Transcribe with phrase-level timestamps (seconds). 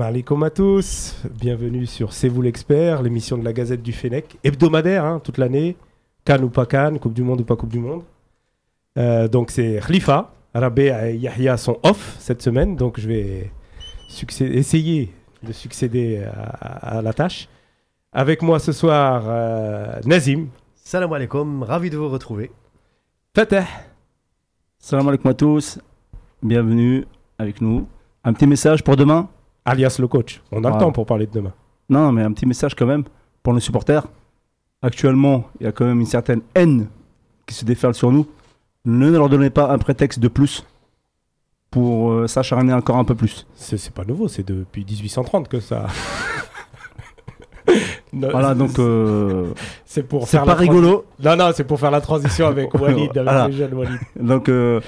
[0.00, 4.38] Salam alaikum à tous, bienvenue sur C'est vous l'expert, l'émission de la Gazette du Fennec,
[4.42, 5.76] hebdomadaire hein, toute l'année,
[6.24, 8.02] Cannes ou pas Cannes, Coupe du Monde ou pas Coupe du Monde.
[8.96, 13.50] Euh, donc c'est Khalifa, Rabé et Yahya sont off cette semaine, donc je vais
[14.40, 15.12] essayer
[15.42, 17.46] de succéder à, à, la tâche.
[18.10, 20.46] Avec moi ce soir, euh, Nazim.
[20.76, 22.50] Salam alaikum, ravi de vous retrouver.
[23.36, 23.66] Fatah.
[24.78, 25.78] Salam alaikum à tous,
[26.42, 27.04] bienvenue
[27.38, 27.86] avec nous.
[28.24, 29.28] Un petit message pour demain?
[29.64, 30.40] Alias le coach.
[30.52, 31.52] On a le temps pour parler de demain.
[31.88, 33.04] Non, mais un petit message quand même
[33.42, 34.06] pour nos supporters.
[34.82, 36.86] Actuellement, il y a quand même une certaine haine
[37.46, 38.26] qui se déferle sur nous.
[38.84, 40.64] Ne leur donnez pas un prétexte de plus
[41.70, 43.46] pour euh, s'acharner encore un peu plus.
[43.54, 45.86] C'est pas nouveau, c'est depuis 1830 que ça.
[48.12, 48.78] voilà, donc.
[48.78, 49.52] Euh,
[49.84, 50.44] c'est pour faire.
[50.44, 51.04] pas rigolo.
[51.22, 53.98] Non, non, c'est pour faire la transition avec Walid, avec le jeune Walid.
[54.18, 54.80] Donc, euh,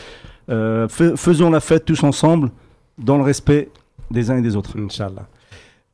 [0.89, 2.51] faisons la fête tous ensemble,
[2.97, 3.69] dans le respect
[4.13, 4.79] des uns et des autres.
[4.79, 5.27] Inch'Allah.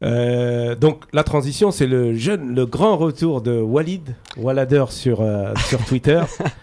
[0.04, 5.52] Euh, donc la transition, c'est le jeune, le grand retour de Walid, Wallader sur, euh,
[5.68, 6.20] sur Twitter,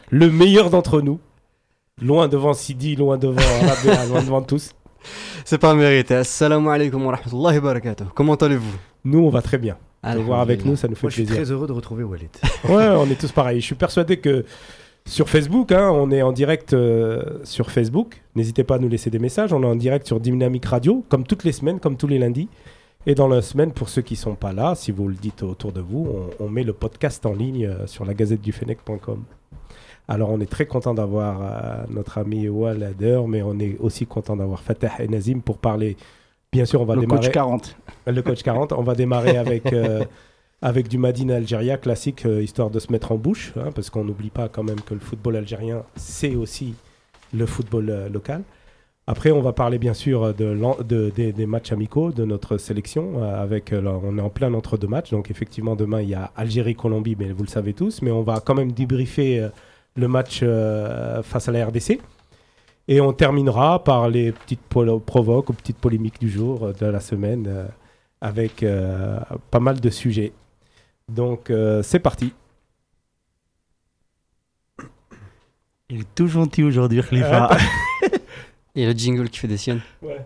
[0.10, 1.20] le meilleur d'entre nous,
[2.02, 4.72] loin devant Sidi, loin devant Rabia, loin devant tous.
[5.44, 6.16] C'est pas mérité.
[6.16, 8.06] Assalamu alaikum wa rahmatullahi wa barakatuh.
[8.16, 8.78] Comment allez-vous?
[9.04, 9.78] Nous, on va très bien.
[10.04, 11.30] Le voir avec nous, ça nous fait Moi, plaisir.
[11.30, 12.30] Je suis très heureux de retrouver Walid.
[12.70, 13.60] ouais, on est tous pareils.
[13.60, 14.46] Je suis persuadé que
[15.08, 18.24] sur Facebook, hein, on est en direct euh, sur Facebook.
[18.36, 19.54] N'hésitez pas à nous laisser des messages.
[19.54, 22.50] On est en direct sur Dynamic Radio, comme toutes les semaines, comme tous les lundis.
[23.06, 25.44] Et dans la semaine, pour ceux qui ne sont pas là, si vous le dites
[25.44, 26.08] autour de vous,
[26.40, 29.24] on, met le podcast en ligne euh, sur la gazette du Fennec.com.
[30.08, 34.36] Alors on est très content d'avoir euh, notre ami Walader, mais on est aussi content
[34.36, 35.98] d'avoir Fatah et Nazim pour parler.
[36.52, 37.22] Bien sûr, on va le démarrer.
[37.22, 37.78] Le coach 40.
[38.08, 38.74] Le coach 40.
[38.74, 39.72] On va démarrer avec
[40.62, 44.04] avec du Madine Algérie classique, euh, histoire de se mettre en bouche, hein, parce qu'on
[44.04, 46.76] n'oublie pas quand même que le football algérien, c'est aussi
[47.34, 48.44] le football euh, local.
[49.08, 53.22] Après, on va parler bien sûr de, des matchs amicaux de notre sélection.
[53.24, 56.32] Euh, avec, on est en plein entre deux matchs, donc effectivement demain il y a
[56.36, 58.02] Algérie-Colombie, mais vous le savez tous.
[58.02, 59.48] Mais on va quand même débriefer
[59.96, 60.44] le match
[61.22, 62.00] face à la RDC.
[62.88, 67.68] Et on terminera par les petites provoques ou petites polémiques du jour, de la semaine,
[68.22, 68.66] avec
[69.52, 70.34] pas mal de sujets.
[71.10, 72.34] Donc euh, c'est parti.
[75.90, 77.58] Il est tout gentil aujourd'hui, Khalifa.
[78.76, 79.82] Il y a le jingle qui fait des siennes.
[80.02, 80.26] Ouais.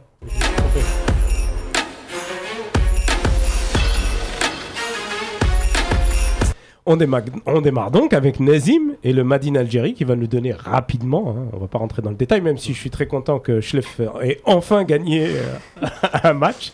[6.92, 11.48] On démarre, donc avec Nazim et le Madine Algérie qui va nous donner rapidement, hein,
[11.54, 14.02] on va pas rentrer dans le détail, même si je suis très content que Schleff
[14.24, 15.86] ait enfin gagné euh,
[16.24, 16.74] un match,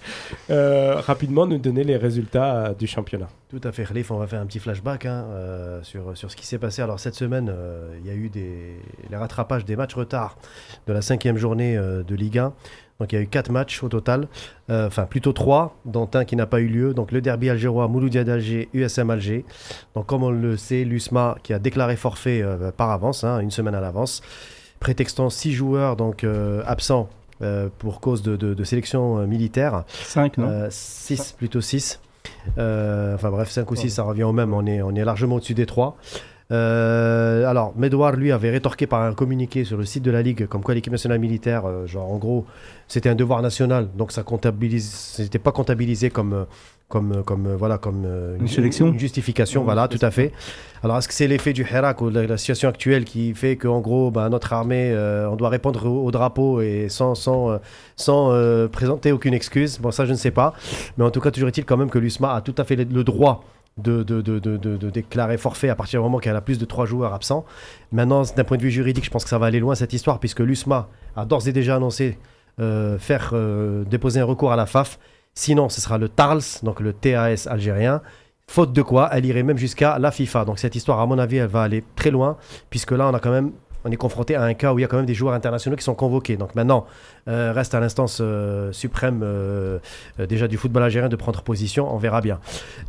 [0.50, 3.28] euh, rapidement nous donner les résultats euh, du championnat.
[3.50, 5.26] Tout à fait, Khalif, on va faire un petit flashback hein,
[5.84, 6.82] sur, sur ce qui s'est passé.
[6.82, 7.54] Alors cette semaine,
[8.00, 10.38] il y a eu des, les rattrapages des matchs retard
[10.88, 12.54] de la cinquième journée de Ligue 1.
[13.00, 14.28] Donc il y a eu quatre matchs au total,
[14.70, 16.94] euh, enfin plutôt trois, dont un qui n'a pas eu lieu.
[16.94, 19.46] Donc le derby algérois, Mouloudia d'Alger, USM Alger.
[19.96, 23.52] Donc comme on le sait, l'USMA qui a déclaré forfait euh, par avance, hein, une
[23.52, 24.22] semaine à l'avance,
[24.80, 27.10] prétextant six joueurs donc euh, absents
[27.80, 29.84] pour cause de, sélection militaire.
[29.90, 32.00] Cinq, non Six, plutôt six.
[32.58, 34.54] enfin bref, cinq ou six, ça revient au même.
[34.54, 35.98] On est, on est largement au-dessus des trois.
[36.52, 40.46] Euh, alors, Medouard, lui, avait rétorqué par un communiqué sur le site de la Ligue,
[40.48, 42.46] comme quoi l'équipe nationale militaire, euh, genre, en gros,
[42.88, 46.44] c'était un devoir national, donc ça comptabilise, c'était pas comptabilisé comme, euh,
[46.88, 48.06] comme, comme, voilà, comme
[48.40, 50.32] une, sélection, une justification, voilà, tout à fait.
[50.84, 53.82] Alors, est-ce que c'est l'effet du Hirak ou la, la, situation actuelle qui fait qu'en
[53.82, 54.96] gros, bah, notre armée,
[55.28, 57.60] on doit répondre au, drapeau et sans, sans,
[57.96, 59.80] sans présenter aucune excuse?
[59.80, 60.54] Bon, ça, je ne sais pas,
[61.00, 63.04] mais en tout cas, toujours est-il quand même que l'USMA a tout à fait le
[63.04, 63.44] droit
[63.78, 66.86] de, de, de, de, déclarer forfait à partir du moment qu'elle a plus de trois
[66.86, 67.46] joueurs absents.
[67.92, 70.20] Maintenant, d'un point de vue juridique, je pense que ça va aller loin cette histoire,
[70.20, 72.18] puisque l'USMA a d'ores et déjà annoncé
[72.62, 74.98] euh, faire euh, déposer un recours à la FAF.
[75.34, 78.02] Sinon, ce sera le TARLS, donc le TAS algérien.
[78.48, 80.46] Faute de quoi, elle irait même jusqu'à la FIFA.
[80.46, 82.38] Donc cette histoire, à mon avis, elle va aller très loin,
[82.70, 83.52] puisque là, on a quand même
[83.86, 85.78] on est confronté à un cas où il y a quand même des joueurs internationaux
[85.78, 86.38] qui sont convoqués.
[86.38, 86.86] Donc maintenant,
[87.30, 89.80] euh, reste à l'instance euh, suprême euh,
[90.28, 91.94] déjà du football algérien de prendre position.
[91.94, 92.40] On verra bien.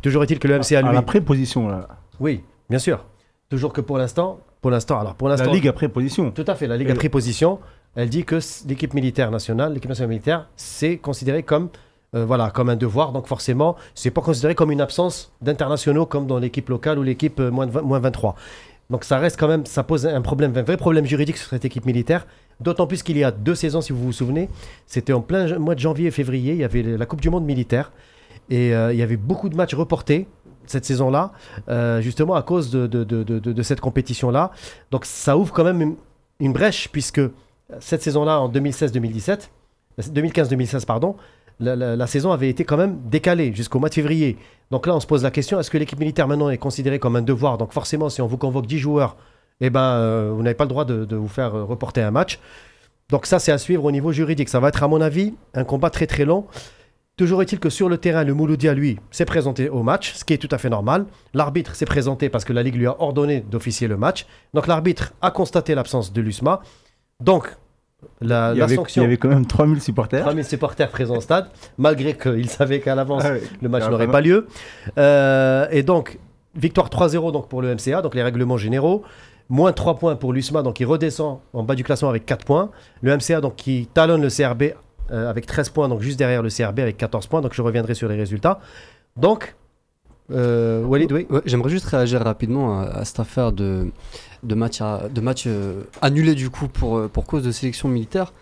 [0.01, 0.89] Toujours est-il que le MCA lui.
[0.89, 1.87] À la préposition là.
[2.19, 3.05] Oui, bien sûr.
[3.49, 5.45] Toujours que pour l'instant, pour l'instant, alors pour l'instant.
[5.45, 6.31] La Ligue a pris position.
[6.31, 6.65] Tout à fait.
[6.65, 7.59] La Ligue a pris position.
[7.95, 11.69] Elle dit que l'équipe militaire nationale, l'équipe nationale militaire, c'est considéré comme
[12.13, 13.11] voilà, comme un devoir.
[13.11, 17.39] Donc forcément, c'est pas considéré comme une absence d'internationaux comme dans l'équipe locale ou l'équipe
[17.39, 18.35] moins, moins 23.
[18.89, 21.65] Donc ça reste quand même, ça pose un problème, un vrai problème juridique sur cette
[21.65, 22.25] équipe militaire.
[22.61, 24.49] D'autant plus qu'il y a deux saisons, si vous vous souvenez,
[24.85, 27.45] c'était en plein mois de janvier et février, il y avait la Coupe du Monde
[27.45, 27.91] militaire
[28.49, 30.27] et euh, il y avait beaucoup de matchs reportés
[30.65, 31.31] cette saison-là,
[31.69, 34.51] euh, justement à cause de, cette compétition-là.
[34.91, 35.95] Donc ça ouvre quand même
[36.39, 37.21] une, brèche puisque
[37.79, 39.49] cette saison-là, en 2016-2017,
[39.99, 41.15] 2015-2016, pardon,
[41.59, 44.37] la, saison avait été quand même décalée jusqu'au mois de février.
[44.71, 47.15] Donc là, on se pose la question est-ce que l'équipe militaire maintenant est considérée comme
[47.15, 47.57] un devoir?
[47.57, 49.17] Donc forcément, si on vous convoque 10 joueurs,
[49.61, 52.11] eh ben, euh, vous n'avez pas le droit de, de vous faire euh, reporter un
[52.11, 52.39] match.
[53.09, 54.49] Donc ça, c'est à suivre au niveau juridique.
[54.49, 56.45] Ça va être, à mon avis, un combat très très long.
[57.17, 60.33] Toujours est-il que sur le terrain, le Mouloudia, lui, s'est présenté au match, ce qui
[60.33, 61.07] est tout à fait normal.
[61.33, 64.27] L'arbitre s'est présenté parce que la Ligue lui a ordonné d'officier le match.
[64.53, 66.61] Donc l'arbitre a constaté l'absence de l'USMA.
[67.19, 67.57] Donc,
[68.21, 69.01] la, Il y, la avait, sanction...
[69.01, 70.21] il y avait quand même 3000 supporters.
[70.23, 71.47] 3000 supporters présents au stade,
[71.77, 74.47] malgré qu'ils savaient qu'à l'avance Ah le match n'aurait pas lieu.
[74.97, 76.19] Euh, et donc,
[76.55, 79.03] victoire 3-0 donc pour le MCA, donc les règlements généraux.
[79.49, 82.69] Moins 3 points pour l'USMA, donc il redescend en bas du classement avec 4 points.
[83.01, 84.73] Le MCA, donc qui talonne le CRB
[85.11, 87.41] euh, avec 13 points, donc juste derrière le CRB avec 14 points.
[87.41, 88.59] Donc je reviendrai sur les résultats.
[89.15, 89.55] Donc,
[90.31, 91.25] euh, Walid, oui.
[91.29, 93.87] Ouais, J'aimerais juste réagir rapidement à, à cette affaire de,
[94.43, 97.87] de match, à- de match euh, annulé du coup pour, euh, pour cause de sélection
[97.89, 98.33] militaire.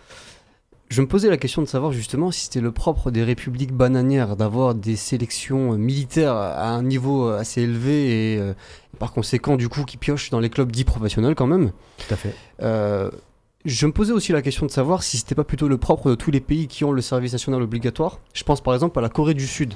[0.88, 4.36] Je me posais la question de savoir justement si c'était le propre des républiques bananières
[4.36, 8.54] d'avoir des sélections euh, militaires à un niveau assez élevé et euh,
[8.98, 11.72] par conséquent du coup qui piochent dans les clubs dits professionnels quand même.
[12.06, 12.34] Tout à fait.
[12.62, 13.10] Euh,
[13.64, 16.14] je me posais aussi la question de savoir si c'était pas plutôt le propre de
[16.14, 18.20] tous les pays qui ont le service national obligatoire.
[18.32, 19.74] Je pense par exemple à la Corée du Sud,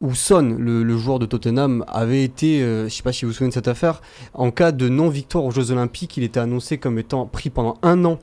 [0.00, 3.34] où Son, le, joueur de Tottenham, avait été, euh, je sais pas si vous vous
[3.34, 4.00] souvenez de cette affaire,
[4.32, 8.04] en cas de non-victoire aux Jeux Olympiques, il était annoncé comme étant pris pendant un
[8.04, 8.18] an,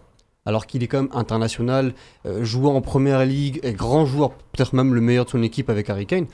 [0.46, 1.94] alors qu'il est quand même international,
[2.26, 5.70] euh, joueur en première ligue, et grand joueur, peut-être même le meilleur de son équipe
[5.70, 6.28] avec Harry Kane.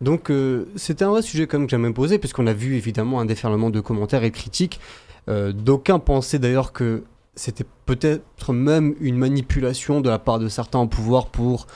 [0.00, 3.20] Donc euh, c'était un vrai sujet quand même que j'aimais poser, puisqu'on a vu évidemment
[3.20, 4.80] un déferlement de commentaires et critiques.
[5.28, 7.04] Euh, D'aucuns pensaient d'ailleurs que
[7.34, 11.66] c'était peut-être même une manipulation de la part de certains au pouvoir pour,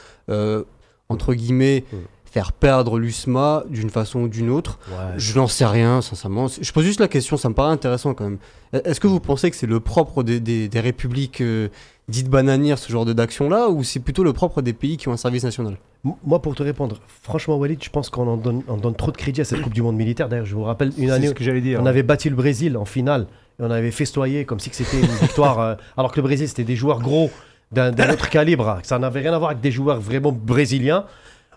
[1.08, 1.96] entre guillemets, Mm.
[2.36, 4.78] Faire perdre l'USMA d'une façon ou d'une autre.
[5.16, 6.48] Je n'en sais rien, sincèrement.
[6.48, 8.36] Je pose juste la question, ça me paraît intéressant quand même.
[8.84, 11.68] Est-ce que vous pensez que c'est le propre des, des- des républiques euh,
[12.10, 15.12] dites bananières, ce genre de- d'action-là, ou c'est plutôt le propre des pays qui ont
[15.12, 15.78] un service national?
[16.26, 19.16] Moi, pour te répondre, franchement, Walid, je pense qu'on en donne, on donne trop de
[19.16, 20.28] crédit à cette Coupe du Monde militaire.
[20.28, 21.28] D'ailleurs, je vous rappelle une année.
[21.28, 21.80] ce que j'allais dire.
[21.82, 23.28] On avait battu le Brésil en finale
[23.58, 25.58] et on avait festoyé comme si c'était une victoire.
[25.60, 27.30] euh, alors que le Brésil, c'était des joueurs gros
[27.72, 28.78] d'un d'un autre calibre.
[28.82, 31.06] Ça n'avait rien à voir avec des joueurs vraiment brésiliens.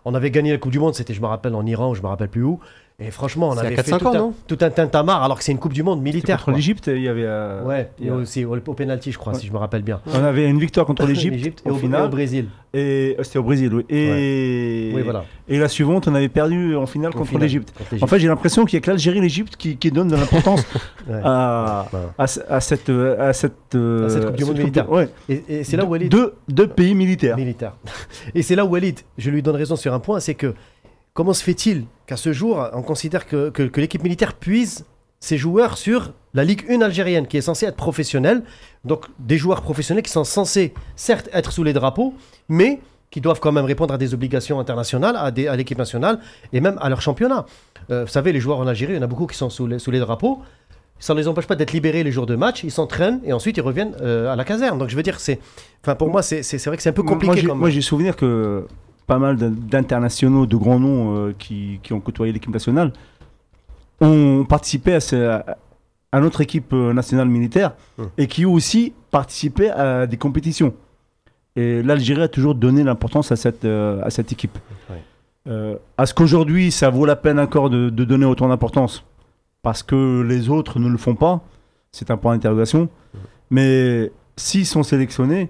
[0.06, 2.08] On avait gagné la Coupe du Monde, c'était, je me rappelle, en Iran je me
[2.08, 2.60] rappelle plus où.
[3.02, 5.44] Et franchement, on avait 4-5 fait tout, ans, un, non tout un tintamarre alors que
[5.46, 6.44] c'est une Coupe du Monde militaire.
[6.44, 7.24] contre l'Égypte, il y avait.
[7.26, 9.40] euh, Ouais, il y et a- aussi au, au penalty, je crois, Ouais.
[9.40, 10.02] si je me rappelle bien.
[10.14, 12.10] On avait une victoire contre l'Égypte au au, et au final.
[12.10, 12.48] Brésil.
[12.74, 13.86] Et euh, c'était au Brésil, oui.
[13.90, 15.24] Et, Oui, voilà.
[15.48, 17.74] et la suivante, on avait perdu en finale Au contre final, l'Égypte.
[18.02, 20.16] En fait, j'ai l'impression qu'il y a que l'Algérie et l'Égypte qui, qui donnent de
[20.16, 20.64] l'importance
[21.10, 21.20] Ouais.
[21.24, 21.88] à,
[22.18, 24.92] à, ce- à cette, euh, à cette, euh, À cette Coupe du Monde militaire.
[24.92, 25.10] Ouais.
[25.30, 26.12] Et, et c'est là où Walid.
[26.12, 27.38] deux, deux pays militaires.
[27.38, 27.74] militaire.
[28.36, 30.54] Et c'est là où Walid, je lui donne raison sur un point, c'est que
[31.20, 34.86] comment se fait-il qu'à ce jour, on considère que, que- que l'équipe militaire puise
[35.20, 38.42] ses joueurs sur la Ligue 1 algérienne, qui est censée être professionnelle,
[38.86, 42.14] donc des joueurs professionnels qui sont censés, certes, être sous les drapeaux,
[42.48, 42.80] mais
[43.12, 46.20] qui doivent quand même répondre à des obligations internationales, à, des- à l'équipe nationale
[46.54, 47.46] et même à leur championnat.
[47.92, 49.68] Euh, vous savez, les joueurs en Algérie, il y en a beaucoup qui sont sous
[49.68, 50.40] les, sous les drapeaux.
[51.00, 53.58] Ça ne les empêche pas d'être libérés les jours de match, ils s'entraînent et ensuite
[53.58, 54.78] ils reviennent euh, à la caserne.
[54.80, 55.40] Donc je veux dire, c'est,
[55.84, 57.46] enfin pour moi, c'est, c'est- c'est vrai que c'est un peu Moi, compliqué.
[57.46, 58.66] comme- Moi, j'ai souvenir que
[59.10, 62.94] pas mal d'in- d'internationaux, de grands noms euh, qui, qui ont côtoyé l'équipe nationale
[64.02, 65.58] ont participé à, ce- à-
[66.12, 68.10] à notre équipe euh, nationale militaire Hum.
[68.18, 70.74] et qui ont aussi participé à des compétitions.
[71.56, 74.58] Et l'Algérie a toujours donné l'importance à cette, euh, à cette équipe.
[74.90, 75.02] Ouais.
[75.48, 79.04] Euh, Est-ce qu'aujourd'hui, ça vaut la peine encore de, de donner autant d'importance
[79.64, 81.42] Parce que les autres ne le font pas
[81.92, 82.88] C'est un point d'interrogation.
[83.50, 85.50] Mais s'ils sont sélectionnés,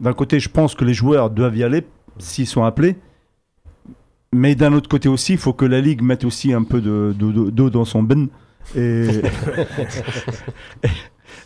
[0.00, 1.84] d'un côté, je pense que les joueurs doivent y aller
[2.18, 2.96] s'ils sont appelés.
[4.32, 7.14] Mais d'un autre côté aussi, il faut que la Ligue mette aussi un peu de-
[7.18, 8.28] de- de- d'eau dans son ben.
[8.74, 9.08] Et,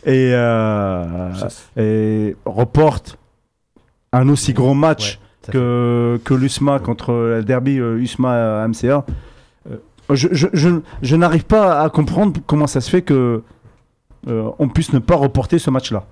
[0.05, 1.31] et, euh,
[1.77, 3.17] et reporte
[4.13, 9.05] un aussi gros match Ouais, que, que l'USMA contre le derby euh, USMA-MCA.
[9.71, 9.77] Euh,
[10.11, 10.69] je je, je,
[11.01, 13.41] je n'arrive pas à comprendre comment ça se fait que
[14.27, 16.05] euh, on puisse ne pas reporter ce match-là.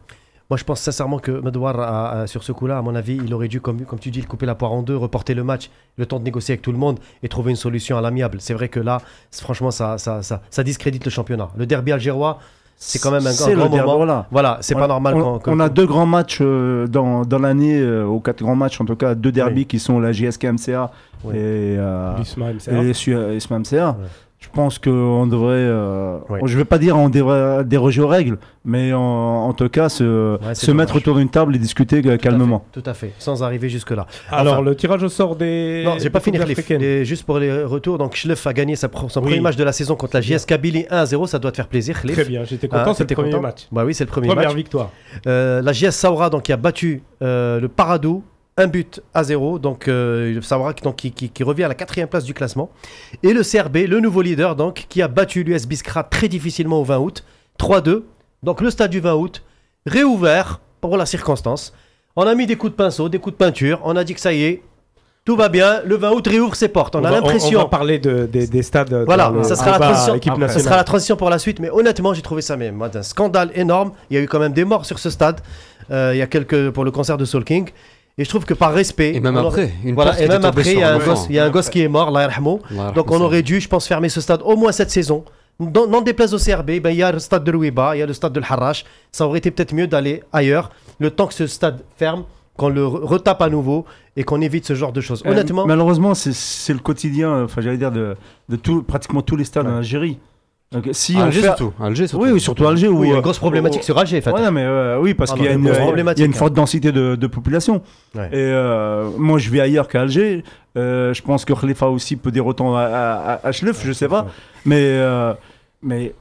[0.50, 3.32] Moi, je pense sincèrement que Medouar, a- a- sur ce coup-là, à mon avis, il
[3.36, 5.70] aurait dû, comme, comme tu dis, le couper la poire en deux, reporter le match,
[5.98, 8.38] le temps de négocier avec tout le monde et trouver une solution à l'amiable.
[8.42, 9.00] C'est vrai que là,
[9.32, 11.50] franchement, ça, ça, ça, ça discrédite le championnat.
[11.56, 12.40] Le derby algérois,
[12.82, 13.98] C'est quand même un C'est grand le derby, moment.
[13.98, 14.26] voilà.
[14.32, 15.40] voilà, c'est pas normal on, quand.
[15.40, 18.80] quand- on a deux grands matchs euh, dans, dans l'année, euh, ou quatre grands matchs
[18.80, 19.66] en tout cas, deux Oui.
[19.66, 20.90] qui sont la JSK MCA
[21.26, 21.36] Oui.
[21.36, 22.82] et, euh, MCA.
[22.84, 23.90] et su- et SMA MCA.
[24.00, 24.06] Ouais.
[24.42, 26.40] Je pense qu'on devrait, euh, Oui.
[26.46, 30.36] je vais pas dire on devrait déroger aux règles, mais en, en tout cas se,
[30.38, 32.64] Ouais, c'est se mettre autour d'une table et discuter à calmement.
[32.74, 34.08] fait, Tout à fait, sans arriver jusque-là.
[34.32, 35.84] Alors, Enfin- le tirage au sort des.
[35.86, 36.38] Non, j'ai pas fini.
[36.70, 39.26] Et juste pour les retours, donc Schleff a gagné sa pro- son Oui.
[39.28, 42.02] premier match de la saison contre la JS Kabylie 1-0, ça doit te faire plaisir
[42.02, 42.16] Khalif.
[42.16, 43.68] Très bien, j'étais Ah, content, c'est le t'étais premier content match.
[43.74, 44.56] Bah oui, c'est le premier Première match.
[44.56, 44.90] victoire.
[45.28, 48.24] Euh, la JS Saoura donc qui a battu euh, le Paradou
[48.60, 49.58] un but à zéro.
[49.60, 50.40] Donc, euh,
[50.84, 52.70] donc, qui, qui- qui revient à la quatrième place du classement.
[53.24, 56.84] Et le CRB, le nouveau leader, donc, qui a battu l'US Biskra très difficilement au
[56.84, 57.24] 20 août.
[57.58, 58.04] 3-2.
[58.44, 59.44] Donc, le stade du 20 août,
[59.86, 61.74] réouvert pour la circonstance.
[62.16, 63.80] On a mis des coups de pinceau, des coups de peinture.
[63.84, 64.62] On a dit que ça y est,
[65.26, 65.82] tout va bien.
[65.86, 66.96] Le 20 août réouvre ses portes.
[66.96, 67.60] On, a va- On, l'impression.
[67.60, 68.90] va parler de- des- des stades.
[68.90, 70.20] dans Voilà, ça sera la transition.
[70.48, 73.52] Ça sera la transition pour la suite, mais honnêtement, j'ai trouvé ça même un scandale
[73.56, 73.92] énorme.
[74.10, 75.42] Il y a eu quand même des morts sur ce stade.
[75.92, 77.70] Euh, il y a quelques pour le concert de Soul King.
[78.20, 79.16] Et je trouve que par respect.
[79.16, 80.94] Et même après, une Voilà, porte et qui même était tombée après, il y a
[80.94, 81.26] un gosse, enfant.
[81.30, 82.16] il y a un gosse qui est mort.
[82.16, 82.30] Allah
[82.94, 85.24] Donc on aurait dû, je pense, fermer ce stade au moins cette saison.
[85.60, 88.02] Dans- N'en déplaise au CRB, ben, il y a le stade de Louiba, il y
[88.02, 88.86] a le stade de l'Harrach.
[89.12, 92.24] Ça aurait été peut-être mieux d'aller ailleurs, le temps que ce stade ferme,
[92.58, 93.86] qu'on le re- retape à nouveau
[94.18, 95.24] et qu'on évite ce genre de choses.
[95.26, 98.16] Euh, Honnêtement, malheureusement, c'est- le quotidien, enfin, j'allais dire, de,
[98.50, 100.18] de tout, pratiquement tous les stades en Algérie.
[100.72, 101.74] Donc, si on Alger fait- surtout.
[101.82, 102.26] Alger surtout.
[102.26, 102.88] Oui, oui, surtout Alger.
[102.90, 104.22] oui, il y a où, une euh, grosse problématique où- sur Alger.
[104.24, 106.36] Ouais, non, mais euh, oui, parce Ah qu'il y a une, y a une hein.
[106.36, 107.82] forte densité de, de population.
[108.14, 108.28] Ouais.
[108.28, 110.44] Et euh, moi, je vis ailleurs qu'à Alger.
[110.78, 114.08] Euh, je pense que Khalifa aussi peut dire autant à, à, à Achlef, je sais
[114.08, 114.28] pas.
[114.66, 115.34] Mais, euh,
[115.82, 116.14] mais,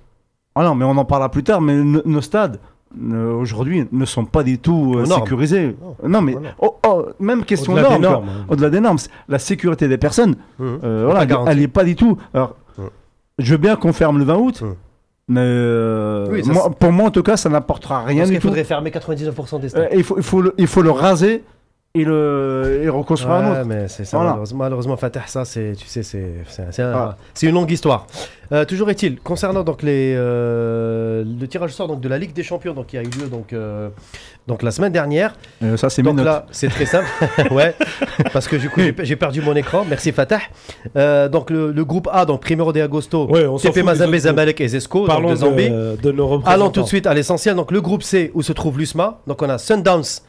[0.54, 1.60] ah non, mais on en parlera plus tard.
[1.60, 2.58] Mais no- nos stades,
[3.12, 5.76] euh, aujourd'hui, ne sont pas du tout euh, sécurisés.
[6.02, 8.46] Non, mais oh, oh, même question Au-delà des normes, hein.
[8.48, 8.96] Au-delà des normes,
[9.28, 10.78] la sécurité des personnes, Mhm.
[10.84, 12.16] euh, voilà, pas elle- n'est pas du tout.
[12.32, 12.56] Alors.
[13.38, 14.62] Je veux bien qu'on ferme le 20 août.
[14.62, 14.74] Mhm.
[15.30, 18.30] Mais euh, Oui, ça, moi- c'est- pour moi, en tout cas, ça n'apportera rien Parce
[18.30, 18.48] du qu'il tout.
[18.48, 19.88] faudrait fermer 99% des Euh, stades.
[19.94, 21.44] il, faut, il, faut le, il faut le raser
[21.94, 23.66] et le et reconstruire un Ouais, autre.
[23.66, 24.32] mais c'est ça, Voilà.
[24.32, 27.16] malheureusement, malheureusement, Fatah, ça, c'est, tu sais, c'est, c'est, c'est un- Ah.
[27.32, 28.06] c'est une longue histoire.
[28.52, 32.34] Euh, toujours est-il, concernant donc les, euh, le tirage au sort donc, de la Ligue
[32.34, 33.88] des Champions, donc, qui a eu lieu donc, euh,
[34.46, 35.34] donc, la semaine dernière.
[35.62, 36.26] Euh, ça, c'est mes Donc notes.
[36.26, 37.06] là, c'est très simple.
[37.50, 37.74] ouais,
[38.34, 39.84] parce que du coup, j'ai, j'ai perdu mon écran.
[39.88, 40.40] Merci Fatah.
[40.96, 44.68] Euh, donc le, le groupe A, donc Primero de Agosto, Ouais, TP Mazembe, Zamalek et
[44.68, 45.70] Zesco, donc Parlons de Zambie.
[45.70, 46.50] de, de nos représentants.
[46.62, 47.54] Allons tout de suite à l'essentiel.
[47.56, 49.20] Donc le groupe C où se trouve l'USMA.
[49.26, 50.20] Donc on a Sundowns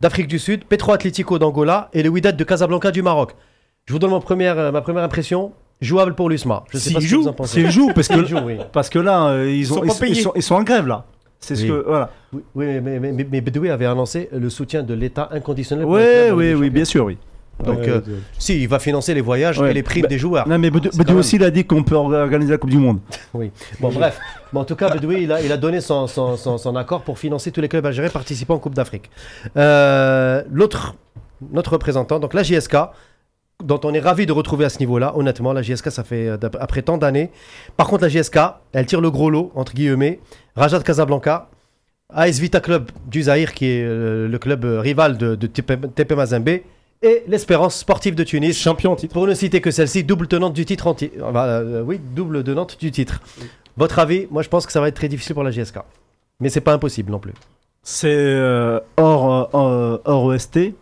[0.00, 3.32] d'Afrique du Sud, Petro Atlético d'Angola et le Wydad de Casablanca du Maroc.
[3.86, 5.52] Je vous donne mon première, euh, ma première impression.
[5.80, 6.64] Jouable pour l'USMA.
[6.70, 7.60] Je sais S'ils pas ce que vous en pensez.
[7.60, 8.56] S'ils jouent, parce que, S'ils jouent, oui.
[8.72, 10.14] parce que là, euh, ils, Ils ont, sont ils, pas ils payés.
[10.22, 11.04] sont, ils sont en grève, là.
[11.38, 11.68] C'est ce Oui.
[11.68, 11.84] que.
[11.86, 12.10] Voilà.
[12.32, 15.84] Oui, oui, mais, mais, mais, mais Bedoui avait annoncé le soutien de l'État inconditionnel.
[15.84, 16.70] pour Oui, oui, Ligue des oui, Champions.
[16.72, 17.18] bien sûr, oui.
[17.64, 18.00] Donc, Ouais, euh,
[18.38, 19.70] si, il va financer les voyages Ouais.
[19.70, 20.46] et les primes Bah, des joueurs.
[20.48, 22.58] Non, mais Bedou C'est Bedou quand même- aussi, il a dit qu'on peut organiser la
[22.58, 23.00] Coupe du Monde.
[23.80, 24.18] Bon, bref.
[24.52, 27.02] Mais en tout cas, Bedoui, il a, il a donné son, son, son- son accord
[27.02, 29.10] pour financer tous les clubs algériens participant en Coupe d'Afrique.
[29.56, 30.94] Euh, L'autre,
[31.52, 32.76] notre représentant, donc la JSK,
[33.64, 35.12] dont on est ravi de retrouver à ce niveau-là.
[35.16, 37.30] Honnêtement, la JSK, ça fait euh, après tant d'années.
[37.76, 38.38] Par contre, la JSK,
[38.72, 40.20] elle tire le gros lot, entre guillemets.
[40.54, 41.48] Raja de Casablanca,
[42.14, 46.12] AS Vita Club du Zahir, qui est euh, le club rival de, de TP, TP
[46.14, 46.60] Mazembe,
[47.02, 48.58] et l'Espérance sportive de Tunis.
[48.58, 49.12] Champion en titre.
[49.14, 51.10] Pour ne citer que celle-ci, double tenante du titre anti...
[51.18, 53.20] euh, oui, double tenante du titre.
[53.76, 55.78] Votre avis Moi, je pense que ça va être très difficile pour la GSK.
[56.40, 57.32] Mais c'est pas impossible non plus.
[57.82, 60.72] C'est euh, hors, euh, hors OST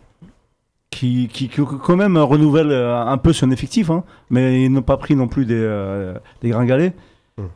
[0.89, 4.81] qui, qui, qui, quand même renouvelle euh, un peu son effectif, hein, mais ils n'ont
[4.81, 6.93] pas pris non plus des, euh, des gringalets.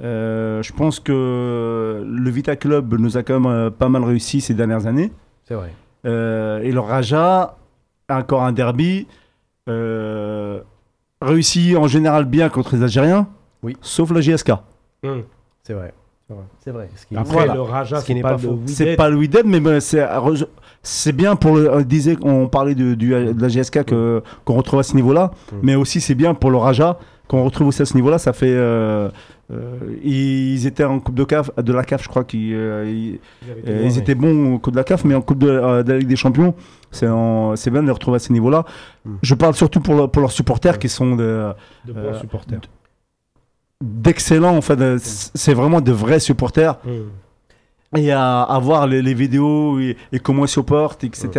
[0.03, 4.39] Euh, je pense que le Vita Club nous a quand même euh, pas mal réussi
[4.39, 5.11] ces dernières années.
[5.47, 5.73] C'est vrai.
[6.05, 7.57] Euh, et le Raja,
[8.17, 9.07] encore un derby,
[9.69, 10.59] euh,
[11.21, 13.27] réussit en général bien contre les Algériens,
[13.63, 13.75] Oui.
[13.81, 14.51] sauf la JSK.
[15.03, 15.23] Hum.
[15.63, 15.93] C'est vrai.
[16.63, 16.89] C'est vrai.
[16.95, 17.53] Ce qui- Après, Voilà.
[17.55, 18.41] le Raja, Ce qui c'est n'est pas, pas.
[18.65, 20.01] C'est pas le Wydad, mais ben, c'est
[20.81, 21.69] c'est bien pour le.
[21.69, 25.31] On disait qu'on parlait de, du- de la GSK que- qu'on retrouve à ce niveau-là,
[25.51, 25.55] Mm.
[25.61, 28.17] mais aussi c'est bien pour le Raja qu'on retrouve aussi à ce niveau-là.
[28.17, 28.47] Ça fait.
[28.49, 29.09] euh,
[29.51, 33.19] euh, ils étaient en Coupe de, CAF, de la CAF, je crois qu'ils euh, ils,
[33.67, 35.91] euh, ils étaient bons en Coupe de la CAF, mais en Coupe de, euh, de
[35.91, 36.53] la Ligue des Champions,
[36.91, 38.65] c'est en- c'est bien de les retrouver à ce niveau-là.
[39.05, 39.15] Mm.
[39.21, 41.51] Je parle surtout pour, le- pour leurs supporters qui sont de-
[41.85, 42.61] de bons euh, supporters.
[43.81, 44.79] d'excellents, en fait.
[44.99, 46.77] C'est vraiment de vrais supporters.
[46.85, 47.09] Hum.
[47.97, 51.29] et à, à voir les, les vidéos et, et comment ils supportent, etc.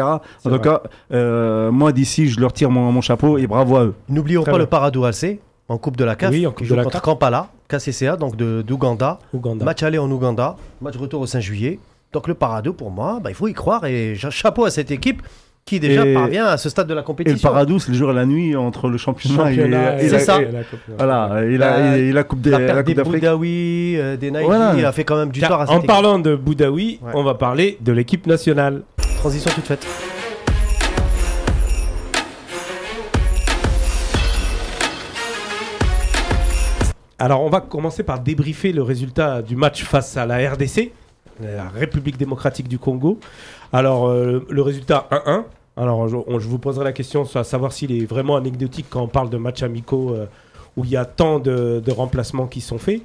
[0.45, 3.85] En tout cas, euh, moi d'ici, je leur tire mon, mon chapeau et bravo à
[3.87, 3.95] eux.
[4.11, 4.59] N'oublions pas bien.
[4.59, 5.39] le Paradou AC
[5.71, 6.31] en Coupe de la CAF.
[6.31, 7.05] Oui, en qui Coupe joue de la contre CAF.
[7.05, 7.49] Kampala,
[7.79, 9.19] KCCA, donc d'Ouganda.
[9.33, 9.65] Ouganda.
[9.65, 10.57] Match aller en Ouganda.
[10.81, 11.79] Match retour au 5 juillet.
[12.13, 13.87] Donc le Paradou, pour moi, bah, il faut y croire.
[13.87, 15.23] Et cha- chapeau à cette équipe
[15.65, 17.49] qui déjà Et- parvient à ce stade de la Et le compétition.
[17.49, 20.43] paradou, c'est le jour et la nuit entre le championnat, Championnat et, la, ça.
[20.43, 20.81] et la Coupe.
[20.99, 22.91] Voilà, et la, Euh, et la Coupe des- la perte.
[23.09, 24.71] Boudaoui, euh, des Nike, Voilà.
[24.89, 25.89] a fait quand même du tort à cette en équipe.
[25.89, 27.13] parlant de Boudaoui, Ouais.
[27.15, 28.83] on va parler de l'équipe nationale.
[29.19, 29.87] Transition toute faite.
[37.23, 40.91] Alors, on va commencer par débriefer le résultat du match face à la RDC,
[41.41, 43.21] la République démocratique du Congo.
[43.73, 45.45] Alors, euh, le résultat 1-1.
[45.77, 46.17] Alors, je,
[46.49, 49.63] vous poserai la question à savoir s'il est vraiment anecdotique quand on parle de matchs
[49.63, 50.27] amicaux euh,
[50.77, 53.03] où il y a tant de, de remplacements qui sont faits.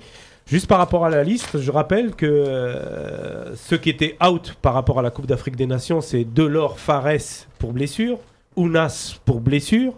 [0.48, 4.74] Juste par rapport à la liste, je rappelle que euh, ceux qui étaient out par
[4.74, 8.18] rapport à la Coupe d'Afrique des Nations, c'est Delors Fares pour blessure,
[8.56, 9.94] Ounas pour blessure,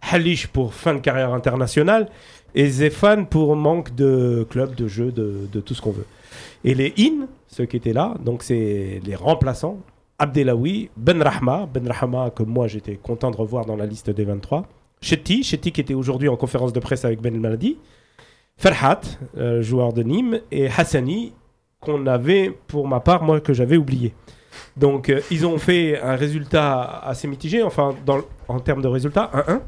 [0.00, 2.08] Halish pour fin de carrière internationale
[2.54, 6.06] et Zefan pour manque de club, de jeu, de, tout ce qu'on veut.
[6.64, 9.78] Et les in, ceux qui étaient là, donc c'est les remplaçants,
[10.18, 14.24] Abdelawi, Ben Rahma, Ben Rahma que moi j'étais content de revoir dans la liste des
[14.24, 14.66] 23,
[15.00, 17.78] Chetty, Chetty qui était aujourd'hui en conférence de presse avec Ben Maladi,
[18.56, 19.00] Ferhat,
[19.36, 21.32] euh, joueur de Nîmes, et Hassani,
[21.80, 24.14] qu'on avait pour ma part, moi que j'avais oublié.
[24.76, 27.94] Donc euh, ils ont fait un résultat assez mitigé, enfin
[28.48, 29.60] en termes de résultat, 1-1.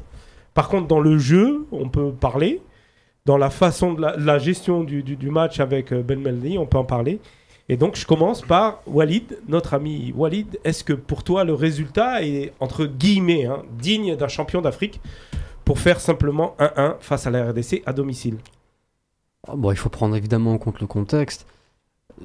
[0.53, 2.61] Par contre, dans le jeu, on peut parler.
[3.25, 6.83] Dans la façon de la, gestion du, match avec euh, Ben Meldi, on peut en
[6.83, 7.19] parler.
[7.69, 10.59] Et donc, je commence par Walid, notre ami Walid.
[10.63, 14.99] Est-ce que pour toi, le résultat est, entre guillemets, hein, digne d'un champion d'Afrique
[15.63, 18.37] pour faire simplement 1-1 face à la RDC à domicile?
[19.47, 21.45] Ah, Bon, il faut prendre évidemment en compte le contexte.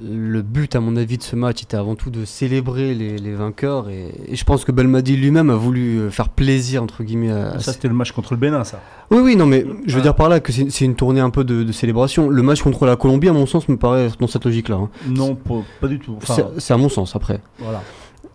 [0.03, 3.33] Le but, à mon avis, de ce match était avant tout de célébrer les, les
[3.33, 3.89] vainqueurs.
[3.89, 7.59] Et, et je pense que Belmadi lui-même a voulu euh, faire plaisir, entre guillemets, à,
[7.59, 8.79] Ça, c'était le match contre le Bénin, ça.
[9.09, 10.03] Oui, oui, non, mais je veux Ah.
[10.03, 12.29] dire par là que c'est une tournée un peu de, de célébration.
[12.29, 14.75] Le match contre la Colombie, à mon sens, me paraît dans cette logique-là.
[14.75, 14.89] hein.
[15.07, 16.13] Non, pas, pas du tout.
[16.17, 17.39] Enfin, C'est- à mon sens, après.
[17.59, 17.81] voilà.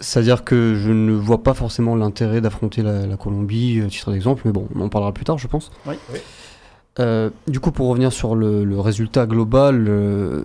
[0.01, 4.43] C'est-à-dire que je ne vois pas forcément l'intérêt d'affronter la, la Colombie, euh, titre d'exemple,
[4.47, 5.71] mais bon, on en parlera plus tard, je pense.
[5.87, 5.95] Oui.
[6.13, 6.19] Oui.
[6.99, 10.43] Euh, du coup, pour revenir sur le, le résultat global, euh,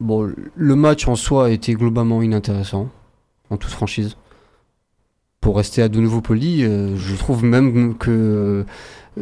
[0.00, 2.88] bon, le match en soi a été globalement inintéressant,
[3.50, 4.16] en toute franchise.
[5.40, 8.64] Pour rester à de nouveau poli, euh, je trouve même que euh,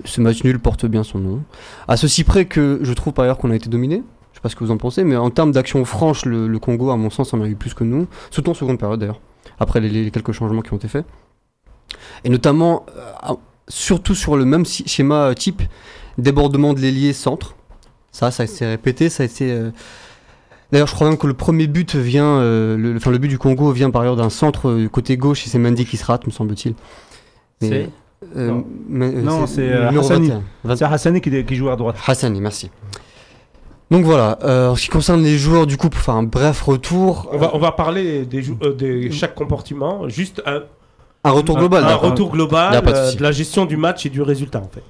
[0.04, 1.42] ce match nul porte bien son nom.
[1.88, 4.02] À ceci près que je trouve par ailleurs qu'on a été dominé.
[4.32, 6.90] Je sais pas ce que vous en pensez, mais en termes d'action franche, le, Congo,
[6.90, 8.06] à mon sens, en a eu plus que nous.
[8.30, 9.20] Surtout en seconde période d'ailleurs,
[9.58, 11.06] après les, quelques changements qui ont été faits.
[12.24, 13.34] Et notamment, euh,
[13.68, 15.62] surtout sur le même schéma type,
[16.18, 17.56] débordement de l'ailier centre.
[18.10, 19.70] Ça, ça s'est répété, ça a été.
[20.72, 23.38] D'ailleurs, je crois même que le premier but vient, euh, le, enfin, le but du
[23.38, 26.26] Congo vient par ailleurs d'un centre euh, côté gauche et c'est Mendy qui se rate,
[26.26, 26.74] me semble-t-il.
[27.60, 27.88] C'est
[28.36, 28.64] euh, Non.
[28.92, 30.28] euh, Non, c'est, Hassani.
[30.28, 30.42] 21.
[30.64, 31.96] Vingt- c'est Hassani qui, qui joue à droite.
[32.06, 32.70] Hassani, merci.
[33.90, 34.36] Donc voilà,
[34.70, 37.50] en ce qui concerne les joueurs, du coup, pour faire un bref retour, on va,
[37.54, 40.62] on va parler des, de chaque comportement, juste un,
[41.22, 41.84] un retour global.
[41.84, 44.82] un retour global de la gestion du match et du résultat en fait.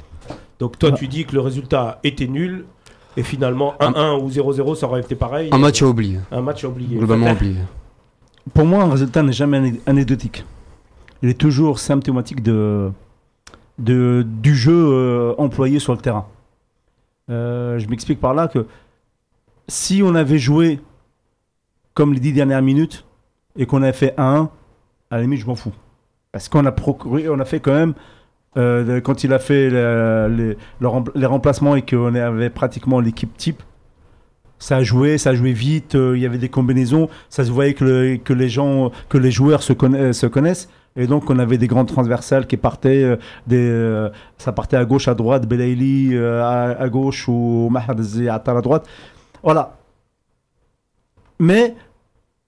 [0.59, 2.65] Donc toi tu dis que le résultat était nul
[3.17, 5.49] et finalement 1-1 ou 0-0 ça aurait été pareil.
[5.53, 6.97] Un match à oublier, Un match à oublier.
[6.99, 7.57] globalement oublié.
[8.55, 10.45] Pour moi, un résultat n'est jamais anecdotique.
[11.23, 12.91] Il est toujours symptomatique de,
[13.79, 16.27] de, du jeu euh, employé sur le terrain.
[17.29, 18.67] Euh, je m'explique par là que
[19.67, 20.79] si on avait joué
[21.95, 23.05] comme les dix dernières minutes
[23.57, 24.49] et qu'on avait fait 1-1,
[25.11, 25.73] à la limite, je m'en fous.
[26.31, 27.95] Parce qu'on a, procuré, on a fait quand même,
[28.57, 33.37] euh, quand il a fait les, le rempla- les remplacements et qu'on avait pratiquement l'équipe
[33.37, 33.63] type,
[34.59, 37.85] ça joué, ça joué vite, euh, il y avait des combinaisons, ça se voyait que,
[37.85, 38.33] le- que
[39.19, 40.69] les joueurs se, conna- se connaissent.
[40.99, 43.17] Et donc, on avait des grandes transversales qui partaient, euh,
[43.53, 47.71] euh, ça partait à gauche, à droite, Belaïli euh, à, gauche ou
[48.31, 48.87] Attal à droite.
[49.43, 49.77] Voilà.
[51.39, 51.75] Mais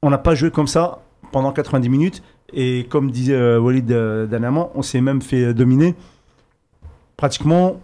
[0.02, 2.22] on n'a pas joué comme ça pendant 90 minutes.
[2.52, 5.94] Et comme disait euh, Walid euh, dernièrement, on s'est même fait euh, dominer
[7.16, 7.80] pratiquement,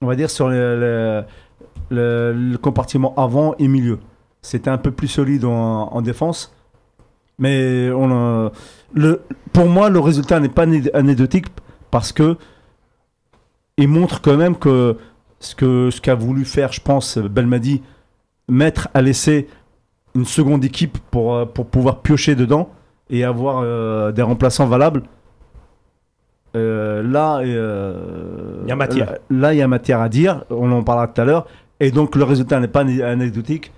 [0.00, 1.24] on va dire, sur le,
[2.60, 3.98] compartiment avant et milieu.
[4.42, 6.54] C'était un peu plus solide en, en défense.
[7.38, 9.20] Mais le,
[9.52, 11.46] pour moi, le résultat n'est pas anecdotique
[11.90, 12.36] parce que
[13.76, 14.96] il montre quand même que
[15.40, 17.82] ce qu'a voulu faire, je pense, Belmadi,
[18.48, 19.48] mettre à laisser
[20.14, 22.70] une seconde équipe pour, euh, pour pouvoir piocher dedans
[23.10, 25.02] et avoir euh, des remplaçants valables.
[26.54, 29.14] Euh, là, euh, Il y a matière.
[29.30, 30.44] Là, il y a matière à dire.
[30.50, 31.46] On en parlera tout à l'heure.
[31.80, 33.72] Et donc, le résultat n'est pas anecdotique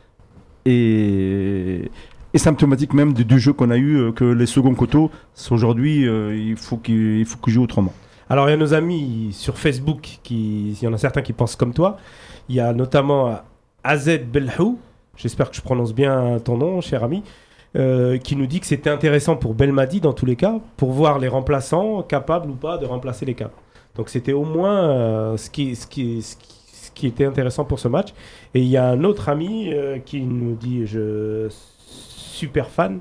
[0.67, 1.91] et,
[2.33, 4.13] et symptomatique même du, du jeu qu'on a eu.
[4.13, 5.11] que les seconds coteaux,
[5.51, 7.93] aujourd'hui, il faut qu'ils il faut qu'ils jouent autrement.
[8.31, 11.33] Alors il y a nos amis sur Facebook, qui, il y en a certains qui
[11.33, 11.99] pensent comme toi.
[12.49, 13.39] Il y a notamment
[13.83, 14.79] AZ Belhou,
[15.17, 17.23] j'espère que je prononce bien ton nom, cher ami,
[17.77, 21.19] euh, qui nous dit que c'était intéressant pour Belmadi dans tous les cas, pour voir
[21.19, 23.57] les remplaçants capables ou pas de remplacer les cadres.
[23.97, 25.77] Donc c'était au moins euh, ce, qui,
[27.03, 28.11] était intéressant pour ce match.
[28.55, 33.01] Et il y a un autre ami euh, qui nous dit, je super fan,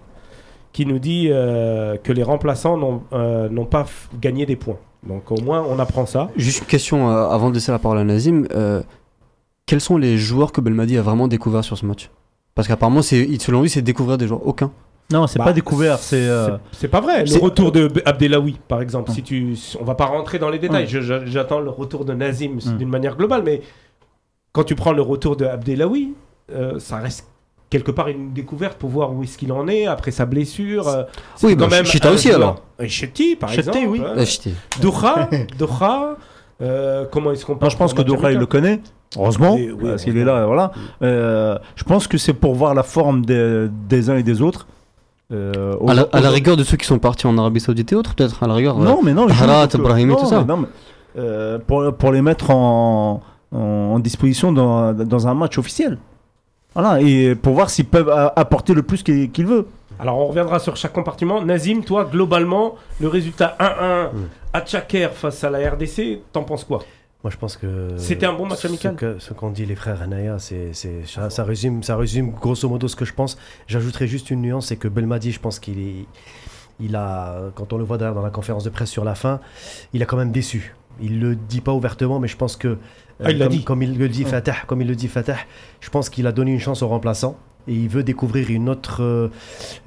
[0.72, 3.86] qui nous dit que les remplaçants n'ont pas
[4.20, 4.78] gagné des points.
[5.08, 6.30] Donc au moins on apprend ça.
[6.36, 8.48] Juste une question avant de laisser la parole à Nazim.
[9.68, 12.10] quels sont les joueurs que Belmadi a vraiment découvert sur ce match?
[12.56, 14.46] Parce qu'apparemment, selon lui, c'est découvrir des joueurs.
[14.46, 14.72] Aucun.
[15.12, 15.98] Non, c'est Bah, pas découvert.
[16.00, 17.22] C'est euh, C'est- C'est pas vrai.
[17.22, 20.60] Le c'est- retour de Abdelawi, par exemple, si tu, on va pas rentrer dans les
[20.60, 20.88] détails.
[20.88, 23.62] J'attends le retour de Nazim d'une manière globale, mais
[24.54, 26.14] quand tu prends le retour de Abdelawi,
[26.52, 27.28] euh, ça reste
[27.70, 30.88] quelque part une découverte pour voir où est-ce qu'il en est après sa blessure.
[30.88, 31.04] euh,
[31.42, 32.62] Oui, c'est bah, Chita un aussi, joueur- alors.
[32.80, 33.88] Et Chiti, par Chiti, exemple.
[33.90, 34.02] oui.
[34.06, 34.24] hein.
[34.24, 36.18] J'étais- Doha, Doha,
[36.62, 38.80] euh, comment est-ce qu'on je pense que Dora, il le connaît.
[39.18, 40.72] Heureusement, Oui, oui, parce qu'il est là, voilà.
[41.02, 44.68] Euh, je pense que c'est pour voir la forme des, des uns et des autres.
[45.32, 47.60] Euh, À la, aux- à la aux- rigueur de ceux qui sont partis en Arabie
[47.60, 48.78] Saoudite et autres, peut-être, à la rigueur.
[48.78, 50.40] Non, mais non, joue- Brahimi, tout ça.
[50.40, 50.68] mais non, mais,
[51.18, 53.22] euh, pour, pour les mettre en,
[53.52, 55.98] en, en disposition dans, dans un match officiel.
[56.76, 59.66] Voilà, et pour voir s'ils peuvent apporter le plus qu'ils qu'ils veulent.
[60.00, 61.40] Alors on reviendra sur chaque compartiment.
[61.44, 64.10] Nazim, toi, globalement, le résultat 1-1 Mm.
[64.54, 66.80] à Tchaker face à la RDC, t'en penses quoi?
[67.24, 67.90] Moi, je pense que.
[67.98, 68.96] C'était un bon match amical.
[68.96, 70.72] que- Ce qu'ont dit les frères Anaya, c'est,
[71.06, 73.38] ça, ça résume, ça résume grosso modo ce que je pense.
[73.68, 76.06] J'ajouterai juste une nuance c'est que Belmadi, je pense qu'il est.
[76.80, 79.40] Il a, quand on le voit d'ailleurs dans la conférence de presse sur la fin,
[79.94, 80.76] il a quand même déçu.
[81.02, 82.68] Il le dit pas ouvertement, mais je pense que.
[82.68, 82.76] euh,
[83.24, 83.64] Ah, il l'a comme, dit.
[83.64, 84.30] comme il le dit Ouais.
[84.30, 85.38] Fatah, comme il le dit Fatah,
[85.80, 87.38] je pense qu'il a donné une chance aux remplaçants
[87.70, 89.02] et il veut découvrir une autre.
[89.02, 89.30] euh,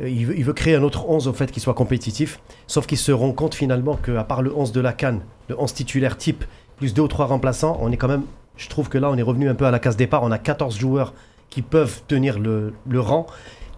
[0.00, 2.40] il, veut, il veut créer un autre 11 au fait qui soit compétitif.
[2.66, 5.20] Sauf qu'il se rend compte finalement qu'à part le 11 de la Cannes,
[5.50, 6.44] le 11 titulaire type,
[6.76, 8.22] plus deux ou trois remplaçants, on est quand même.
[8.56, 10.22] Je trouve que là, on est revenu un peu à la case départ.
[10.22, 11.12] On a 14 joueurs
[11.50, 13.26] qui peuvent tenir le, le rang,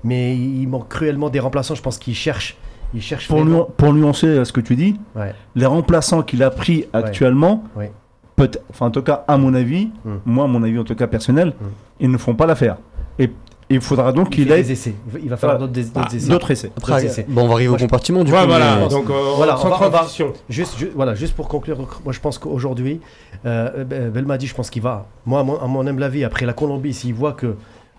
[0.05, 1.75] mais il manque cruellement des remplaçants.
[1.75, 2.57] Je pense qu'il cherche.
[2.95, 5.35] Il cherche Pour, nu- pour nuancer euh, ce que tu dis, Ouais.
[5.55, 7.93] les remplaçants qu'il a pris actuellement, Ouais.
[8.37, 10.11] peut enfin en tout cas à mon avis, Mm.
[10.25, 11.65] moi à mon avis en tout cas personnel, Mm.
[12.01, 12.77] ils ne font pas l'affaire.
[13.19, 13.31] Et
[13.71, 14.95] il faudra donc Il qu'il ait des essais.
[15.23, 16.29] Il va- falloir d'autres des- d'autres Ah, essais.
[16.31, 16.71] d'autres essais.
[16.77, 17.27] Après, essais.
[17.29, 18.47] bon, on va arriver au je- compartiment du Ouais, coup.
[18.49, 18.77] voilà.
[18.77, 20.33] mais- Donc, euh, Voilà, sans on va- on va- transition.
[20.49, 23.01] Juste, ju- voilà, juste pour conclure, moi je pense qu'aujourd'hui,
[23.47, 26.47] euh, euh, Belmadi, je pense qu'il va, moi à mon, à mon humble avis, après
[26.47, 27.57] la Colombie, s'il voit que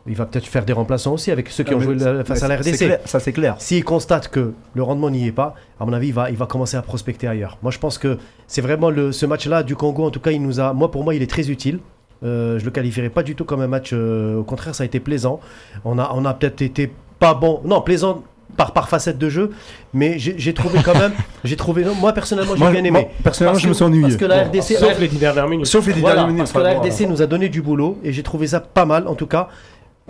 [0.08, 2.40] il va peut-être faire des remplaçants aussi avec ceux qui Ah, ont joué la- face
[2.40, 2.86] c'est- à la RDC.
[2.86, 3.56] clair, Ça c'est clair.
[3.60, 6.48] S'il constate que le rendement n'y est pas, à mon avis, il va, il va
[6.48, 7.60] commencer à prospecter ailleurs.
[7.62, 10.42] Moi, je pense que c'est vraiment le, ce match-là du Congo, en tout cas, il
[10.42, 11.80] nous a, moi, pour moi, il est très utile.
[12.24, 13.92] Euh, je le qualifierais pas du tout comme un match.
[13.94, 15.40] euh, au contraire, ça a été plaisant.
[15.86, 17.62] On a, on a peut-être été pas bon.
[17.64, 18.24] Non, plaisant
[18.58, 19.52] par, par facette de jeu,
[19.94, 21.14] mais j'ai trouvé quand même.
[21.44, 21.86] j'ai trouvé.
[21.86, 22.92] non, moi, personnellement, j'ai bien aimé.
[22.92, 24.02] moi, personnellement, Parce je me suis ennuyé.
[24.04, 25.66] Parce que la RDC, Sauf les dix dernières minutes.
[25.66, 26.52] Sauf les dix voilà, dernières minutes.
[26.52, 29.08] parce que la RDC nous a donné du boulot et j'ai trouvé ça pas mal
[29.08, 29.48] en tout cas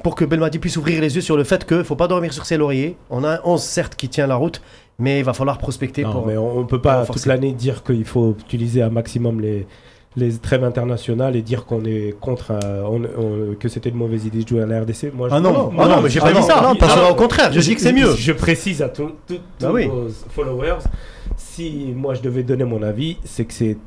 [0.02, 2.32] pour que Belmadi puisse ouvrir les yeux sur le fait qu'il ne faut pas dormir
[2.34, 2.96] sur ses lauriers.
[3.10, 4.62] On a un 11 certes qui tient la route,
[4.98, 6.26] mais il va falloir prospecter Non, pour...
[6.26, 9.68] mais on, on peut pas toute l'année dire qu'il faut utiliser un maximum les,
[10.16, 13.04] les trêves internationales et dire qu'on est contre euh, on-
[13.52, 15.12] on- que c'était une mauvaise idée de jouer à la RDC.
[15.14, 16.62] Moi, je- Ah non, Ah non, mais j'ai Ah pas non, dit ça.
[16.62, 17.10] non, Parce non.
[17.10, 18.16] au contraire, je dis que c'est mieux.
[18.16, 19.88] Je précise à tout- tous Bah oui.
[19.88, 20.80] nos followers,
[21.38, 23.78] si moi je devais donner mon avis, c'est que c'est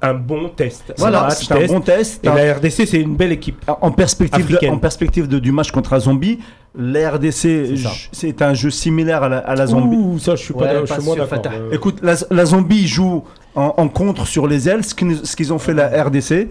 [0.00, 0.92] un bon test.
[0.98, 1.72] Voilà, C'est un test.
[1.74, 2.24] bon test.
[2.24, 3.62] Et la RDC, c'est une belle équipe.
[3.80, 6.40] En perspective, de, en perspective de- du match contre la Zombie,
[6.74, 7.76] la RDC,
[8.10, 9.94] C'est un jeu similaire à la, à la Zombie.
[9.96, 11.52] Ouh, ça, je suis pas, Ouais, d'accord- je pas suis moins d'accord.
[11.54, 13.22] Euh, Écoute, la, la Zombie joue
[13.54, 16.48] en, en contre sur les ailes, ce qu'ils ont fait la RDC.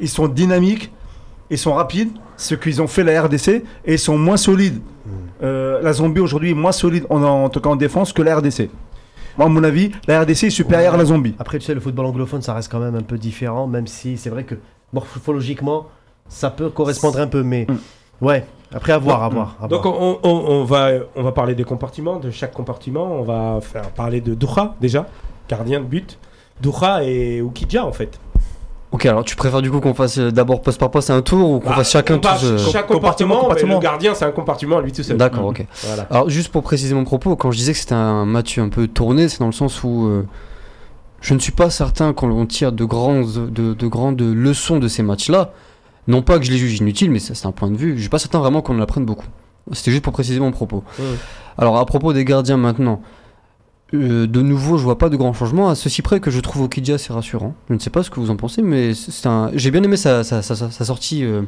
[0.00, 0.90] Ils sont dynamiques,
[1.50, 4.80] ils sont rapides, ce qu'ils ont fait la RDC, et ils sont moins solides.
[5.42, 8.36] Euh, la Zombie aujourd'hui est moins solide, en, en tout cas en défense, que la
[8.36, 8.68] RDC.
[9.38, 11.34] Moi, à mon avis, la RDC est supérieure à la Zombie.
[11.38, 14.16] Après, tu sais, le football anglophone, ça reste quand même un peu différent, même si
[14.18, 14.54] c'est vrai que
[14.92, 15.86] morphologiquement,
[16.28, 17.66] ça peut correspondre un peu, mais...
[17.68, 17.76] Mm.
[18.24, 19.56] Ouais, après, à voir, à voir.
[19.62, 19.98] à Donc voir.
[19.98, 23.14] on, on- on va, on va parler des compartiments, de chaque compartiment.
[23.18, 25.06] On va faire parler de Doura déjà,
[25.48, 26.18] gardien de but.
[26.60, 28.18] Doura et Oukidja en fait.
[28.92, 31.48] Ok, alors tu préfères du coup qu'on fasse euh, d'abord poste par poste un tour
[31.48, 34.32] ou qu'on Bah, fasse chacun tous, euh, chaque compartiment, compartiment, mais le gardien c'est un
[34.32, 35.16] compartiment à lui tout seul.
[35.16, 35.64] D'accord, ok.
[35.86, 36.06] Voilà.
[36.10, 38.88] Alors juste pour préciser mon propos, quand je disais que c'était un match un peu
[38.88, 40.26] tourné, c'est dans le sens où euh,
[41.20, 45.02] je ne suis pas certain qu'on tire de grandes, de, de grandes leçons de ces
[45.04, 45.52] matchs-là.
[46.08, 47.94] Non pas que je les juge inutiles, mais ça, c'est un point de vue.
[47.96, 49.26] Je suis pas certain vraiment qu'on en apprenne beaucoup.
[49.72, 50.82] C'était juste pour préciser mon propos.
[50.98, 51.04] Ouais.
[51.58, 53.02] Alors à propos des gardiens maintenant,
[53.94, 56.62] euh, de nouveau, je vois pas de grands changements, à ceci près que je trouve
[56.62, 57.54] Okidja assez rassurant.
[57.68, 59.50] Je ne sais pas ce que vous en pensez, mais c'est un...
[59.54, 61.24] j'ai bien aimé sa, sa, sa- sa- sa sortie.
[61.24, 61.42] euh,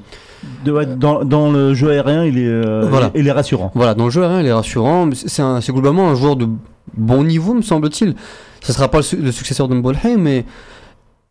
[0.64, 3.10] De- ouais, dans, dans le jeu aérien, il est, euh, Voilà.
[3.14, 3.70] il est rassurant.
[3.74, 5.08] Voilà, dans le jeu aérien, il est rassurant.
[5.14, 6.48] C'est globalement un joueur de
[6.96, 8.14] bon niveau, me semble-t-il.
[8.60, 10.44] Ce sera pas le, su- le successeur de Mbolheim, mais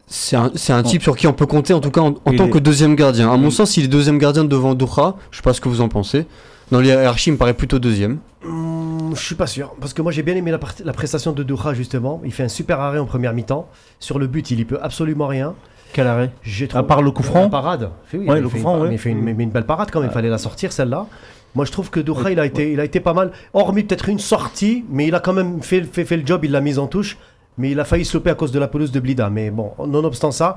[0.08, 0.50] c'est un,
[0.84, 3.32] type sur qui on peut compter, en tout cas en, tant est- que deuxième gardien.
[3.32, 5.18] À mon il- sens, il est deuxième gardien devant Doura.
[5.32, 6.26] Je sais pas ce que vous en pensez.
[6.72, 8.20] Dans les hiérarchies, il me paraît plutôt deuxième.
[8.46, 9.76] Hmm, je suis pas sûr.
[9.80, 12.22] Parce que moi, j'ai bien aimé la, prestation de Doura, justement.
[12.24, 13.68] Il fait un super arrêt en première mi-temps.
[14.00, 15.54] Sur le but, il y peut absolument rien.
[15.94, 16.32] Quel arrêt?
[16.42, 17.90] J'ai À trouvé- part le coup franc La parade.
[18.14, 18.88] Oui, Ouais, il le fait coup une franc, pa- ouais.
[18.90, 20.10] mais il fait une, mais une belle parade quand même.
[20.10, 21.08] Il fallait la sortir celle-là.
[21.54, 23.32] Moi, je trouve que Doura, il, a été, il a été pas mal.
[23.54, 26.46] Hormis peut-être une sortie, mais il a quand même fait, fait, fait le job.
[26.46, 27.18] Il l'a mise en touche.
[27.58, 29.30] Mais il a failli se louper à cause de la pelouse de Blida.
[29.30, 30.56] Mais bon, nonobstant ça,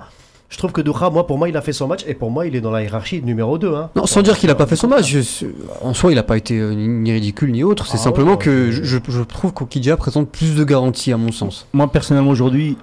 [0.51, 2.05] je trouve que Doura, moi, pour moi, il a fait son match.
[2.07, 3.75] Et pour moi, il est dans la hiérarchie numéro 2.
[3.75, 3.91] Hein.
[3.97, 5.07] Non, sans dire qu'il a pas fait son match.
[5.11, 5.47] je-
[5.83, 7.87] en soi, il a pas été euh, ni, ridicule ni autre.
[7.87, 8.73] C'est Ah simplement ouais, que ouais.
[8.73, 11.67] je, je- je trouve qu'Okidja présente plus de garanties, à mon sens.
[11.73, 12.77] Moi, personnellement, aujourd'hui,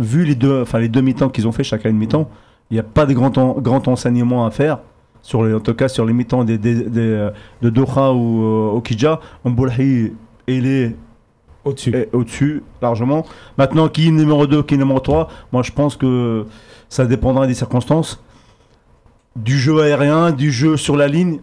[0.00, 2.28] vu les deux, enfin, les deux mi-temps qu'ils ont fait, chacun une mi-temps,
[2.70, 4.78] il n'y a pas de grand, en- grand enseignement à faire.
[5.22, 7.30] sur les, en tout cas sur les mi-temps des, des- des, euh,
[7.62, 10.12] de Doha ou euh, Okidja, Mboulahi,
[10.48, 10.94] il est
[11.64, 11.94] Au-dessus.
[11.96, 13.24] est au-dessus largement.
[13.56, 16.44] Maintenant, qui est numéro 2, qui est numéro 3, moi je pense que
[16.94, 18.22] ça dépendra des circonstances.
[19.34, 21.40] Du jeu aérien, du jeu sur la ligne.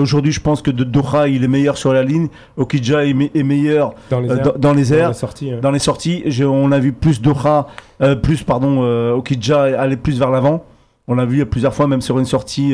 [0.00, 2.28] Aujourd'hui, je pense que de Doha, il est meilleur sur la ligne.
[2.56, 4.42] Okidja est, me- est meilleur Dans les euh, airs.
[4.54, 4.94] dans, dans les Dans
[5.52, 5.58] hein.
[5.60, 7.66] Dans sorties, j'ai- on a vu plus Doha,
[8.00, 10.64] euh, plus pardon, euh, Okidja aller plus vers l'avant.
[11.06, 12.72] On l'a vu plusieurs fois, même sur une sortie,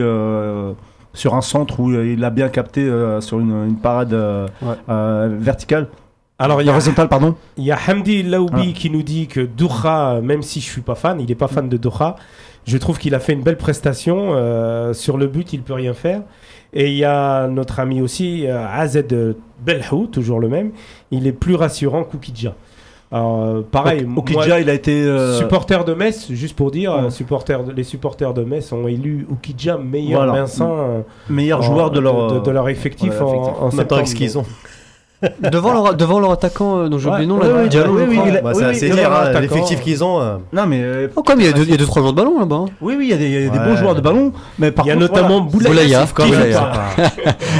[1.15, 4.75] sur un centre où il a bien capté euh, sur une, une parade euh, Ouais.
[4.89, 5.89] euh, verticale,
[6.39, 7.37] Alors, il y a horizontale, pardon.
[7.57, 8.79] Il y a Hamdi Laoubi Ah.
[8.79, 11.69] qui nous dit que Doha, même si je suis pas fan, il n'est pas fan
[11.69, 12.17] de Doha,
[12.67, 14.33] je trouve qu'il a fait une belle prestation.
[14.35, 16.23] euh, sur le but, il peut rien faire.
[16.73, 19.01] Et il y a notre ami aussi, euh, AZ
[19.65, 20.73] Belhou, toujours le même.
[21.13, 22.55] Il est plus rassurant qu'Oukidja.
[23.13, 24.25] Alors, euh, pareil, moi,
[24.59, 25.05] il a été.
[25.05, 27.03] euh, supporter de Metz, juste pour dire, Ouais.
[27.05, 30.41] euh, supporter de- les supporters de Metz ont élu Oukidja meilleur Voilà.
[30.41, 33.55] Vincent meilleur joueur de leur, de, de leur effectif ouais, en, effectif.
[33.61, 34.03] en En septembre.
[34.03, 34.45] qu'ils ont.
[35.41, 37.69] Devant, leur, devant leur attaquant euh, dont j'ai Ouais, oublié le nom, ouais, là, ouais,
[37.69, 38.41] Diallo, je crois.
[38.43, 40.21] Bah, c'est oui, assez dire, hein, l'effectif qu'ils ont.
[40.21, 40.81] euh, Non, mais.
[40.83, 42.39] euh, Oh, comme il y, a deux- il y a deux trois joueurs de ballon
[42.41, 42.57] là-bas.
[42.57, 42.67] hein.
[42.81, 43.65] Oui, oui, il y a des, il y a des Ouais.
[43.65, 44.33] bons joueurs de ballon.
[44.59, 45.69] Mais par Il y a contre, notamment voilà.
[45.69, 47.13] Boulaya, Boulaya, qui pas.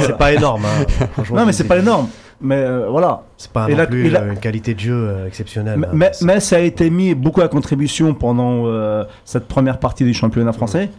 [0.05, 0.63] C'est pas énorme.
[0.65, 0.85] hein.
[1.13, 2.07] Franchement, Non, mais c'est pas énorme.
[2.41, 3.21] Mais euh, voilà.
[3.37, 5.79] C'est pas Et non là, plus il a- euh, une qualité de jeu euh, exceptionnelle.
[5.79, 5.91] Mais, hein.
[5.93, 10.03] mais, C'est- mais ça a été mis beaucoup à contribution pendant euh, cette première partie
[10.03, 10.89] du championnat français.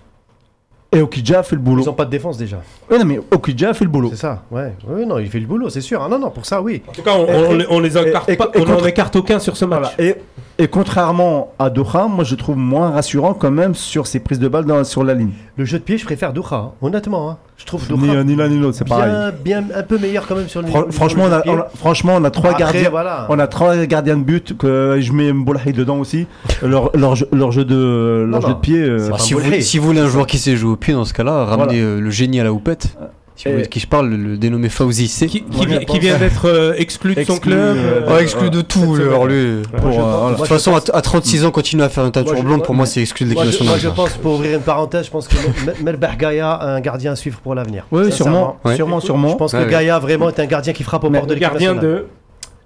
[0.93, 1.83] Et Okidja a fait le boulot.
[1.83, 2.59] Ils ont pas de défense déjà.
[2.91, 4.09] Oui, non, mais Okidja a fait le boulot.
[4.11, 4.73] C'est ça, ouais.
[4.89, 6.01] Oui, non, il fait le boulot, c'est sûr.
[6.03, 6.83] Ah, non, non, pour ça, oui.
[6.89, 8.85] En tout cas, on, Et- on, on les écarte et- et- pas- et on en
[8.87, 9.93] écarte aucun sur ce match.
[9.97, 10.11] Voilà.
[10.11, 10.15] Et,
[10.59, 14.49] et contrairement à Doha, moi je trouve moins rassurant quand même sur ses prises de
[14.49, 15.33] balles dans- sur la ligne.
[15.57, 16.71] Le jeu de pied, je préfère Doha, hein.
[16.81, 17.31] honnêtement.
[17.31, 17.37] hein.
[17.59, 19.11] Je trouve Ni, Doha ni l'un ni l'autre, c'est pareil.
[19.45, 21.51] bien, bien, un peu meilleur quand même sur le niveau- franchement, on a, jeu de
[21.51, 21.63] on pied.
[21.63, 22.91] a- franchement, on a trois Après, gardiens.
[22.91, 23.27] voilà.
[23.31, 26.27] On a trois gardiens de but que je mets Mboulahi dedans aussi.
[26.63, 28.79] leur, leur, jeu- leur jeu de leur Non, jeu de pied.
[28.81, 29.61] euh, si, vous, Boulay.
[29.63, 32.01] si vous voulez un joueur qui sait jouer au pied dans ce cas-là, ramenez euh,
[32.01, 32.97] le génie à la houppette.
[33.37, 35.27] Si vous Et- voulez de qui je parle, le, dénommé Fauzi C.
[35.27, 37.59] qui, vient, qui d'être euh, exclu de son club.
[37.59, 39.61] euh, euh, Oh, exclu de tout, alors lui.
[39.77, 40.33] pour, euh.
[40.33, 42.75] De toute façon, à, à 36 ans, continuer à faire une teinture Moi, blonde, pour
[42.75, 43.95] moi, c'est exclu de l'équipe je, moi, je nationale.
[43.97, 47.17] pense, pour ouvrir une parenthèse, je pense que Mel- Melbah Gaïa a un gardien à
[47.17, 47.85] suivre pour l'avenir.
[47.93, 48.75] Oui, sûrement, Ouais.
[48.75, 49.35] sûrement, Je sûrement.
[49.35, 49.69] pense que.
[49.69, 51.99] Gaïa vraiment est un gardien qui frappe au bord de l'équipe gardien nationale.
[52.01, 52.07] de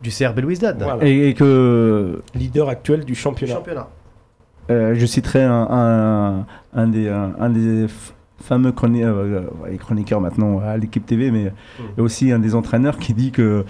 [0.02, 0.80] du CR Belouizdad.
[0.80, 3.54] voilà, Et, que leader actuel du Du championnat.
[3.54, 3.88] championnat.
[4.70, 7.32] euh, je citerai un, un, un des, un,
[8.42, 11.52] fameux chroni- euh, ouais, chroniqueurs maintenant à l'équipe TV, mais
[11.96, 13.64] et aussi un des entraîneurs qui dit que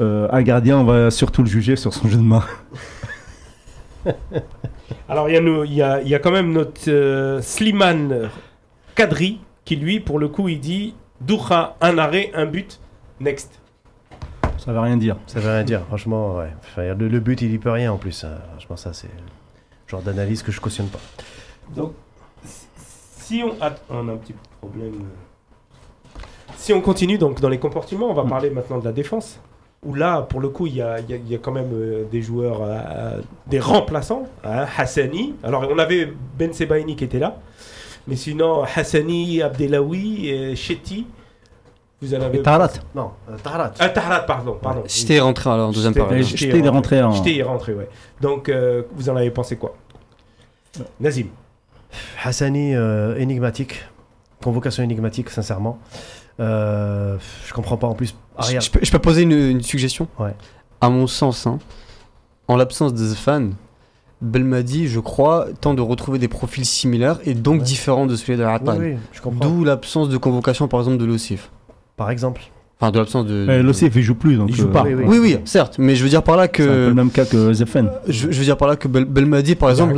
[0.00, 2.44] euh, un gardien, on va surtout le juger sur son jeu de main.
[5.08, 7.40] Alors, il y, a nous- il y a, il y a quand même notre euh,
[7.42, 8.30] Slimane
[8.94, 12.80] Kadri qui, lui, pour le coup, il dit Doura, un arrêt, un but,
[13.20, 13.60] next.
[14.58, 15.16] Ça veut rien dire.
[15.26, 16.52] Ça veut rien dire, franchement, ouais.
[16.60, 18.24] Enfin, le, le but, il y peut rien en plus.
[18.24, 18.30] hein.
[18.52, 21.00] Franchement, ça, c'est le genre d'analyse que je cautionne pas.
[21.74, 21.92] Donc,
[23.28, 23.52] si on.
[23.62, 24.94] att- on a un petit problème.
[26.56, 28.28] Si on continue donc dans les comportements, on va Mm.
[28.28, 29.38] parler maintenant de la défense.
[29.84, 32.04] Où là, pour le coup, il y a, y a- y a quand même euh,
[32.10, 34.24] des joueurs, euh, des remplaçants.
[34.44, 35.34] hein, Hassani.
[35.44, 37.36] Alors, on avait Ben Sebaini qui était là.
[38.08, 41.06] Mais sinon, Hassani, Abdelawi, et Chetty.
[42.00, 42.38] Vous en avez.
[42.38, 42.70] Et Tarat.
[42.94, 43.72] Non, euh, Taharat.
[43.78, 44.56] Ah, Tahrat, pardon.
[44.60, 44.82] pardon.
[44.86, 45.92] J'étais rentré alors, en deuxième.
[46.12, 47.10] Et J'étais rentré en.
[47.12, 47.88] J'étais rentré, ouais.
[48.20, 49.74] Donc, euh, vous en avez pensé quoi?
[51.00, 51.26] Nazim.
[52.24, 53.84] Hassani, euh, énigmatique.
[54.42, 55.78] Convocation énigmatique, sincèrement.
[56.40, 58.08] Euh, je comprends pas en plus.
[58.38, 58.60] Je, Arrière.
[58.60, 60.34] je peux, je peux poser une, une suggestion Ouais.
[60.80, 61.58] À mon sens, hein,
[62.46, 63.50] en l'absence de Zfan,
[64.22, 67.66] Belmadi, je crois, tente de retrouver des profils similaires et donc Ouais.
[67.66, 68.78] différents de celui de Oui, Hatal.
[68.78, 69.48] oui, je comprends.
[69.48, 71.50] D'où l'absence de convocation, par exemple, de l'OSIF.
[71.96, 72.42] Par exemple.
[72.80, 73.44] Enfin, de l'absence de.
[73.50, 74.36] Eh, L'OCF, il joue plus.
[74.36, 74.84] Donc, Il joue euh, pas.
[74.84, 75.04] Oui, oui.
[75.08, 76.94] Oui, oui, certes, mais je veux dire par là C'est un peu le que.
[76.94, 77.90] même cas que Zefen.
[78.06, 79.94] Je, je veux dire par là que Bel- Belmadi, par exemple,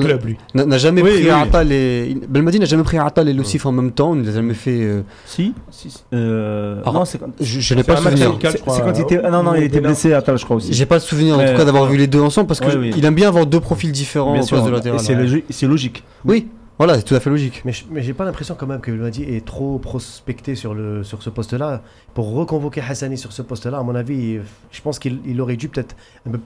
[0.55, 1.31] n'a jamais Oui, pris oui.
[1.31, 2.17] Atal et.
[2.27, 4.55] Belmadi n'a jamais pris Atal et l'OSIF en même temps, il ne les a jamais
[4.55, 4.81] fait.
[4.81, 5.99] euh, Si, si, si.
[6.15, 8.39] Euh, Ah, non, c'est quand, Je, je n'ai C'est pas le souvenir.
[8.41, 9.21] c'est- c'est quand il était.
[9.23, 10.73] ah non, non, il était blessé à Tal, je crois aussi.
[10.73, 12.73] J'ai pas le souvenir en tout cas d'avoir vu les deux ensemble parce que Ouais,
[12.73, 12.95] je- oui.
[12.97, 15.01] il aime bien avoir deux profils différents Bien au sûr, poste de latéral.
[15.01, 16.03] c'est c'est logique.
[16.25, 16.49] Oui,
[16.81, 17.61] voilà, c'est tout à fait logique.
[17.67, 21.23] Mais, mais j'ai pas l'impression quand même que Belmadi est trop prospecté sur, le, sur
[21.23, 21.83] ce poste-là.
[22.15, 24.39] Pour reconvoquer Hassani sur ce poste-là, à mon avis,
[24.71, 25.95] je pense qu'il il aurait dû peut-être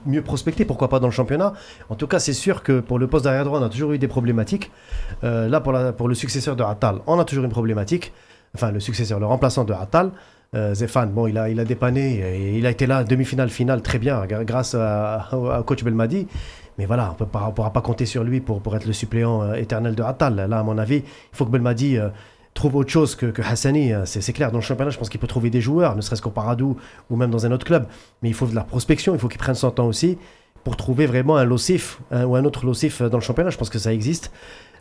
[0.05, 1.53] mieux prospecter, pourquoi pas dans le championnat.
[1.89, 3.97] En tout cas, c'est sûr que pour le poste d'arrière droit, on a toujours eu
[3.97, 4.71] des problématiques.
[5.23, 8.11] Euh, là, pour, la- pour le successeur de Attal, on a toujours une problématique.
[8.55, 10.11] Enfin, le successeur, le remplaçant de Attal.
[10.53, 13.99] Euh, Zéphane, bon, il a, il a dépanné, il a été là, demi-finale, finale, très
[13.99, 16.27] bien, grâce à- au coach Belmadi.
[16.77, 19.53] Mais voilà, on ne pourra pas compter sur lui pour, pour être le suppléant euh,
[19.55, 20.35] éternel de Attal.
[20.49, 21.03] Là, à mon avis, il
[21.37, 22.09] faut que Belmadi euh,
[22.53, 23.93] trouve autre chose que, que Hassani.
[23.93, 26.01] Euh, C'est c'est clair, dans le championnat, je pense qu'il peut trouver des joueurs, ne
[26.01, 26.75] serait-ce qu'au Paradou
[27.09, 27.85] ou même dans un autre club.
[28.21, 30.17] Mais il faut de la prospection, il faut qu'il prenne son temps aussi
[30.65, 33.51] pour trouver vraiment un Lossif ou un autre Lossif dans le championnat.
[33.51, 34.31] Je pense que ça existe.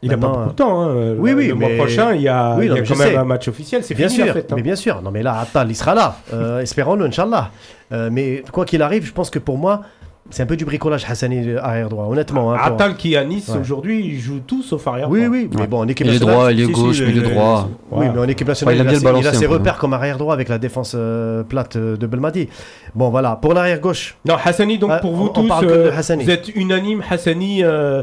[0.02, 0.82] Il n'a pas beaucoup de temps.
[0.82, 1.14] hein.
[1.18, 2.96] oui, oui, le mois prochain, il y a, Oui, il y non, a mais quand
[2.96, 3.16] même sais.
[3.16, 3.84] un match officiel.
[3.84, 4.40] C'est Bien fini sûr, hein.
[4.56, 5.00] mais bien sûr.
[5.02, 6.16] Non, mais là, Attal, il sera là.
[6.32, 7.50] Euh, Espérons-le, Inch'Allah.
[7.92, 9.82] Euh, mais quoi qu'il arrive, je pense que pour moi,
[10.30, 12.52] c'est un peu du bricolage Hassani euh, arrière droit, honnêtement.
[12.52, 13.58] hein, pour- Attal qui est à Nice Ouais.
[13.60, 15.08] aujourd'hui, il joue tout sauf arrière.
[15.10, 15.30] Oui, droit.
[15.32, 16.34] oui, mais bon, en équipe Il est nationale.
[16.36, 17.68] droit, il est si, si, gauche, il est- droit.
[17.90, 19.02] Oui, mais en équipe nationale, il a, ses-
[19.40, 22.48] il a repères comme arrière droit avec la défense euh, plate euh, de Belmadi.
[22.94, 23.36] Bon, voilà.
[23.36, 25.76] Pour l'arrière gauche, Non, Hassani, donc Ah, pour on- vous on tous, parle que de
[25.78, 26.24] euh, Hassani.
[26.24, 27.02] vous êtes unanime.
[27.08, 28.02] Hassani euh,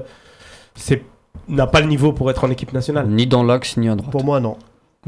[0.75, 1.03] c'est-
[1.49, 3.07] n'a pas le niveau pour être en équipe nationale.
[3.07, 4.12] Ni dans l'axe, ni à droite.
[4.12, 4.57] pour moi, non.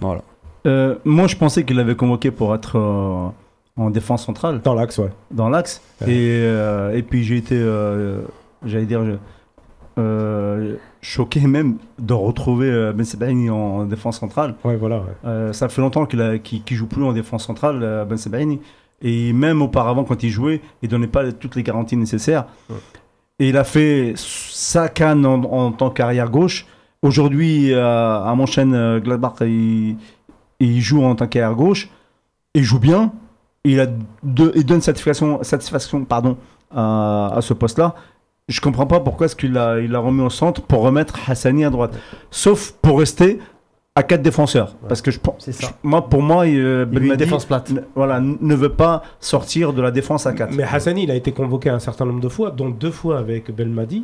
[0.01, 0.21] Voilà.
[0.65, 3.27] Euh, moi, je pensais qu'il l'avait convoqué pour être euh,
[3.77, 5.09] en défense centrale, Dans l'axe, ouais.
[5.31, 5.81] dans l'axe.
[6.01, 6.11] Ouais.
[6.11, 8.21] Et, euh, et puis j'ai été, euh,
[8.65, 9.01] j'allais dire,
[9.97, 14.55] euh, choqué même de retrouver Ben Sebaini en, en défense centrale.
[14.63, 15.03] Ouais, voilà.
[15.23, 15.53] ouais.
[15.53, 18.59] Ça fait longtemps qu'il a- qu'il qu'il joue plus en défense centrale, Ben Sebaini.
[19.01, 22.45] Et même auparavant, quand il jouait, il donnait pas toutes les garanties nécessaires.
[22.69, 22.75] Ouais.
[23.39, 26.65] Et il a fait sa canne en, en tant qu'arrière gauche.
[27.01, 29.97] Aujourd'hui, à mon chaîne euh, Gladbach, il,
[30.59, 31.89] il joue en tant qu'arrière gauche.
[32.55, 33.11] Il joue bien.
[33.65, 33.85] Il, a
[34.23, 36.37] de- il donne satisfaction, satisfaction pardon,
[36.69, 37.95] à, à ce poste-là.
[38.49, 41.63] Je comprends pas pourquoi est-ce qu'il l'a il l'a remis au centre pour remettre Hassani
[41.63, 41.97] à droite.
[42.29, 43.39] Sauf pour rester
[43.95, 44.75] à quatre défenseurs.
[44.89, 45.47] Parce que je pense,
[45.83, 47.71] moi, pour moi, euh, Il une défense plate.
[47.95, 50.51] voilà, ne veut pas sortir de la défense à 4.
[50.51, 53.55] Mais Hassani, il a été convoqué un certain nombre de fois, dont deux fois avec
[53.55, 54.03] Belmadi.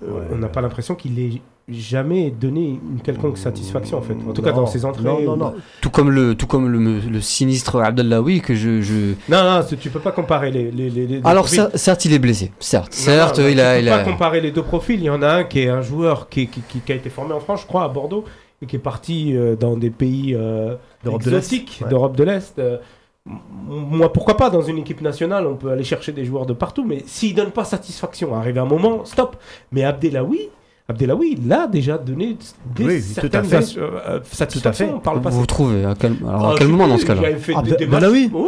[0.00, 0.26] Euh, Ouais.
[0.32, 4.14] On n'a pas l'impression qu'il ait jamais donné une quelconque satisfaction, en fait.
[4.28, 5.04] En tout cas, dans ses entrées.
[5.04, 5.54] Non, non, ou- non.
[5.80, 9.14] Tout comme le, tout comme le, le sinistre Abdellaoui que je, je...
[9.28, 11.68] Non, non, tu peux pas comparer les, les, les- les deux Alors profils.
[11.74, 13.98] certes il est blessé, certes, Non, certes non, il a, tu il peux a...
[13.98, 14.98] pas comparer les deux profils.
[14.98, 17.10] Il y en a un qui est un joueur qui, qui, qui- qui a été
[17.10, 18.24] formé en France, je crois, à Bordeaux,
[18.62, 20.74] et qui est parti euh, dans des pays euh,
[21.04, 21.36] D'Europe de l'Est.
[21.36, 21.90] exotiques Ouais.
[21.90, 22.58] d'Europe de l'Est.
[22.58, 22.80] Euh, m-
[23.24, 26.84] moi, pourquoi pas dans une équipe nationale, on peut aller chercher des joueurs de partout,
[26.84, 29.36] mais s'il donne pas satisfaction, arrive un moment, stop.
[29.70, 30.50] Mais Abdelawi,
[30.88, 32.36] Abdelawi, il a déjà donné
[32.74, 33.78] des Oui, tout à certaines fait.
[33.78, 34.88] euh, euh, satisfactions.
[34.88, 34.92] fait.
[34.92, 35.30] On parle pas.
[35.30, 37.22] Vous trouvez à quel, alors, Ah, à quel moment dans ce cas-là
[37.54, 38.42] Ah, Belawi Oui.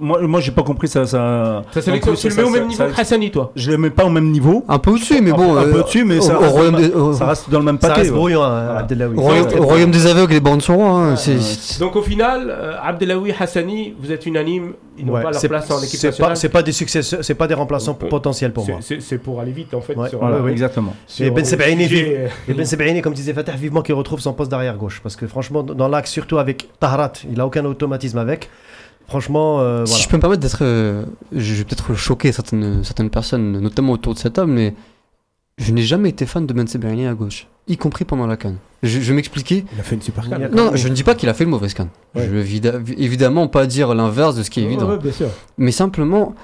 [0.00, 1.04] Moi, moi j'ai pas compris ça.
[1.04, 1.62] ça...
[1.70, 3.52] Plus, tu le ça- mets au ça- même niveau ça- que Hassani, toi.
[3.54, 4.64] Je les mets pas au même niveau.
[4.68, 5.54] Un peu au-dessus, mais bon.
[5.54, 7.88] un euh, peu au-dessus, mais ça, reste dans le même- au- ça reste le Ça
[7.88, 8.10] paquet.
[8.10, 8.78] brouillon, Voilà.
[8.78, 9.16] Abdellaoui.
[9.18, 10.88] au royaume, Ça, au royaume des aveugles, les bornes sont rois.
[11.12, 11.14] hein,
[11.78, 15.70] Donc au final, euh, Abdelawi, Hassani, vous êtes unanime, ils n'ont Ouais, pas leur place
[15.70, 16.30] en équipe nationale.
[16.32, 18.78] pas, c'est pas des successeurs, c'est pas des remplaçants Euh, potentiels pour moi.
[18.80, 19.94] C'est pour aller vite en fait.
[19.94, 20.52] Ouais, sur, Voilà, Ouais, ouais.
[20.52, 20.94] exactement.
[21.06, 22.14] sur Et Ben le Sebaini,
[22.48, 25.00] Ben Sebaini, comme disait Fatah, vivement qu'il retrouve son poste d'arrière gauche.
[25.02, 28.48] Parce que franchement, dans l'axe, surtout avec Tahrat, il a aucun automatisme avec.
[29.08, 30.58] Franchement, euh, Si je peux me permettre d'être.
[30.62, 34.74] euh, je vais peut-être choquer certaines, certaines personnes, notamment autour de cette table, mais
[35.58, 38.56] je n'ai jamais été fan de Ben Sebaini à gauche, y compris pendant la canne.
[38.82, 39.64] Je, je vais m'expliquer.
[39.74, 40.50] Il a fait une super canne.
[40.52, 41.88] Non, je ne dis pas qu'il a fait une mauvaise canne.
[42.14, 42.26] Ouais.
[42.26, 42.40] Je veux
[42.98, 44.88] évidemment pas dire l'inverse de ce qui est Ouais, évident.
[44.90, 45.28] ouais, bien sûr.
[45.56, 46.34] Mais simplement,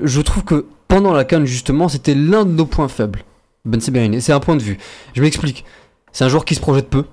[0.00, 3.24] je trouve que pendant la canne, justement, c'était l'un de nos points faibles.
[3.64, 4.78] Ben Sebaini, c'est un point de vue.
[5.14, 5.64] Je m'explique.
[6.12, 7.04] C'est un joueur qui se projette peu.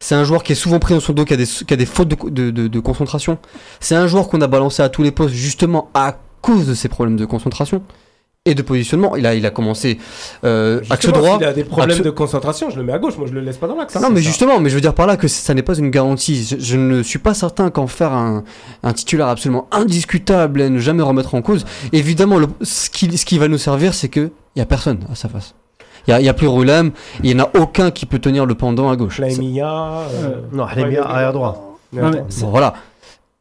[0.00, 1.76] C'est un joueur qui est souvent pris dans son dos, qui a des, qui a
[1.76, 3.38] des fautes de, de- de- de concentration.
[3.80, 6.88] C'est un joueur qu'on a balancé à tous les postes, justement, à cause de ses
[6.88, 7.82] problèmes de concentration
[8.44, 9.16] et de positionnement.
[9.16, 9.98] Il a, il a commencé
[10.44, 11.38] euh, axe droit.
[11.38, 13.40] s'il a des problèmes axe- de concentration, je le mets à gauche, moi je le
[13.40, 13.94] laisse pas dans l'axe.
[13.96, 14.28] Non, mais ça.
[14.28, 16.44] justement, mais je veux dire par là que ça n'est pas une garantie.
[16.44, 18.44] Je, je ne suis pas certain qu'en faire un,
[18.84, 21.64] un titulaire absolument indiscutable et ne jamais remettre en cause.
[21.92, 25.16] Évidemment, le- ce, qui, ce qui va nous servir, c'est qu'il n'y a personne à
[25.16, 25.54] sa face.
[26.08, 26.90] Il n'y a, a plus Roulem,
[27.22, 29.16] il n'y en a aucun qui peut tenir le pendant à gauche.
[29.16, 30.00] Flaimia.
[30.14, 31.78] euh, Non, Halemia, arrière droit.
[31.92, 32.74] Non, mais Bon, voilà.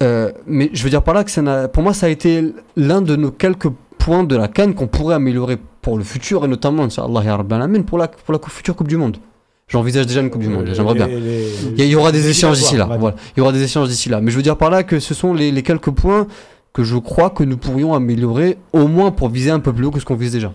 [0.04, 3.02] Euh, mais je veux dire par là que ça pour moi, ça a été l'un
[3.02, 6.84] de nos quelques points de la canne qu'on pourrait améliorer pour le futur et notamment,
[6.84, 7.38] Inch'Allah
[7.86, 9.18] pour la, pour la future Coupe du Monde.
[9.70, 11.08] J'envisage déjà une Coupe du Monde, les- j'aimerais bien.
[11.08, 12.86] les- Il y, aura des échanges d'ici là.
[13.00, 13.16] Voilà.
[13.36, 14.22] Il y aura des échanges d'ici là.
[14.22, 16.28] Mais je veux dire par là que ce sont les, les quelques points
[16.74, 19.92] que je crois que nous pourrions améliorer, au moins pour viser un peu plus haut
[19.92, 20.52] que ce qu'on vise déjà.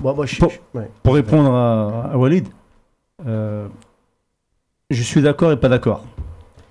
[0.00, 0.40] Moi, moi, je suis.
[0.42, 0.50] Bon.
[0.74, 0.90] ouais.
[1.02, 2.48] Pour répondre à, à Walid,
[3.26, 3.66] euh,
[4.90, 6.04] je suis d'accord et pas d'accord.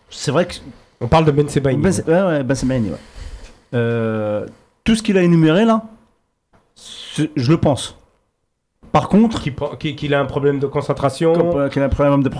[0.09, 0.55] C'est vrai que
[1.01, 1.81] On parle de Ben Sebaini.
[1.81, 2.97] Ben, ouais, ouais, Ben Sebaini, ouais.
[3.73, 4.45] Euh,
[4.83, 5.83] tout ce qu'il a énuméré là,
[7.35, 7.95] je le pense.
[8.91, 9.43] Par contre,
[9.77, 11.33] Qu'il a un problème de concentration.
[11.59, 12.31] euh, qu'il a un problème de,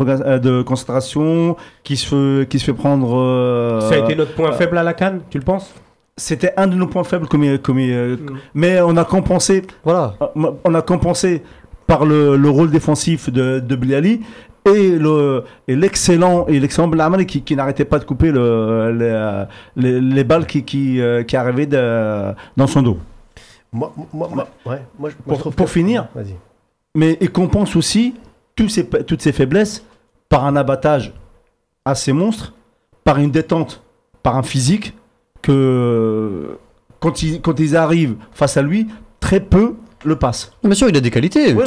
[0.48, 2.08] euh, concentration, qui se
[2.42, 3.16] fait, qui se fait prendre.
[3.16, 5.72] euh, Ça a été notre point euh, faible à la canne, tu le penses?
[6.20, 8.18] C'était un de nos points faibles, comme, comme euh,
[8.54, 10.16] mais on a compensé Voilà.
[10.22, 11.42] Euh, on a compensé
[11.88, 14.22] par le, le rôle défensif de, de Bliali
[14.66, 19.06] et le et l'excellent et l'excellent Blamani qui, qui n'arrêtait pas de couper le, les,
[19.06, 19.46] euh,
[19.78, 22.98] les, les balles qui qui, euh, qui arrivaient de- dans son dos.
[23.72, 26.08] Moi, moi, moi- ouais, moi, je- moi, Pour- je trouve pour que- finir.
[26.14, 26.36] Vas-y.
[26.96, 28.16] Mais il compense aussi
[28.56, 29.84] tous ces, toutes ces faiblesses
[30.28, 31.14] par un abattage
[31.86, 32.54] assez monstre,
[33.04, 33.82] par une détente,
[34.22, 34.94] par un physique
[35.42, 36.58] que
[37.00, 38.88] quand ils, quand ils arrivent face à lui,
[39.20, 39.76] très peu
[40.06, 40.54] le passe.
[40.64, 41.52] Bien sûr, il a des qualités.
[41.52, 41.66] de Ouais,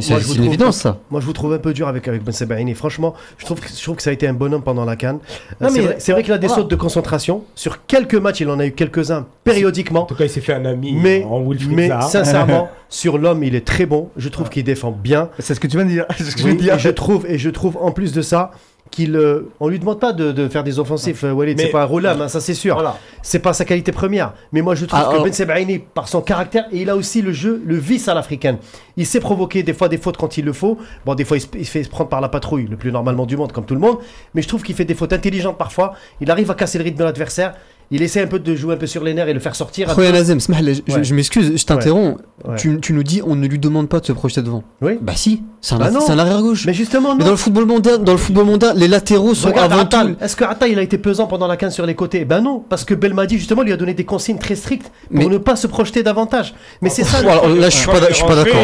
[0.00, 1.00] c'est- une évidence, ça.
[1.10, 2.72] Moi, je vous trouve un peu dur avec, avec Ben Sebaini.
[2.74, 5.18] Franchement, je trouve, que, je trouve que ça a été un bonhomme pendant la canne.
[5.60, 6.62] Non, c'est mais- vrai, c'est vrai qu'il a des voilà.
[6.62, 7.42] sautes de concentration.
[7.54, 10.04] Sur quelques matchs, il en a eu quelques-uns En périodiquement.
[10.06, 12.00] tout cas, il s'est fait un ami Mais, en Wilfried mais Zaha.
[12.08, 14.08] sincèrement, sur l'homme, il est très bon.
[14.16, 15.28] Je trouve qu'il défend bien.
[15.38, 16.06] C'est ce que tu viens de dire.
[16.16, 16.74] C'est ce que je Oui, viens de dire.
[16.76, 18.52] et je trouve et je trouve en plus de ça
[18.90, 21.70] qu'il euh, on lui demande pas de, de faire des offensifs euh, Walid Mais- c'est
[21.70, 22.74] pas un rôle hein, ça c'est sûr.
[22.74, 22.96] Voilà.
[23.22, 24.34] c'est pas sa qualité première.
[24.52, 26.96] Mais moi je trouve Ah, que alors- Ben Sebaini par son caractère et il a
[26.96, 28.58] aussi le jeu le vice à l'africaine.
[28.96, 30.78] Il sait provoquer des fois des fautes quand il le faut.
[31.06, 32.92] Bon des fois il se, il se fait se prendre par la patrouille le plus
[32.92, 33.98] normalement du monde comme tout le monde.
[34.34, 35.94] Mais je trouve qu'il fait des fautes intelligentes parfois.
[36.20, 37.54] Il arrive à casser le rythme de l'adversaire
[37.94, 39.88] il essaie un peu de jouer un peu sur les nerfs et le faire sortir
[39.96, 41.04] Nazem, smah, je, je- Ouais.
[41.04, 42.18] je m'excuse, je t'interromps.
[42.46, 42.56] Ouais.
[42.56, 44.62] Tu, tu nous dis, on ne lui demande pas de se projeter devant.
[44.82, 46.66] oui Bah si, c'est un, Bah un arrière gauche.
[46.66, 49.48] mais justement Mais non dans le football mondial, dans le football mondial, les latéraux sont
[49.48, 50.16] Regarde avant tout.
[50.20, 52.24] Est-ce que Attal il a été pesant pendant la 15 sur les côtés?
[52.24, 55.26] Ben non, parce que Belmadi justement lui a donné des consignes très strictes pour Mais-
[55.26, 56.54] ne pas se projeter davantage.
[56.82, 57.18] Mais c'est ça.
[57.18, 58.54] Alors là, je suis pas, je suis pas d'accord.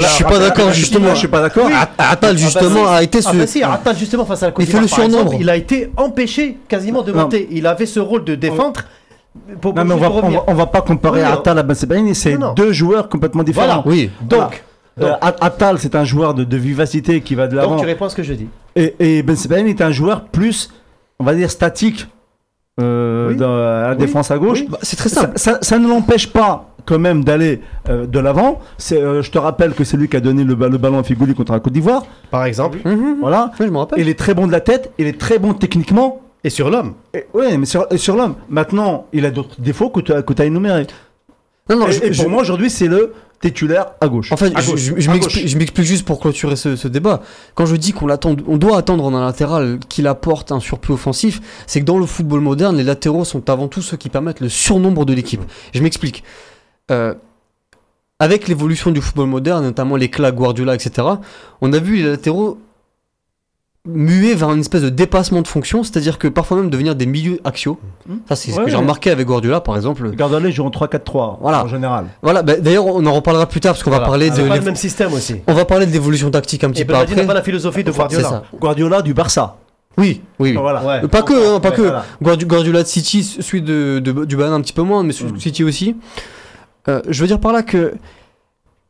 [0.00, 1.10] Je suis pas d'accord justement.
[1.14, 1.66] Je suis pas d'accord.
[1.66, 1.72] Oui.
[1.98, 3.58] Attal justement a été Ah ce.
[3.84, 5.34] bah justement face à la Côte Il fait le surnombre.
[5.38, 7.48] il a été empêché quasiment de monter.
[7.50, 8.34] Il avait ce rôle de
[8.70, 8.80] défendre.
[9.60, 11.34] Pour, Non, mais on va, on, va, on va pas comparer Oui, non.
[11.34, 12.54] Attal à Ben Sebaini, c'est Non, non.
[12.54, 13.82] deux joueurs complètement différents.
[13.82, 13.82] Voilà.
[13.86, 14.10] Oui.
[14.22, 14.64] Donc,
[15.00, 17.70] Euh, At- Attal, c'est un joueur de, de vivacité qui va de l'avant.
[17.72, 18.48] donc tu réponds à ce que je dis.
[18.74, 20.70] Et, et Ben Sebaini est un joueur plus,
[21.20, 22.08] on va dire, statique
[22.80, 23.36] euh, Oui.
[23.36, 23.96] dans la Oui.
[23.96, 24.62] défense à gauche.
[24.62, 24.68] Oui.
[24.68, 25.38] Bah, c'est très Ça, simple.
[25.38, 28.60] ça- ça ne l'empêche pas quand même d'aller euh, de l'avant.
[28.76, 30.98] C'est, euh, je te rappelle que c'est lui qui a donné le, ba- le ballon
[30.98, 32.02] à Figouli contre la Côte d'Ivoire.
[32.32, 32.78] Par exemple.
[32.84, 33.18] Mhm.
[33.20, 33.52] Voilà.
[33.60, 34.00] Oui, je me rappelle.
[34.00, 36.22] Il est très bon de la tête, il est très bon techniquement.
[36.44, 36.94] Et sur l'homme.
[37.34, 38.36] Oui, mais sur, sur l'homme.
[38.48, 40.86] Maintenant, il a d'autres défauts que tu as, que as énumérés.
[41.68, 44.32] Non, non, et, je- et je- pour moi, aujourd'hui, c'est le titulaire à gauche.
[44.32, 45.14] En fait, À je, gauche, je- je à
[45.58, 47.20] m'explique juste pour clôturer ce, ce débat.
[47.54, 48.08] Quand je dis qu'on
[48.46, 52.06] on doit attendre en un latéral qu'il apporte un surplus offensif, c'est que dans le
[52.06, 55.42] football moderne, les latéraux sont avant tout ceux qui permettent le surnombre de l'équipe.
[55.74, 56.24] Je m'explique.
[56.90, 57.14] Euh,
[58.20, 61.06] avec l'évolution du football moderne, notamment l'éclat Guardiola, etc.,
[61.60, 62.58] on a vu les latéraux
[63.88, 67.40] muer vers une espèce de dépassement de fonction, c'est-à-dire que parfois même devenir des milieux
[67.44, 67.78] axiaux.
[68.28, 70.10] Ça, c'est ce Ouais, que j'ai remarqué avec Guardiola, par exemple.
[70.10, 71.64] Gardez joue en 3-4-3 Voilà.
[71.64, 72.06] en général.
[72.22, 74.56] Voilà, bah, d'ailleurs, on en reparlera plus tard parce qu'on va parler C'est de pas
[74.56, 75.36] le même système aussi.
[75.46, 77.26] on va parler de l'évolution tactique un petit Et peu après.
[77.26, 78.28] pas la philosophie de Guardiola.
[78.28, 78.42] ça.
[78.60, 79.56] Guardiola du Barça.
[79.96, 80.56] Oui, oui, oui.
[80.60, 80.84] Voilà.
[80.84, 81.00] Ouais.
[81.04, 81.82] Euh, Pas que, hein, pas Ouais, que.
[81.82, 82.04] voilà.
[82.22, 85.36] Guardiola de City, celui de, de- du Bayern un petit peu moins, mais celui de
[85.36, 85.40] Mm.
[85.40, 85.96] City aussi.
[86.88, 87.94] Euh, je veux dire par là que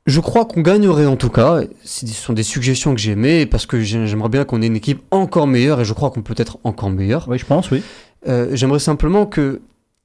[0.08, 1.60] je crois qu'on gagnerait en tout cas.
[1.84, 5.02] Ce sont des suggestions que j'aimais parce que j'ai- j'aimerais bien qu'on ait une équipe
[5.10, 7.26] encore meilleure et je crois qu'on peut être encore meilleur.
[7.28, 7.82] Oui, je pense, oui.
[8.26, 9.60] Euh, j'aimerais simplement que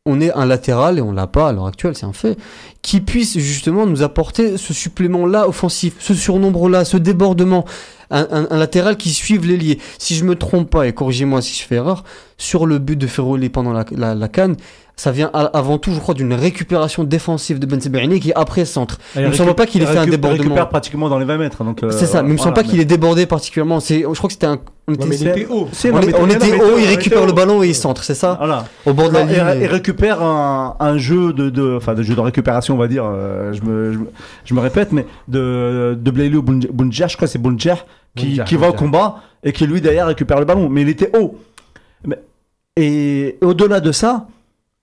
[0.06, 2.38] on ait un latéral et on l'a pas à l'heure actuelle, c'est un fait,
[2.84, 7.66] qui puisse justement nous apporter ce supplément-là offensif, ce surnombre-là, ce débordement,
[8.12, 9.80] un, un- un latéral qui suive l'ailier.
[9.98, 12.04] Si je me trompe pas et corrigez-moi si je fais erreur,
[12.38, 14.56] sur le but de Ferroli pendant la, la, la canne,
[14.96, 18.66] ça vient a- avant tout, je crois, d'une récupération défensive de Ben Sebaini qui après
[18.66, 19.00] centre.
[19.16, 20.44] Il me semble pas qu'il ait fait un débordement.
[20.44, 21.64] récupère pratiquement dans les 20 mètres.
[21.64, 23.80] donc, euh, c'est ça, mais il me semble pas qu'il ait débordé particulièrement.
[23.80, 24.60] C'est, je crois que c'était un.
[24.86, 25.70] On Ouais, mais était, il était haut.
[25.86, 28.66] On non, est- était haut, il récupère le ballon et il centre, c'est ça Voilà.
[28.86, 29.62] Au bord de la ligne.
[29.62, 32.88] et, et récupère un, un jeu de, de, enfin, de jeu de récupération, on va
[32.88, 33.06] dire.
[33.06, 34.08] euh, je, me, je, me-
[34.46, 37.78] je me répète, mais de, de Blailou Bounja, je crois que c'est Bounja,
[38.16, 40.70] qui, qui va au combat et qui lui derrière récupère le ballon.
[40.70, 41.38] Mais il était haut.
[42.06, 42.20] Mais-
[42.76, 44.28] et au-delà de ça,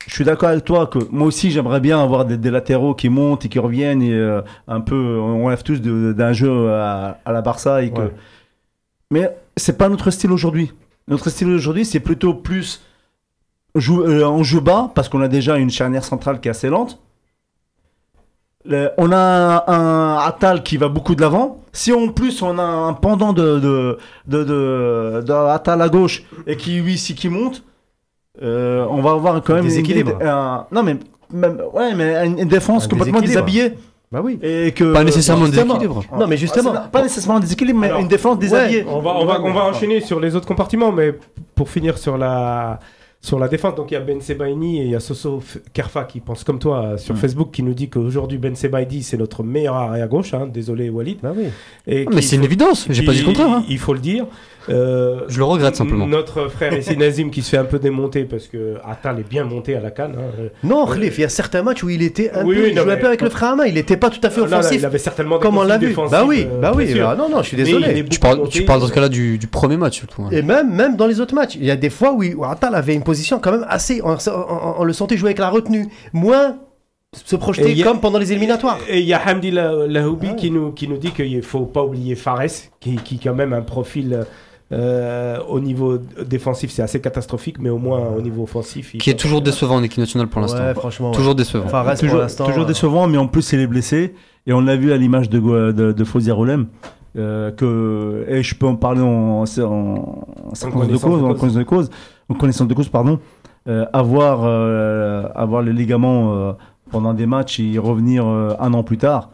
[0.06, 3.08] je suis d'accord avec toi que moi aussi j'aimerais bien avoir des, des latéraux qui
[3.10, 7.32] montent et qui reviennent et euh, un peu, on rêve tous d'un jeu à, à
[7.32, 8.00] la Barça et que.
[8.00, 8.12] Ouais.
[9.10, 10.72] Mais c'est pas notre style aujourd'hui.
[11.08, 12.80] Notre style aujourd'hui, c'est plutôt plus
[13.74, 16.68] jou- euh, on joue bas parce qu'on a déjà une charnière centrale qui est assez
[16.68, 16.98] lente.
[18.64, 21.58] Le- on a un Atal qui va beaucoup de l'avant.
[21.72, 26.24] Si en plus on a un pendant de, de, de, de, de Atal à gauche
[26.46, 27.62] et qui lui ici qui monte,
[28.42, 30.18] euh, on va avoir quand même une- Déséquilibre.
[30.22, 30.96] un- non mais
[31.32, 33.74] même, ouais mais une, défense Un complètement déshabillée
[34.12, 34.38] Bah oui.
[34.42, 36.04] et que Pas nécessairement un justement- déséquilibre.
[36.18, 36.72] Non, mais justement.
[36.76, 38.84] Ah, pas nécessairement un déséquilibre mais Alors, une défense déshabillée.
[38.88, 41.14] On va, on va, on va enchaîner sur les autres compartiments, mais
[41.54, 42.78] pour finir sur la,
[43.22, 45.42] sur la défense, donc il y a Ben Sebaini et il y a Soso
[45.74, 47.18] Kerfa qui pense comme toi euh, sur Mm.
[47.18, 50.32] Facebook, qui nous dit qu'aujourd'hui Ben Sebaini c'est notre meilleur arrière gauche.
[50.32, 51.18] hein, désolé Walid.
[51.22, 51.44] Bah oui.
[51.86, 53.50] Et Mais c'est une évidence, j'ai pas dit le contraire.
[53.50, 53.64] hein.
[53.68, 54.26] Il faut le dire.
[54.68, 56.06] Euh, Je le regrette simplement.
[56.06, 59.44] Notre frère ici Nazim qui se fait un peu démonter parce que Atal est bien
[59.44, 60.16] monté à la canne.
[60.18, 60.48] hein.
[60.62, 62.84] Non, Khalif, il y a certains matchs où il était un Oui, peu, oui, non,
[62.86, 63.64] mais- peu avec le à main.
[63.64, 64.80] Il n'était pas tout à fait Là, là, offensif.
[64.80, 65.94] il avait certainement des Comme on l'a vu.
[66.10, 66.84] Bah oui, euh, bah oui.
[66.86, 67.08] bien sûr.
[67.08, 68.04] ah non, non, je suis désolé.
[68.04, 70.22] Tu parles, monté, tu parles dans euh, ce cas-là du, du premier match surtout.
[70.22, 70.28] hein.
[70.30, 72.74] Et même, même dans les autres matchs, il y a des fois où, où Attal
[72.74, 74.00] avait une position quand même assez.
[74.04, 75.86] On, on- on le sentait jouer avec la retenue.
[76.12, 76.56] Moins
[77.26, 78.78] se Et projeter a- comme pendant les éliminatoires.
[78.88, 80.34] Et il y a Hamdi La- Lahoubi Ah.
[80.34, 82.42] qui, nous, qui nous dit qu'il ne faut pas oublier Fares,
[82.78, 84.24] qui, qui quand même un profil
[84.72, 88.94] Euh, au niveau défensif, c'est assez catastrophique, mais au moins au niveau offensif.
[88.94, 90.58] il Qui est toujours décevant en équipe nationale pour l'instant.
[90.64, 91.10] Ouais, franchement.
[91.10, 91.16] ouais.
[91.16, 91.64] Toujours décevant.
[91.66, 94.14] Enfin, reste toujours, pour toujours euh, décevant, mais en plus, il est blessé.
[94.46, 95.38] Et on l'a vu à l'image de,
[95.72, 96.04] de, de
[97.16, 101.28] euh, que, et je peux en parler en, en, en, connaissance de cause, de en
[101.34, 101.38] cause.
[101.40, 101.90] connaissance de cause,
[102.28, 103.18] en connaissance de cause, pardon,
[103.68, 106.52] euh, avoir, euh, avoir le ligament euh,
[106.90, 109.30] pendant des matchs et y revenir euh, un an plus tard,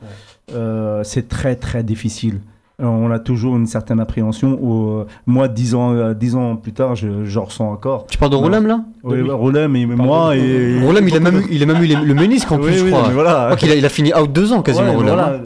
[0.55, 2.41] euh, c'est très très difficile.
[2.83, 4.59] Euh, On a toujours une certaine appréhension.
[4.61, 8.07] Où, euh, moi, dix ans, euh, dix ans plus tard, je, je ressens encore.
[8.07, 8.37] Tu parles de.
[8.37, 9.31] Roulem là Oui, lui.
[9.31, 10.37] Roulem et moi.
[10.37, 12.65] Et, Roulem, il a même eu, il a même eu les- le ménisque en Oui,
[12.67, 13.05] plus, je crois.
[13.09, 13.31] mais voilà.
[13.31, 15.15] Je crois qu'il a, il a fini out deux ans quasiment, Ouais, Roulem.
[15.15, 15.39] voilà.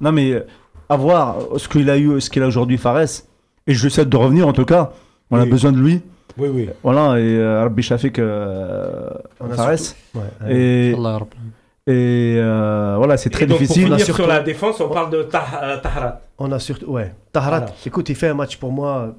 [0.00, 0.46] Non, mais euh,
[0.88, 3.00] avoir ce qu'il a eu, ce qu'il a aujourd'hui, Fares,
[3.66, 4.92] et je souhaite de revenir en tout cas.
[5.32, 6.00] On a besoin de lui.
[6.38, 6.68] Oui, oui.
[6.84, 9.10] Voilà, et euh, Rabbi Shafik euh,
[9.56, 9.72] Fares.
[10.14, 10.20] Ouais.
[10.48, 10.94] Et, et
[12.38, 13.88] euh, voilà, c'est très Et donc, difficile.
[13.88, 16.20] Pour finir sur la défense, on parle de Tah- euh, Tahrat.
[16.38, 16.86] On a surtout.
[16.92, 17.14] Ouais.
[17.32, 17.72] Taharat, Voilà.
[17.84, 19.14] écoute, il fait un match pour moi.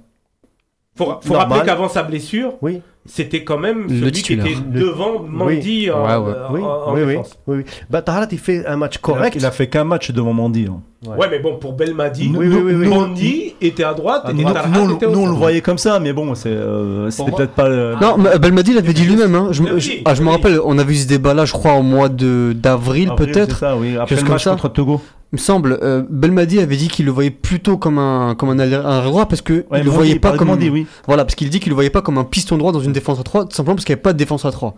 [0.98, 4.80] Faut, faut rappeler qu'avant sa blessure, Oui, c'était quand même Le celui qui était Le-
[4.82, 6.34] devant Mandy en, Ouais, ouais.
[6.50, 7.40] en- oui, en oui, oui, défense.
[7.48, 7.64] oui, oui.
[7.90, 9.36] Bah, Taharat, il fait un match Il a- correct.
[9.38, 10.68] Il a fait qu'un match devant Mandy.
[10.70, 10.82] hein.
[11.08, 11.28] Ouais.
[11.32, 12.88] mais bon, pour Belmadi, Oui, oui, oui, oui.
[12.90, 15.62] Mandy était à droite Ah, et nous, Tahrat nous, était au nous, on le voyait
[15.62, 17.68] comme ça, mais bon, c'est, euh, c'était peut-être pas.
[17.68, 19.34] euh, Non, mais Belmadi l'avait dit lui-même.
[19.36, 19.48] Hein.
[19.52, 20.34] Je, me- Oui, je- ah, je me oui.
[20.34, 23.54] rappelle, on avait eu ce débat-là, je crois, au mois de d'avril avril, peut-être.
[23.54, 23.96] c'est ça, oui.
[23.96, 24.52] Après le comme match ça.
[24.52, 25.00] contre Togo.
[25.32, 28.58] Il me semble, euh, Belmadi avait dit qu'il le voyait plutôt comme un comme un
[28.58, 30.88] arrière droit parce que Ouais, il le voyait pas comme Mandy, oui.
[31.06, 33.20] voilà parce qu'il dit qu'il le voyait pas comme un piston droit dans une défense
[33.20, 34.76] à 3 tout simplement parce qu'il n'y avait pas de défense à 3.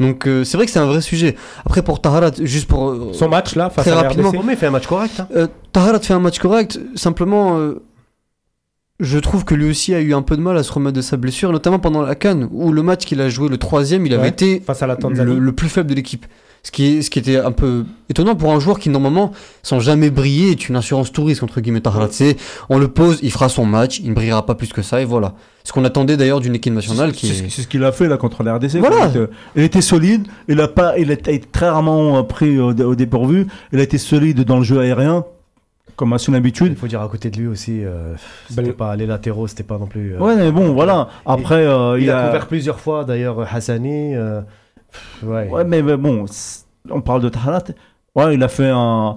[0.00, 1.36] Donc euh, c'est vrai que c'est un vrai sujet.
[1.64, 4.32] Après pour Taharat juste pour euh, Son match là, face Très à rapidement.
[4.44, 5.20] Mais il fait un match correct.
[5.20, 5.28] hein.
[5.36, 7.80] euh, Taharat fait un match correct, simplement euh,
[9.00, 11.02] je trouve que lui aussi a eu un peu de mal à se remettre de
[11.02, 14.14] sa blessure, notamment pendant la Cannes, où le match qu'il a joué le troisième, il
[14.14, 16.26] avait Ouais, été face à la le, le plus faible de l'équipe.
[16.64, 19.32] Ce qui, ce qui était un peu étonnant pour un joueur qui, normalement,
[19.64, 21.82] sans jamais briller, est une assurance touriste, entre guillemets.
[22.10, 22.36] C'est,
[22.68, 25.04] On le pose, il fera son match, il ne brillera pas plus que ça, et
[25.04, 25.34] voilà.
[25.64, 27.50] Ce qu'on attendait d'ailleurs d'une équipe nationale qui C'est est...
[27.50, 28.76] c'est ce qu'il a fait là contre la RDC.
[28.76, 29.06] Voilà.
[29.06, 30.28] Il, était, il était solide.
[30.46, 33.48] Il a pas, il a été très rarement pris au, au dépourvu.
[33.72, 35.24] Il a été solide dans le jeu aérien,
[36.02, 36.76] comme à son Il habitude.
[36.76, 38.14] faut dire à côté de lui aussi, euh,
[38.48, 40.14] c'était Ben- pas les latéraux, c'était pas non plus.
[40.14, 41.08] euh, Ouais, mais bon, voilà.
[41.24, 42.26] Après, euh, il, il, a, a.
[42.26, 44.16] couvert plusieurs fois d'ailleurs Hassani.
[44.16, 44.40] euh,
[44.90, 45.48] pff, ouais.
[45.48, 46.24] Ouais, mais, mais bon,
[46.90, 47.62] on parle de Taharat.
[48.16, 49.16] Ouais, il a fait un,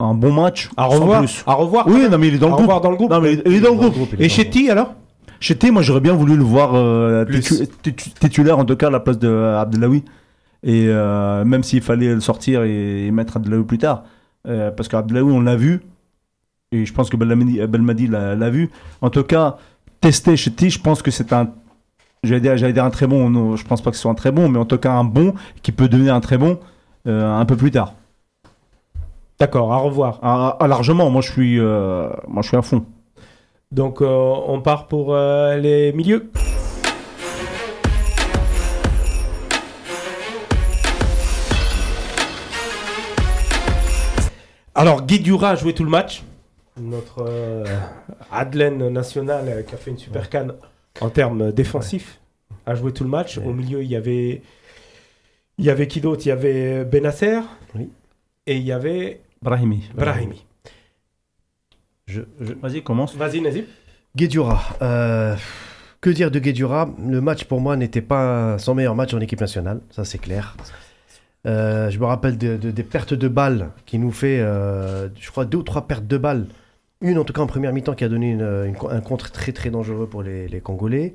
[0.00, 0.70] un bon match.
[0.76, 1.20] À revoir.
[1.20, 1.44] plus.
[1.46, 1.86] À revoir.
[1.86, 2.66] Oui, non, mais il est dans à le groupe.
[2.66, 3.10] revoir dans le groupe.
[3.12, 4.08] Non, mais il il est dans le groupe.
[4.18, 4.94] il Et Chetty alors?
[5.38, 7.24] Chété, moi j'aurais bien voulu le voir euh,
[8.20, 10.04] titulaire en tout cas à la place de Abdelawi.
[10.64, 14.02] Et euh, même s'il fallait le sortir et, et mettre Abdelawi plus tard.
[14.48, 15.80] Euh, parce qu'Abdelawi on l'a vu.
[16.72, 18.70] Et je pense que Belmadi, Belmadi l'a vu.
[19.02, 19.58] En tout cas,
[20.00, 21.50] tester Chetty, je pense que c'est un.
[22.24, 24.48] J'allais dire, un très bon, non, je pense pas que ce soit un très bon,
[24.48, 26.58] mais en tout cas un bon qui peut devenir un très bon
[27.08, 27.94] euh, un peu plus tard.
[29.40, 30.20] D'accord, à revoir.
[30.22, 32.84] Ah, largement, moi je suis, euh, moi je suis à fond.
[33.72, 34.06] Donc euh,
[34.46, 36.30] on part pour euh, les milieux.
[44.74, 46.22] Alors Guédura a joué tout le match.
[46.80, 47.64] Notre euh,
[48.30, 50.54] Adlen national euh, qui a fait une super canne
[51.00, 52.18] en termes défensifs
[52.66, 53.38] a joué tout le match.
[53.38, 53.44] Ouais.
[53.46, 54.42] Au milieu il y avait
[55.58, 56.22] il y avait qui d'autre?
[56.24, 57.40] Il y avait Benasser
[57.74, 57.90] Oui.
[58.46, 59.90] et il y avait Brahimi.
[59.94, 60.44] Brahimi.
[62.06, 63.14] Je- je- Vas-y, commence.
[63.16, 63.64] Vas-y Nazib.
[64.16, 64.60] Guedjura.
[64.82, 65.36] euh,
[66.00, 69.40] que dire de Guedjura Le match pour moi n'était pas son meilleur match en équipe
[69.40, 70.56] nationale, ça c'est clair.
[71.46, 75.30] Euh, je me rappelle de- de- des pertes de balles qui nous fait, euh, je
[75.30, 76.46] crois, deux ou trois pertes de balles.
[77.02, 78.42] Une en tout cas en première mi-temps qui a donné une-
[78.90, 81.14] un contre très très dangereux pour les, Congolais.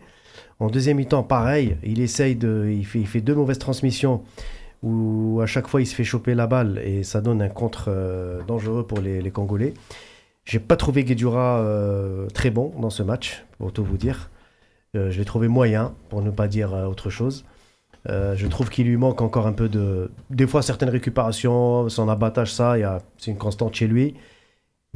[0.60, 4.24] En deuxième mi-temps, pareil, il essaye de, il fait, deux mauvaises transmissions
[4.84, 7.86] où à chaque fois il se fait choper la balle et ça donne un contre
[7.88, 9.74] euh, dangereux pour les, les Congolais.
[10.46, 14.30] J'ai pas trouvé Guedjura euh, très bon dans ce match, pour tout vous dire.
[14.96, 17.46] Euh, je l'ai trouvé moyen, pour ne pas dire euh, autre chose.
[18.10, 20.12] Euh, je trouve qu'il lui manque encore un peu de.
[20.30, 22.76] Des fois, certaines récupérations, son abattage, ça,
[23.18, 24.16] c'est une constante chez lui.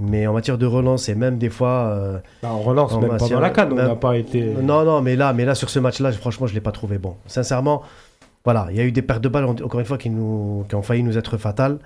[0.01, 1.89] Mais en matière de relance, et même des fois.
[1.93, 4.41] euh, Bah, on relance En même matière- pendant la canne, on même- n'a pas été.
[4.61, 7.15] non, non, mais là, mais là sur ce match-là, franchement, je l'ai pas trouvé bon.
[7.27, 7.83] Sincèrement,
[8.43, 10.65] voilà, il y a eu des pertes de balles, en- encore une fois, qui, nous,
[10.67, 11.77] qui ont failli nous être fatales.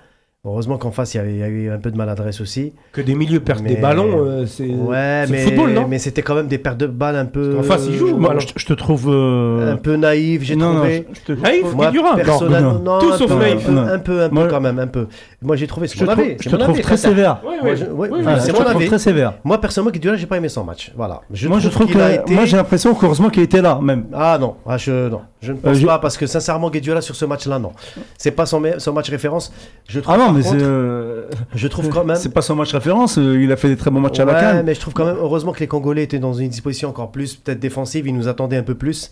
[0.45, 2.73] Heureusement qu'en face, il y, avait- il y a eu un peu de maladresse aussi.
[2.91, 6.21] Que des milieux perdent Mais- des ballons, euh, c'est Ouais, mais, football, non mais c'était
[6.21, 7.57] quand même des pertes de balles un peu.
[7.59, 9.05] En face, ils jouent, Moi, je, je te trouve.
[9.09, 11.07] euh, Un peu naïves, j'ai non, non, trouvé.
[11.11, 13.67] je- je te- Naïf, Moi, Guédura personnellement, Non, non, Tout un sauf peu, naïf.
[13.67, 15.07] Un peu, un peu, un peu Moi- quand même, un peu.
[15.41, 16.35] Moi, j'ai trouvé, trouve, avis.
[16.39, 17.41] je te trouve très sévère.
[17.75, 18.87] C'est je mon avis.
[18.87, 19.33] très sévère.
[19.43, 20.91] Moi, personnellement, Guedjura, j'ai pas aimé son match.
[20.95, 21.21] Voilà.
[21.47, 24.05] Moi, je trouve qu'il a que été- moi j'ai l'impression qu'heureusement qu'il était là même.
[24.13, 25.21] Ah non, ah, je non.
[25.45, 27.71] Je ne pense Euh, je- pas parce que sincèrement, Guediola sur ce match-là, non.
[28.17, 29.53] C'est pas son, match référence.
[29.87, 30.55] Je trouve, Ah non, mais c'est.
[30.59, 32.17] euh, je trouve quand même.
[32.17, 34.33] C'est pas son match référence, euh, il a fait des très bons matchs à la
[34.39, 34.65] canne.
[34.65, 37.35] mais je trouve quand même heureusement que les Congolais étaient dans une disposition encore plus
[37.35, 38.07] peut-être défensive.
[38.07, 39.09] Ils nous attendaient un peu plus.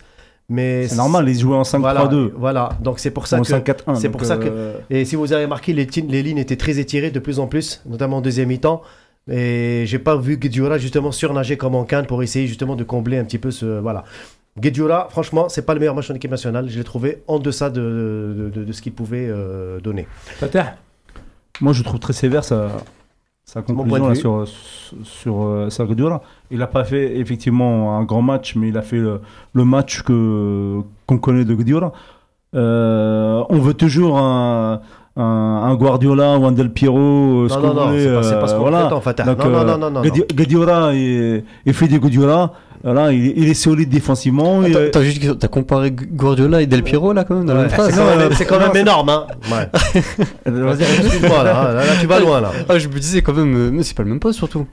[0.50, 1.78] Mais C'est normal, ils jouaient en 5-3-2.
[1.80, 2.68] Voilà, voilà.
[2.82, 3.46] Donc c'est pour ça que.
[3.46, 3.94] 5-4-1.
[3.94, 7.18] c'est pour ça que- Et si vous avez remarqué, les, lignes étaient très étirées de
[7.18, 8.82] plus en plus, notamment en deuxième mi-temps.
[9.30, 13.16] Et j'ai pas vu Guediola justement surnager comme en Cannes pour essayer justement de combler
[13.16, 13.64] un petit peu ce.
[13.80, 14.04] Voilà.
[14.58, 16.68] Guediola, franchement, c'est pas le meilleur match en équipe nationale.
[16.68, 20.06] Je l'ai trouvé en deçà de, de, de- de ce qu'il pouvait euh, donner.
[20.24, 20.74] Fatah
[21.60, 22.68] Moi, je trouve très sévère sa,
[23.44, 24.44] sa conclusion là, sur,
[25.02, 26.20] sur euh, sa Guardiola.
[26.52, 29.20] Il n'a pas fait effectivement un grand match, mais il a fait le,
[29.54, 31.90] le match que qu'on connaît de Guardiola.
[32.54, 34.80] Euh, on veut toujours un,
[35.16, 38.38] un, un Guardiola ou un Del Piero, ce Non, qu'on non, non, c'est pas, c'est
[38.40, 38.88] pas ce qu'on voilà.
[38.88, 40.92] Donc, non, non, euh, non, non, non, Guardi- Guardiola
[41.72, 42.52] fait des Guardiola.
[42.84, 44.60] Voilà, il, est- il est solide défensivement.
[44.92, 47.74] T'as juste t'as comparé Guardiola et Del Piero là quand même dans la Ouais, même
[47.74, 49.26] phrase c'est quand même, c'est quand même énorme, hein.
[49.50, 49.68] Ouais.
[50.46, 51.64] Vas-y, Excuse-moi, là, hein.
[51.74, 52.52] là, là, tu vas loin, là.
[52.68, 54.66] Ah, je me disais quand même, mais c'est pas le même poste surtout.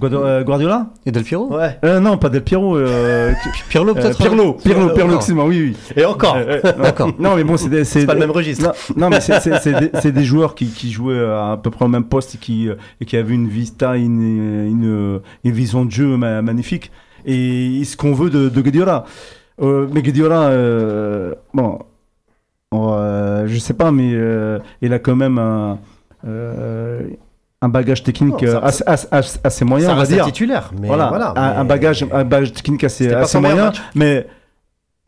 [0.00, 1.76] Euh, Guardiola Et Del Piero Ouais.
[1.84, 2.76] Euh, Non, pas Del Piero.
[2.76, 3.32] euh,
[3.68, 5.14] Pirlo euh, peut-être Pirlo, Pirlo, Pirlo, D'accord.
[5.16, 5.76] excuse-moi, oui, oui.
[5.96, 6.72] Et encore, Euh, euh.
[6.82, 7.10] D'accord.
[7.18, 8.64] Non, mais bon, c'est des- c'est pas le même registre.
[8.96, 11.88] Non, non, mais c'est- des, des joueurs qui, qui jouaient à, à peu près au
[11.88, 12.68] même poste et qui,
[13.00, 14.22] et qui avaient une vista, une,
[14.68, 16.92] une, une vision de jeu ma- magnifique.
[17.26, 19.04] Et ce qu'on veut de, de Guardiola.
[19.60, 21.80] Euh, mais Guardiola, euh, bon,
[22.74, 25.78] euh, je sais pas, mais euh, il a quand même un,
[26.26, 27.02] euh,
[27.60, 30.24] un bagage technique Non, ça- euh, assez, assez- assez- assez moyen, ça on va dire.
[30.26, 30.70] titulaire.
[30.80, 33.08] Mais voilà, voilà, un, mais- un bagage, un bagage technique assez,
[33.40, 34.26] moyen, mais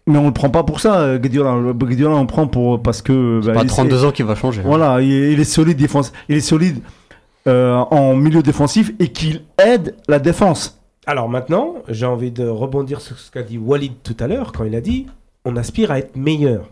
[0.06, 1.72] mais on le prend pas pour ça, Guardiola.
[1.72, 4.60] Guardiola, on le prend pour parce que bah, Pas il- 32 ans qui va changer.
[4.62, 4.64] hein.
[4.66, 6.78] Voilà, il, est- il est solide défense, il est solide
[7.46, 10.79] euh, en milieu défensif et qu'il aide la défense.
[11.06, 14.64] Alors maintenant, j'ai envie de rebondir sur ce qu'a dit Walid tout à l'heure quand
[14.64, 15.06] il a dit
[15.44, 16.66] on aspire à être meilleur.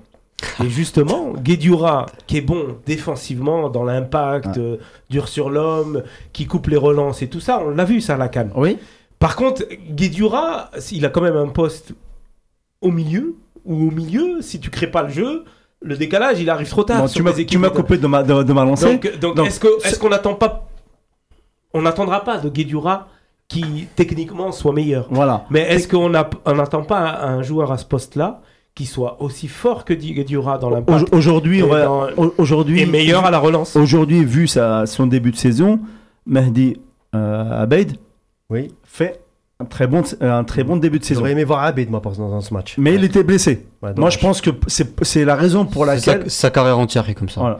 [0.62, 4.58] Et justement, Guedjura, qui est bon défensivement dans l'impact, Ouais.
[4.62, 4.76] euh,
[5.10, 6.02] dur sur l'homme,
[6.32, 8.52] qui coupe les relances et tout ça, on l'a vu ça à la canne.
[8.54, 8.78] Oui.
[9.18, 11.92] Par contre, Guedjura, il a quand même un poste
[12.80, 15.44] au milieu, ou au milieu, si tu crées pas le jeu,
[15.82, 17.08] le décalage, il arrive trop tard.
[17.08, 18.92] Sur tu m'as coupé de ma, de, de ma lancée.
[18.98, 20.68] donc, donc, Donc, est-ce qu'on n'attend pas
[21.74, 23.08] on n'attendra pas de Guedjura
[23.48, 25.44] qui techniquement soit meilleur Voilà.
[25.50, 28.42] mais est-ce qu'on n'attend pas un joueur à ce poste-là
[28.74, 31.62] qui soit aussi fort que Guedjura dans l'impact Au- Aujourd'hui,
[32.36, 33.74] aujourd'hui, et meilleur à la relance?
[33.74, 35.80] Aujourd'hui, vu sa, son début de saison,
[36.26, 36.76] Mehdi
[37.14, 37.96] euh, Abeid
[38.50, 38.72] Oui.
[38.84, 39.20] fait
[39.60, 41.18] un très bon, un très bon début de saison.
[41.20, 42.76] J'aurais aimé voir Abed, moi, dans, dans ce match.
[42.78, 43.66] Mais il était blessé.
[43.82, 46.22] Ouais, Moi, je pense que c'est c'est la raison pour laquelle.
[46.30, 47.40] sa, sa carrière entière est comme ça.
[47.40, 47.58] Voilà.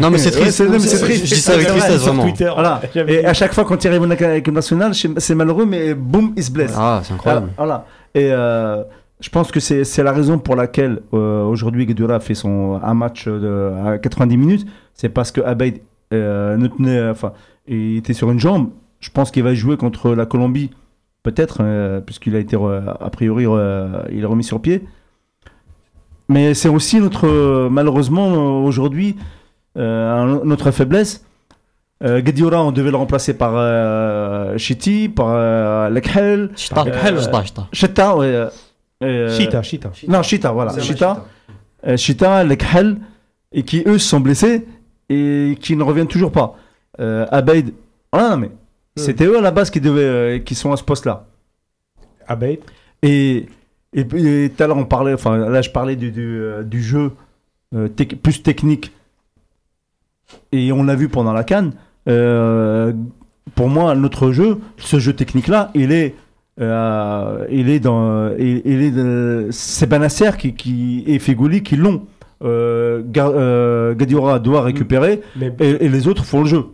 [0.00, 0.62] Non mais c'est Ouais, triste.
[0.70, 1.26] mais c'est Je- triste.
[1.26, 2.22] Je dis ça avec tristesse vraiment.
[2.22, 2.50] Twitter.
[2.54, 2.80] Voilà.
[3.06, 6.42] Et à chaque fois quand il arrive en équipe nationale, c'est malheureux, mais boum, il
[6.42, 6.72] se blesse.
[6.74, 7.50] Ah c'est incroyable.
[7.58, 7.84] Voilà.
[8.14, 8.82] Et euh,
[9.20, 12.80] je pense que c'est c'est la raison pour laquelle euh, aujourd'hui Guediola a fait son
[12.82, 14.66] un match de, à 90 minutes.
[14.94, 15.82] C'est parce que Abeid
[16.14, 17.32] euh, ne tenait, enfin,
[17.68, 18.70] il était sur une jambe.
[19.00, 20.70] Je pense qu'il va jouer contre la Colombie,
[21.22, 24.84] peut-être, euh, puisqu'il a été re- a priori re- il est remis sur pied.
[26.28, 29.16] Mais c'est aussi notre malheureusement aujourd'hui
[29.76, 31.24] euh, notre faiblesse.
[32.02, 32.22] Euh,
[32.54, 37.66] on devait le remplacer par euh, Chiti, par euh, Lekhel, Chita, Euh, chita, chita.
[37.72, 38.48] Chita, ouais.
[39.36, 39.90] Chita, Chita.
[40.08, 40.78] Non, Chita, voilà.
[40.78, 41.26] Chita,
[41.86, 42.96] euh, Chita, Lekhel,
[43.52, 44.66] et qui eux se sont blessés
[45.08, 46.54] et qui ne reviennent toujours pas.
[47.00, 47.72] Euh, Abeid,
[48.12, 48.50] ah non, mais
[48.96, 51.26] c'était eux à la base qui, devaient, euh, qui sont à ce poste-là.
[52.26, 52.60] Abeid
[53.02, 53.46] Et,
[53.92, 56.82] et puis tout à l'heure, on parlait, enfin là, je parlais du, du, euh, du
[56.82, 57.12] jeu
[57.74, 58.92] euh, tec- plus technique.
[60.52, 61.72] Et on l'a vu pendant la canne.
[62.08, 62.92] euh,
[63.56, 66.14] pour moi, notre jeu, ce jeu technique-là, il est.
[66.60, 68.30] euh, il est dans.
[68.38, 72.06] Il, il est de- c'est Banasser qui, qui, et Fegouli qui l'ont.
[72.42, 76.66] Euh, Ga- euh, Gadiora doit récupérer mais et, et les autres font le jeu.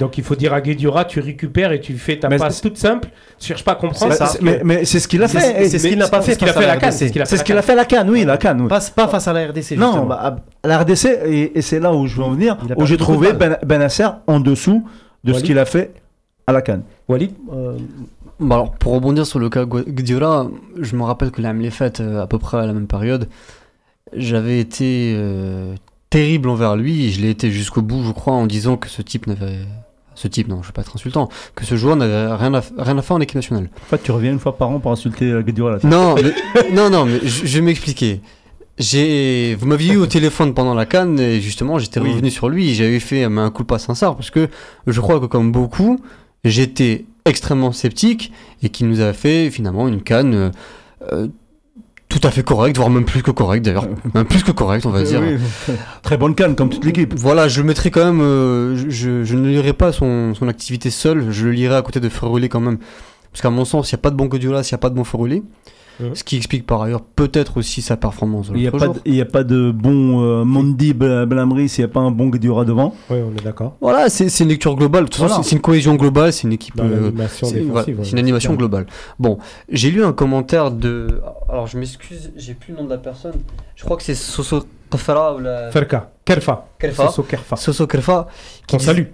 [0.00, 2.62] Donc il faut dire à Guedjura tu récupères et tu fais ta Mais passe c'est-
[2.62, 3.08] toute simple
[3.40, 4.38] cherche pas à comprendre C'est ça.
[4.38, 5.68] que- Mais, mais c'est ce qu'il a C'est- fait.
[5.68, 6.90] c'est ce qu'il n'a pas c'est fait ce qu'il a face fait à la canne
[6.90, 6.98] RDC.
[6.98, 8.60] c'est ce qu'il a C'est fait à la canne, oui, la canne.
[8.62, 8.68] oui.
[8.68, 9.96] Pas, pas face à la RDC, justement.
[9.96, 12.86] Non, bah, à la RDC, et, et c'est là où je veux en venir, où
[12.86, 14.84] j'ai trouvé ben, Benasser en dessous
[15.24, 15.92] de ce qu'il a fait
[16.46, 16.82] à la Cannes.
[17.08, 17.76] Walid Euh,
[18.40, 20.46] Bah alors, pour rebondir sur le cas Guardiola,
[20.80, 23.28] je me rappelle que la les fêtes à peu près à la même période,
[24.16, 25.74] j'avais été euh,
[26.08, 29.02] terrible envers lui, et je l'ai été jusqu'au bout, je crois, en disant que ce
[29.02, 29.58] type n'avait...
[30.20, 32.72] Ce type, non, je vais pas être insultant, que ce joueur n'avait rien à, f-
[32.76, 33.70] rien à faire en équipe nationale.
[33.80, 35.78] En fait, tu reviens une fois par an pour insulter euh, Guediola.
[35.84, 36.22] Non, mais,
[36.72, 38.20] non, non, mais je, vais m'expliquer.
[38.78, 42.10] J'ai, vous m'aviez eu au téléphone pendant la canne et justement j'étais Oui.
[42.10, 42.74] revenu sur lui.
[42.74, 44.48] J'avais fait euh, un coup pas sincère parce que
[44.88, 46.00] je crois que comme beaucoup,
[46.44, 50.50] j'étais extrêmement sceptique et qui nous a fait finalement une canne
[51.12, 51.28] euh,
[52.08, 53.86] tout à fait correct, voire même plus que correct d'ailleurs.
[54.14, 55.20] Même plus que correct, on va dire.
[55.22, 55.74] Oui.
[56.02, 57.14] Très bonne canne, comme toute l'équipe.
[57.16, 58.20] Voilà, je le mettrai quand même.
[58.20, 62.00] euh, je, je- ne lirai pas son, son activité seul, je le lirai à côté
[62.00, 62.78] de Ferrolé quand même.
[63.30, 64.90] Parce qu'à mon sens, il n'y a pas de bon Guardiola s'il n'y a pas
[64.90, 65.42] de bon Ferrolé.
[66.14, 68.48] Ce qui explique par ailleurs peut-être aussi sa performance.
[68.54, 71.68] Il n'y a, pas de- il y a pas de bon euh, Mondi Bla- Blamri
[71.68, 72.94] s'il n'y a pas un bon Guedioura devant.
[73.10, 73.76] Oui, on est d'accord.
[73.80, 75.04] Voilà, c'est une lecture globale.
[75.04, 75.42] De toute façon, Voilà.
[75.42, 76.78] c'est- c'est une cohésion globale, c'est une équipe.
[76.80, 77.10] Euh,
[77.42, 78.86] c'est voilà, une animation globale.
[79.18, 79.38] Bon,
[79.70, 81.20] j'ai lu un commentaire de.
[81.48, 83.34] Alors je m'excuse, j'ai plus le nom de la personne.
[83.74, 85.70] Je crois que c'est Soso Kafara ou la.
[85.70, 86.68] Ferka, Kerfa.
[86.78, 87.06] Kerfa.
[87.08, 87.56] Soso Kerfa.
[87.56, 88.28] Soso Kerfa.
[88.66, 89.04] qui salue.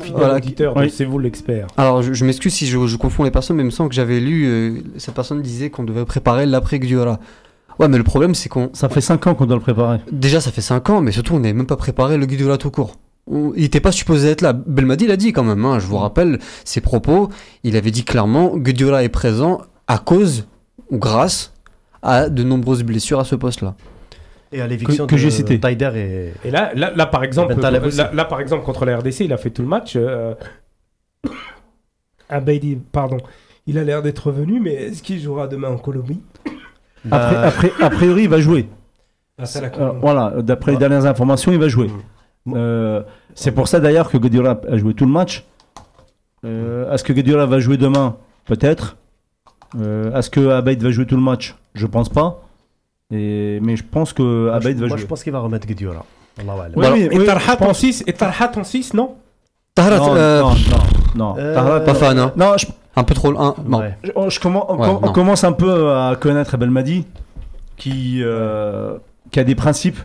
[0.00, 0.90] Fidèle Voilà, auditeur de oui.
[0.94, 1.66] C'est vous l'expert.
[1.76, 3.94] Alors je, je m'excuse si je, je confonds les personnes, mais il me semble que
[3.94, 4.44] j'avais lu.
[4.46, 7.18] euh, cette personne disait qu'on devait préparer l'après Guardiola.
[7.78, 8.70] Ouais, mais le problème c'est qu'on.
[8.74, 9.98] Ça fait 5 ans qu'on doit le préparer.
[10.12, 12.70] Déjà, ça fait 5 ans, mais surtout, on n'avait même pas préparé le Guardiola tout
[12.70, 12.96] court.
[13.26, 14.52] On- il n'était pas supposé être là.
[14.52, 15.64] Belmadi l'a dit quand même.
[15.64, 17.30] hein, je vous rappelle ses propos.
[17.64, 20.46] Il avait dit clairement Guardiola est présent à cause
[20.90, 21.52] ou grâce
[22.02, 23.76] à de nombreuses blessures à ce poste-là.
[24.52, 25.60] Et à l'éviction que de j'ai cité.
[25.60, 25.90] Taider
[26.44, 26.48] et.
[26.48, 29.36] Et là, là, là, par exemple, là, là, par exemple, contre la RDC, il a
[29.36, 29.94] fait tout le match.
[29.96, 30.34] Euh...
[32.28, 33.18] Abeidi, pardon.
[33.66, 36.20] Il a l'air d'être revenu, mais est-ce qu'il jouera demain en Colombie
[37.04, 38.68] Bah, après, a priori, il va jouer.
[39.38, 39.44] Ah,
[39.78, 41.88] Euh, voilà, d'après les dernières informations, il va jouer.
[42.46, 42.54] Mm.
[42.56, 43.02] Euh,
[43.34, 45.46] c'est pour ça d'ailleurs que Guardiola a joué tout le match.
[46.44, 48.16] Euh, Est-ce que Guardiola va jouer demain?
[48.44, 48.96] Peut-être.
[49.78, 51.56] Euh, Est-ce que Abeid va jouer tout le match?
[51.74, 52.42] Je pense pas.
[53.12, 55.02] Et, mais je pense que moi, va moi, jouer.
[55.02, 55.66] je pense qu'il va remettre
[56.60, 56.72] a'lam.
[56.76, 59.14] Oui, oui, et Tarhat en pense- 6 Et Tarhat en 6, non
[59.74, 60.54] Tahrat, non, euh, non, non,
[61.16, 61.34] non.
[61.38, 62.32] Euh, pas fan, hein.
[62.36, 63.28] Non, je, un peu trop.
[63.38, 63.78] Un, non.
[63.78, 63.96] Ouais.
[64.04, 65.12] je- je commen- on, Ouais, com- on non.
[65.12, 67.04] commence un peu à connaître Belmadi,
[67.76, 68.96] qui, euh,
[69.30, 69.98] qui a des principes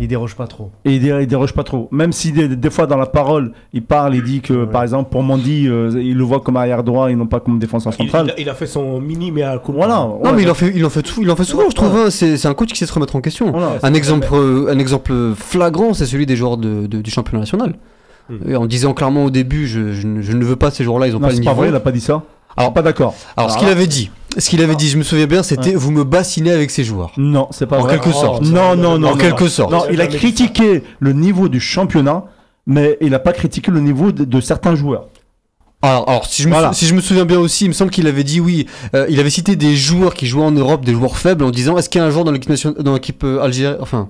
[0.00, 0.70] Il déroge pas trop.
[0.86, 1.88] et il, dé- il déroge pas trop.
[1.92, 4.66] Même si des, des fois dans la parole, il parle, il dit que Ouais.
[4.66, 7.58] par exemple pour Mandy, euh, il le voit comme arrière droit et non pas comme
[7.58, 8.26] défenseur central.
[8.28, 9.96] il a, il a fait son mini, mais à coup Voilà.
[9.96, 10.32] Non, ouais.
[10.34, 11.94] mais il en fait, il en fait, tout- il en fait souvent, je trouve.
[11.94, 12.10] hein.
[12.10, 13.50] C'est un coach qui sait se remettre en question.
[13.50, 13.72] Voilà.
[13.82, 17.74] Un exemple, euh, un exemple flagrant, c'est celui des joueurs de- de- du championnat national.
[18.30, 18.36] Hmm.
[18.48, 21.08] Et en disant clairement au début, je, je ne- je ne veux pas ces joueurs-là,
[21.08, 22.22] ils ont Non, pas le c'est pas vrai, il a pas dit ça.
[22.56, 23.14] Alors- pas d'accord.
[23.36, 25.90] Alors, ce qu'il avait dit, ce qu'il avait dit, je me souviens bien, c'était vous
[25.90, 27.12] me bassinez avec ces joueurs.
[27.16, 27.94] Non, c'est pas En vrai.
[27.98, 28.42] quelque sorte.
[28.42, 29.08] Non, non, non.
[29.08, 29.16] en non.
[29.16, 29.70] quelque sorte.
[29.72, 32.24] Non, il a critiqué le niveau du championnat,
[32.66, 35.06] mais il n'a pas critiqué le niveau de, de certains joueurs.
[35.84, 36.68] Alors, alors, si, je me, Voilà.
[36.72, 38.66] sou- si je me souviens bien aussi, il me semble qu'il avait dit oui.
[38.94, 41.76] euh, il avait cité des joueurs qui jouaient en Europe, des joueurs faibles, en disant
[41.76, 44.08] est-ce qu'il y a un joueur dans l'équipe nation- dans l'équipe euh, algérienne, enfin,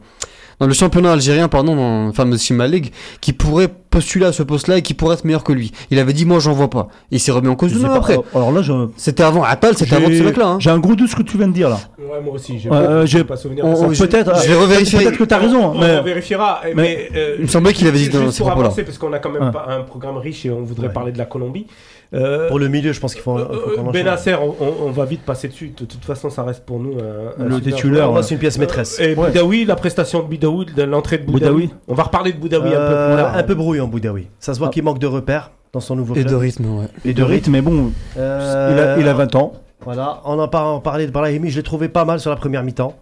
[0.61, 4.43] dans le championnat algérien, pardon, dans la fameuse Sima League, qui pourrait postuler à ce
[4.43, 5.71] poste-là et qui pourrait être meilleur que lui.
[5.91, 6.89] Il avait dit moi j'en vois pas.
[7.11, 7.97] Et il s'est remis en cause Je deux sais ans pas.
[7.99, 8.19] après.
[8.35, 10.47] Alors là, je- C'était avant Atal, c'était avant de ce j'ai mec-là.
[10.47, 10.57] hein.
[10.61, 11.79] j'ai un gros doute ce que tu viens de dire là.
[11.99, 13.85] Ouais, moi aussi, j'ai pas, euh, j'ai- pas souvenir on- de ça.
[13.87, 14.43] on- je- Peut-être.
[14.43, 14.99] je vais euh, revérifier.
[15.01, 16.61] Peut-être que tu as raison, On, mais on vérifiera.
[16.65, 18.71] Mais, mais- euh, Il me semblait qu'il avait dit dans juste ces pour propos-là.
[18.85, 19.53] parce qu'on a quand même Ouais.
[19.53, 20.93] pas un programme riche et on voudrait Ouais.
[20.93, 21.67] parler de la Colombie.
[22.15, 24.03] Euh, Pour le milieu, je pense qu'il faut, il faut euh, qu'on enchaîne.
[24.05, 25.69] Benacer, on, on- on va vite passer dessus.
[25.77, 26.95] De toute façon, ça reste pour nous
[27.39, 28.23] un, Le titulaire, ouais.
[28.23, 29.01] c'est une pièce maîtresse.
[29.01, 29.29] Et Ouais.
[29.29, 31.69] Boudaoui, la prestation de Boudaoui, de l'entrée de Boudaoui.
[31.69, 31.71] Boudaoui.
[31.89, 33.37] On va reparler de Boudaoui un peu Euh, plus tard.
[33.37, 34.29] un peu brouillon, Boudaoui.
[34.41, 34.71] Ça se voit Ah.
[34.73, 36.31] qu'il manque de repères dans son nouveau Et club.
[36.33, 36.87] de rythme, ouais.
[37.07, 39.55] et de rythme, mais bon, Euh, il, a, il a 20 ans.
[39.85, 40.49] Voilà, on en
[40.81, 42.95] parlait de Brahimi, je l'ai trouvé pas mal sur la première mi-temps.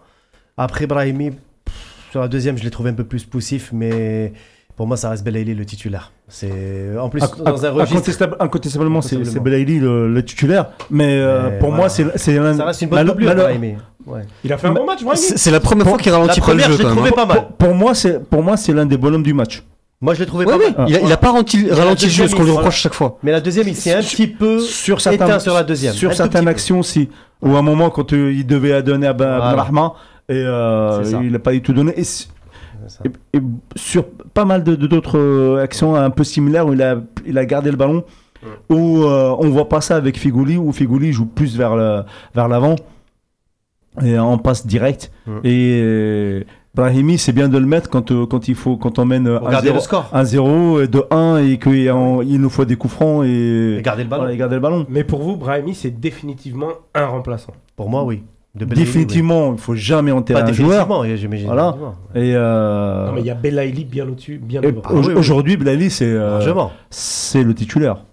[0.57, 1.31] Après Brahimi,
[1.65, 1.75] pff,
[2.11, 4.31] sur la deuxième, je l'ai trouvé un peu plus poussif, mais
[4.81, 6.11] pour moi, ça reste Belaïli le titulaire.
[6.27, 7.97] C'est en plus Inc- dans un registre.
[7.97, 11.83] incontestable- incontestablement, c'est Belaïli le, le titulaire, mais, euh, pour voilà.
[11.83, 12.17] moi, c'est.
[12.17, 13.29] Ça reste une bonne doublure.
[14.07, 14.21] Ouais.
[14.43, 16.65] Il a fait un bon match, C'est la première fois qu'il ralentit pas le première,
[16.69, 16.97] jeu je l'ai quand même.
[16.97, 17.37] trouvé pas mal.
[17.37, 19.61] Pour, pour moi, c'est pour moi, c'est l'un des bonhommes du match.
[20.01, 20.89] Moi, je l'ai trouvé Ouais, pas mal.
[20.89, 23.19] il, a, il a pas ralenti, le jeu, ce qu'on lui reproche chaque fois.
[23.21, 25.93] Mais la deuxième, il s'est un petit peu Sur éteint certains, sur la deuxième.
[25.93, 27.07] sur certaines actions aussi,
[27.43, 29.27] ou à un moment quand euh, il devait donner à Ben.
[29.39, 29.91] Abdelrahman
[30.27, 31.93] et euh, il n'a pas du tout donné.
[32.81, 33.15] Et, s- C'est ça.
[33.33, 33.41] et- et
[33.75, 37.37] sur pas mal de de- d'autres euh, actions un peu similaires où il a, il
[37.37, 38.03] a gardé le ballon,
[38.69, 42.03] où euh, on voit pas ça avec Figouli, où Figouli joue plus vers le-
[42.35, 42.75] vers l'avant
[44.03, 45.11] et on passe direct.
[45.27, 45.31] Mm.
[45.43, 49.03] Et euh, Brahimi, c'est bien de le mettre quand, euh, quand il faut quand on
[49.05, 50.09] mène Pour garder 1-0 le score.
[50.13, 51.91] 1-0 et de 1 et qu'il
[52.41, 54.21] nous faut des coups francs et, Et garder le ballon.
[54.23, 54.85] voilà, et garder le ballon.
[54.89, 57.51] Mais pour vous, Brahimi, c'est définitivement un remplaçant.
[57.75, 58.23] Pour moi, oui.
[58.53, 60.17] De Définitivement, il faut jamais oui.
[60.17, 60.85] enterrer Pas un joueur.
[60.87, 61.47] définitivement, j'imagine.
[61.47, 61.75] Voilà.
[62.15, 64.59] Et, euh, Non, mais il y a Belaïli bien au-dessus, bien.
[64.63, 65.13] Ah oui, oui.
[65.13, 66.41] aujourd'hui, Blali, c'est euh,
[66.89, 68.03] c'est le titulaire.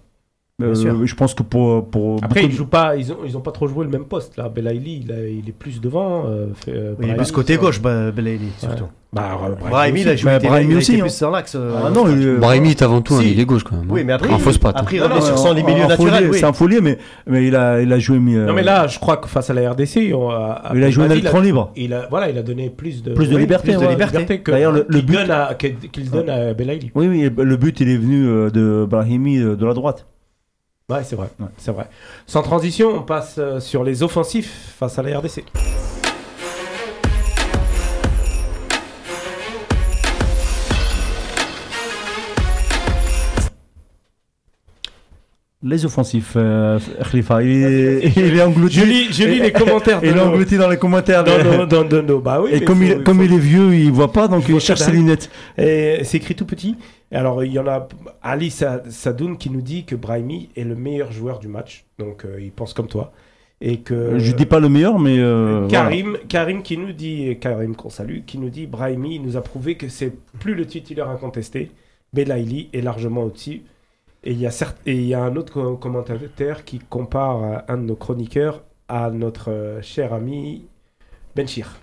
[0.61, 3.51] Euh, je pense que pour, pour Après, ils jouent pas, ils ont, ils ont pas
[3.51, 4.49] trop joué le même poste là.
[4.49, 6.25] Belaïli, il, a- il est plus devant.
[6.27, 8.85] euh, fait, euh, il est plus côté ça- gauche, bah, Belaïli, surtout.
[9.11, 10.21] Bah, euh, Brahimi, il a aussi.
[10.21, 11.09] joué a Brahimi aussi, plus hein.
[11.09, 11.55] sur l'axe.
[11.55, 13.85] euh, Ah non, il est- Brahimi est avant tout un ailier gauche quand même.
[13.85, 13.89] hein.
[13.91, 14.75] Oui, mais après, En il- fausse patte.
[14.77, 16.29] après, il revient sur son milieu naturel.
[16.33, 18.17] C'est un folier, mais, mais il, a, il a joué.
[18.17, 20.89] euh, Non mais là, je crois que face à la RDC, on a, il a
[20.91, 21.71] joué un électron libre.
[21.75, 24.51] il a, voilà, il a donné plus de, Plus de liberté, plus de liberté que
[24.51, 26.91] D'ailleurs, le- but- donne à, qu'il donne à Belaïli.
[26.93, 30.05] Oui, oui, le but, il est venu euh, de Brahimi euh, de la droite.
[30.89, 31.87] Ouais, c'est vrai, c'est vrai.
[32.25, 35.43] Sans transition, on passe euh, sur les offensifs face à la RDC.
[45.61, 46.79] Les offensifs, euh,
[47.11, 48.79] Khalifa, il, est, il est englouti.
[49.11, 49.99] Je lis, les commentaires.
[50.01, 51.23] Il est englouti dans les commentaires.
[51.23, 52.49] Non, non, bah oui.
[52.51, 55.29] Et comme, il, comme il, est vieux, il voit pas, donc il, cherche ses lunettes.
[55.55, 56.77] C'est écrit tout petit.
[57.11, 57.87] Alors, il y en a
[58.21, 61.85] Ali Sa- Sadoun qui nous dit que Brahimi est le meilleur joueur du match.
[61.97, 63.11] Donc, euh, il pense comme toi.
[63.61, 64.19] Et que.
[64.19, 65.17] Je dis pas le meilleur, mais.
[65.19, 69.41] euh, Karim, Karim qui nous dit, Karim qu'on salue, qui nous dit Brahimi nous a
[69.41, 71.71] prouvé que c'est plus le titulaire incontesté.
[72.13, 73.63] Belaïli est largement au-dessus.
[74.23, 77.43] Et il y a certes, et il y a un autre co- commentateur qui compare
[77.43, 80.65] euh, un de nos chroniqueurs à notre euh, cher ami
[81.35, 81.75] Benchir.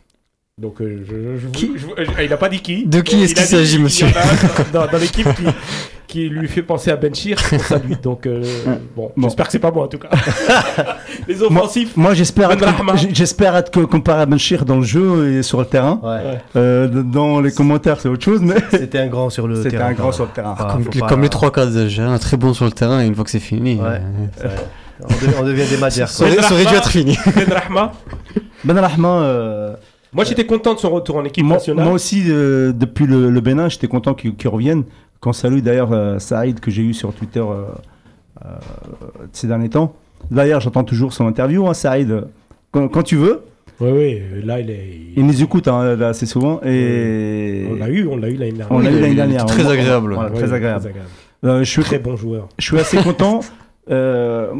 [0.59, 2.87] Donc euh, je, je- je vous- Qui je vous- euh, il n'a pas dit qui.
[2.87, 5.45] De qui est-ce qu'il s'agit, monsieur un dans, dans l'équipe qui,
[6.07, 7.95] qui lui fait penser à Benchir pour ça lui.
[8.03, 8.43] Donc euh,
[8.97, 9.29] bon, Bon.
[9.29, 10.09] j'espère que c'est pas moi en tout cas.
[11.29, 11.95] Les offensifs.
[11.99, 15.43] Moi, j'espère Ben être, j- j'espère être co- comparé à Benchir dans le jeu et
[15.43, 16.01] sur le terrain.
[16.03, 16.39] Ouais.
[16.57, 19.89] Euh, dans les commentaires, c'est autre chose, mais C'était un grand sur le c'était terrain.
[19.91, 20.55] un grand sur le terrain.
[20.59, 23.07] Ah, comme, faut pas- comme les trois quarts Algériens, très bons sur le terrain, et
[23.07, 24.01] une fois que c'est fini, Ouais.
[24.43, 24.49] euh.
[25.03, 26.09] On, devient, on devient des madières.
[26.09, 27.19] ça, aurait, ça aurait dû être fini.
[27.37, 27.93] Ben Rahma.
[28.65, 29.75] Ben Rahma, euh,
[30.13, 31.85] Moi j'étais content de son retour en équipe moi, nationale.
[31.85, 34.85] moi aussi, euh, depuis le, le Bénin, j'étais content qu'il revienne.
[35.21, 37.65] Quand salue d'ailleurs euh, Saïd, que j'ai eu sur Twitter euh,
[38.45, 38.49] euh,
[39.33, 39.95] ces derniers temps.
[40.31, 42.25] D'ailleurs, j'entends toujours son interview, hein, Saïd.
[42.71, 43.43] Quand, quand tu veux,
[43.81, 44.89] Oui, oui, là il est.
[45.17, 46.61] il nous écoute hein, là, assez souvent.
[46.65, 48.73] Et On l'a eu, on l'a eu l'année dernière.
[48.73, 49.47] On l'a eu il- l'année il dernière.
[49.47, 50.15] très agréable.
[50.15, 50.81] Voilà, Oui, très agréable.
[50.81, 51.11] très agréable.
[51.45, 52.49] Euh, je suis Très bon joueur.
[52.59, 53.41] je suis assez content.
[53.91, 54.53] euh,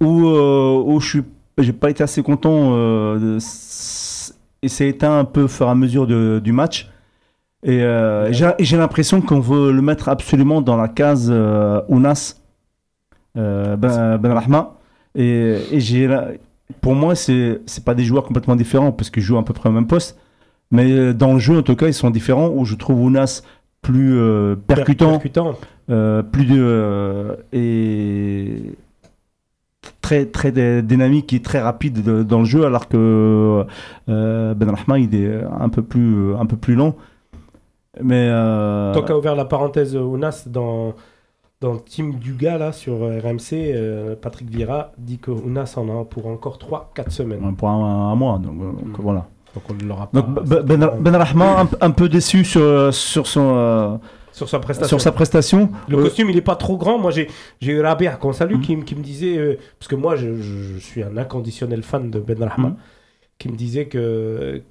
[0.00, 1.22] où, euh, où je suis,
[1.58, 2.70] j'ai pas été assez content.
[2.74, 3.38] euh, de
[4.62, 6.88] s- et c'est éteint un peu au fur et à mesure de- du match.
[7.64, 8.54] Et euh, Ouais.
[8.58, 12.36] et j'ai l'impression qu'on veut le mettre absolument dans la case euh, Ounas
[13.36, 14.74] euh, Ben, ben Rahma.
[15.14, 16.28] Et, et j'ai, la-
[16.80, 19.68] pour moi, c'est c'est pas des joueurs complètement différents parce qu'ils jouent à peu près
[19.68, 20.18] au même poste.
[20.70, 22.48] Mais euh, dans le jeu, en tout cas, ils sont différents.
[22.48, 23.42] Où je trouve Ounas
[23.82, 24.16] plus
[24.66, 25.54] percutant, Percutant.
[26.32, 28.72] plus de et
[30.12, 33.64] très très dynamique et très rapide de- dans le jeu alors que
[34.08, 36.94] euh, Ben Rahma il est un peu plus un peu plus lent
[38.02, 40.94] mais euh, Tant qu'a ouvert la parenthèse Ounas dans,
[41.60, 45.74] dans le team du gars là sur euh, RMC, euh, Patrick Vira dit que Ounas
[45.76, 47.54] en a pour encore 3-4 semaines.
[47.56, 49.02] pour un, un mois donc, euh, donc, Mm.
[49.02, 50.22] voilà Donc on ne l'aura Ben,
[50.64, 53.96] ben, Ben Rahma un, un peu déçu sur sur son euh,
[54.32, 54.88] sur sa prestation.
[54.88, 56.98] sur sa prestation Le Euh, costume, il est pas trop grand.
[56.98, 57.28] Moi, j'ai
[57.62, 61.82] eu Rabia qu'on salue qui, me disait, euh, parce que moi, je, suis un inconditionnel
[61.82, 62.76] fan de Ben Rahma, Mhm.
[63.38, 64.62] qui me disait que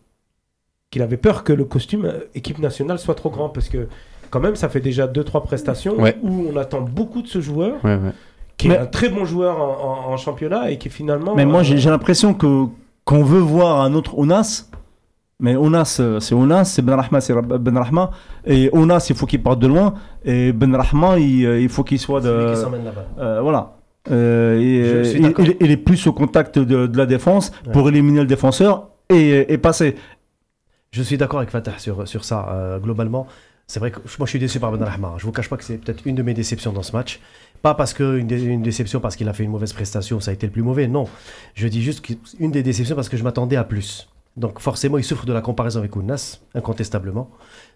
[0.89, 3.87] qu'il avait peur que le costume euh, équipe nationale soit trop grand, parce que
[4.29, 6.17] quand même, ça fait déjà 2-3 prestations Ouais.
[6.21, 8.11] où on attend beaucoup de ce joueur, Ouais, ouais.
[8.57, 11.33] qui Mais- est un très bon joueur en, en- en championnat et qui finalement.
[11.35, 12.65] Mais moi, j'ai l'impression que
[13.05, 14.69] qu'on veut voir un autre Ounas.
[15.41, 18.11] Mais Ounas, euh, c'est Ounas, c'est Ben Rahma, c'est Ben Rahma.
[18.45, 19.95] Et Ounas, il faut qu'il parte de loin.
[20.23, 22.53] Et Ben Rahma, il, euh, il faut qu'il soit de.
[22.53, 23.73] qui euh, voilà.
[24.09, 25.45] Euh, et, il, d'accord.
[25.45, 27.71] il- il est plus au contact de, de la défense Ouais.
[27.73, 29.95] pour éliminer le défenseur et, et passer.
[30.91, 33.25] Je suis d'accord avec Fatah sur, sur ça, euh, globalement.
[33.67, 35.13] C'est vrai que moi je suis déçu par Ben Rahma.
[35.17, 37.19] Je vous cache pas que c'est peut-être une de mes déceptions dans ce match.
[37.61, 40.31] Pas parce que une, dé- une déception parce qu'il a fait une mauvaise prestation, ça
[40.31, 40.87] a été le plus mauvais.
[40.87, 41.05] Non,
[41.53, 44.09] je dis juste qu'une des déceptions parce que je m'attendais à plus.
[44.37, 47.29] Donc forcément, il souffre de la comparaison avec Ounas, incontestablement.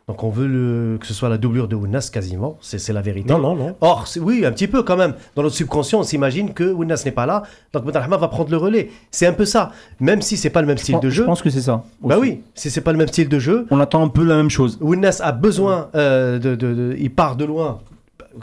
[0.08, 3.34] Donc on veut le, que ce soit la doublure de Ounas quasiment, c'est la vérité.
[3.34, 3.76] Non, non, non.
[3.82, 5.16] Or, oui, un petit peu quand même.
[5.36, 7.42] Dans notre subconscient, on s'imagine que Ounas n'est pas là,
[7.74, 8.92] donc Rahma va prendre le relais.
[9.10, 9.72] C'est un peu ça.
[10.00, 11.26] Même si c'est pas le même style de Je jeu.
[11.26, 11.84] pense que c'est ça.
[12.02, 12.30] Bah aussi.
[12.30, 14.52] oui, si c'est pas le même style de jeu, On attend un peu la même
[14.52, 14.78] chose.
[14.80, 17.80] Ounas a besoin euh, de, de- de- Il part de loin,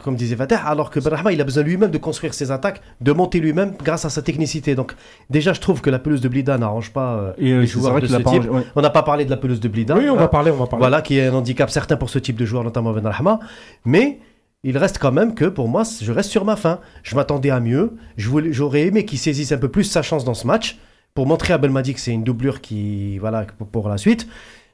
[0.01, 3.11] comme disait Fatah, alors que Benrahma, il a besoin lui-même de construire ses attaques, de
[3.11, 4.75] monter lui-même grâce à sa technicité.
[4.75, 4.93] Donc,
[5.29, 7.99] déjà, je trouve que la pelouse de Blida n'arrange pas euh, Et euh, les joueurs
[7.99, 8.49] de ce type.
[8.51, 8.63] ouais.
[8.75, 9.95] On n'a pas parlé de la pelouse de Blida.
[9.95, 10.19] Oui, on hein.
[10.19, 10.81] va parler, on va parler.
[10.81, 13.39] Voilà, qui est un handicap certain pour ce type de joueur, notamment Benrahma.
[13.85, 14.19] Mais
[14.63, 16.79] il reste quand même que, pour moi, je reste sur ma faim.
[17.03, 17.93] Je m'attendais à mieux.
[18.17, 20.77] J'aurais aimé qu'il saisisse un peu plus sa chance dans ce match
[21.13, 24.27] pour montrer à Belmadi que c'est une doublure qui, voilà, pour, pour la suite.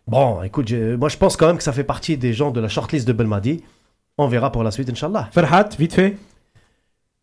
[0.07, 2.59] Bon, écoute, je- moi je pense quand même que ça fait partie des gens de
[2.59, 3.61] la shortlist de Belmadi.
[4.21, 5.29] On verra pour la suite, Inch'Allah.
[5.31, 6.17] Ferhat, vite fait.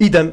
[0.01, 0.33] Idem.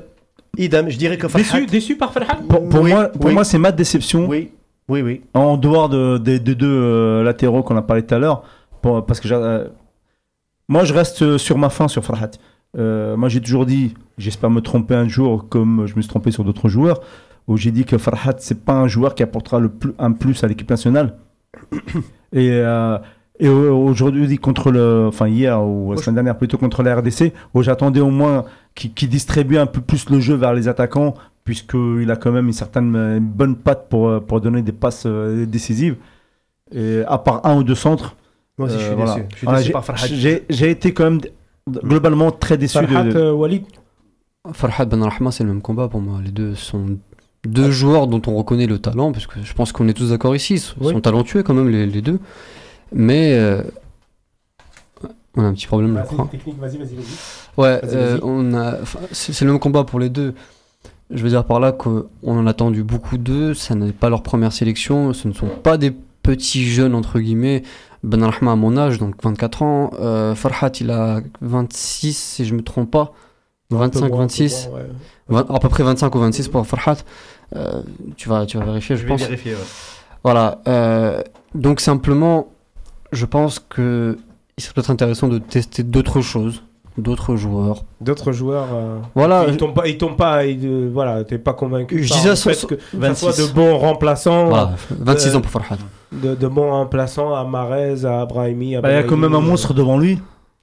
[0.57, 3.33] Idem, je dirais que Farhat- Déçu, déçu par Ferhat Pour, pour Oui, moi, pour oui.
[3.33, 4.27] moi c'est ma déception.
[4.27, 4.51] Oui,
[4.87, 5.21] oui, oui.
[5.33, 8.43] En dehors de- des deux euh, latéraux qu'on a parlé tout à l'heure,
[8.81, 9.67] parce que euh,
[10.69, 12.31] moi je reste euh, sur ma fin sur Farhat.
[12.77, 16.31] Euh, moi j'ai toujours dit, j'espère me tromper un jour comme je me suis trompé
[16.31, 17.01] sur d'autres joueurs,
[17.49, 20.41] où j'ai dit que Farhat c'est pas un joueur qui apportera le plus, un plus
[20.45, 21.17] à l'équipe nationale.
[22.31, 22.97] et euh,
[23.39, 27.33] et au- aujourd'hui contre le, enfin hier ou la semaine dernière plutôt contre la RDC,
[27.53, 31.13] où j'attendais au moins qu'il distribue un peu plus le jeu vers les attaquants,
[31.43, 34.71] puisqu'il a quand même une certaine euh, une bonne patte pour, euh, pour donner des
[34.71, 35.95] passes euh, décisives.
[36.73, 38.15] Et à part un ou deux centres.
[38.57, 39.13] Moi aussi, je suis euh, voilà.
[39.15, 39.25] déçu.
[39.31, 40.07] Je suis Voilà, déçu j'ai- par Farhat.
[40.07, 41.21] J'ai j'ai été quand même
[41.83, 43.63] globalement très déçu de- Ferhat, de, euh, Walid
[44.53, 46.19] Farhad Ben Rahma, c'est le même combat pour moi.
[46.23, 46.97] Les deux sont
[47.45, 50.35] deux joueurs dont on reconnaît le talent, parce que je pense qu'on est tous d'accord
[50.35, 50.55] ici.
[50.55, 51.01] Ils sont Oui.
[51.01, 52.19] talentueux quand même, les, les deux.
[52.93, 53.33] Mais.
[53.33, 53.61] euh,
[55.35, 56.27] on a un petit problème, je crois.
[56.27, 57.05] technique, vas-y, vas-y, vas-y.
[57.57, 58.19] Ouais, Vas-y, euh, vas-y.
[58.23, 58.75] on a,
[59.11, 60.35] c'est c'est le même combat pour les deux.
[61.09, 63.53] Je veux dire par là qu'on en a attendu beaucoup d'eux.
[63.55, 65.11] Ça n'est pas leur première sélection.
[65.13, 65.91] Ce ne sont pas des
[66.21, 67.63] petits jeunes entre guillemets.
[68.03, 69.91] Ben Rahma à mon âge, donc 24 ans.
[69.99, 73.13] Euh, Farhat, il a 26 si je me trompe pas.
[73.71, 74.69] Un peu 25, moins, un peu 26.
[75.29, 75.45] moins, ouais.
[75.49, 76.97] À peu près 25 ou 26 pour Farhat.
[77.55, 77.81] Euh,
[78.17, 79.21] tu vas, tu vas vérifier, je, Je vais pense.
[79.21, 79.53] vérifier.
[79.53, 79.59] ouais.
[80.23, 80.61] Voilà.
[80.67, 81.21] euh,
[81.55, 82.47] donc simplement,
[83.13, 84.17] je pense que
[84.57, 86.61] il serait peut-être intéressant de tester d'autres choses,
[86.97, 87.83] d'autres joueurs.
[88.01, 88.67] D'autres joueurs.
[88.73, 89.45] euh, Voilà.
[89.47, 92.03] ils tombent pas, ils tombent pas, ils, euh, voilà, t'es pas convaincu.
[92.03, 93.19] Je disais son- fait que ça 26.
[93.31, 95.77] soit de bons remplaçants, Voilà, 26 euh, ans pour Farhat.
[96.11, 99.33] de, de bons remplaçants à Marez, à Brahimi, à Bah, Il y a quand même
[99.33, 100.19] un euh, monstre devant lui.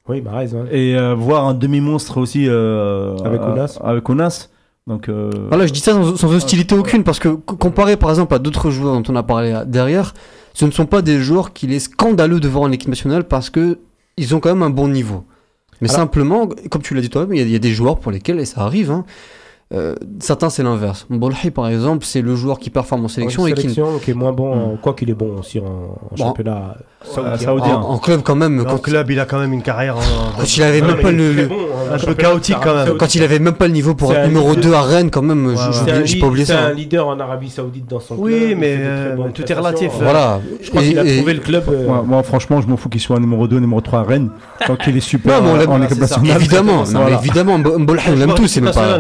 [0.09, 0.53] Oui, Marez.
[0.53, 0.69] ouais.
[0.71, 3.79] Et euh, voir un demi-monstre aussi euh, Avec euh, Ounas.
[3.83, 4.49] avec Ounas.
[4.87, 8.11] Donc, euh, Voilà, je dis ça sans, sans hostilité aucune parce que co- comparé par
[8.11, 10.15] exemple à d'autres joueurs dont on a parlé euh, derrière,
[10.61, 13.49] ce ne sont pas des joueurs qu'il est scandaleux de voir en équipe nationale parce
[13.49, 13.79] que
[14.19, 15.25] ils ont quand même un bon niveau.
[15.81, 17.73] Mais Alors- simplement, comme tu l'as dit toi-même, il y a- il y, a des
[17.73, 19.07] joueurs pour lesquels, et ça arrive, hein,
[19.73, 21.07] euh, certains c'est l'inverse.
[21.11, 24.11] Bolhi par exemple, c'est le joueur qui performe en sélection En et qui, sélection, qui
[24.11, 26.17] est moins bon, en- quoi qu'il est bon aussi en, en Bon.
[26.17, 27.37] championnat saoudien.
[27.39, 27.77] saoudien.
[27.77, 29.95] en, en club quand même, En quand, club, il a quand même une carrière
[30.37, 32.75] quand il avait Non, même pas le, très le- bon, hein, un peu chaotique quand
[32.75, 32.79] même.
[32.87, 32.99] saoudien.
[32.99, 34.65] quand il avait même pas le niveau pour C'est être numéro leader.
[34.65, 36.67] 2 à Rennes quand même, Ouais, C'est j'ai pas oublié c'est ça.
[36.67, 38.51] un leader en Arabie Saoudite dans son Oui, club.
[38.51, 39.93] il mais, euh, tout est relatif.
[40.01, 40.41] Voilà.
[40.63, 41.63] Je crois qu'il a trouvé le club.
[41.69, 44.31] euh, moi, franchement, je m'en fous qu'il soit numéro 2, numéro 3 à Rennes.
[44.67, 46.37] Tant qu'il est super Non, mais on l'aime, en équipe c'est nationale.
[46.37, 47.19] Évidemment, non, mais Voilà.
[47.21, 48.99] évidemment, on l'aime tous, c'est même pas.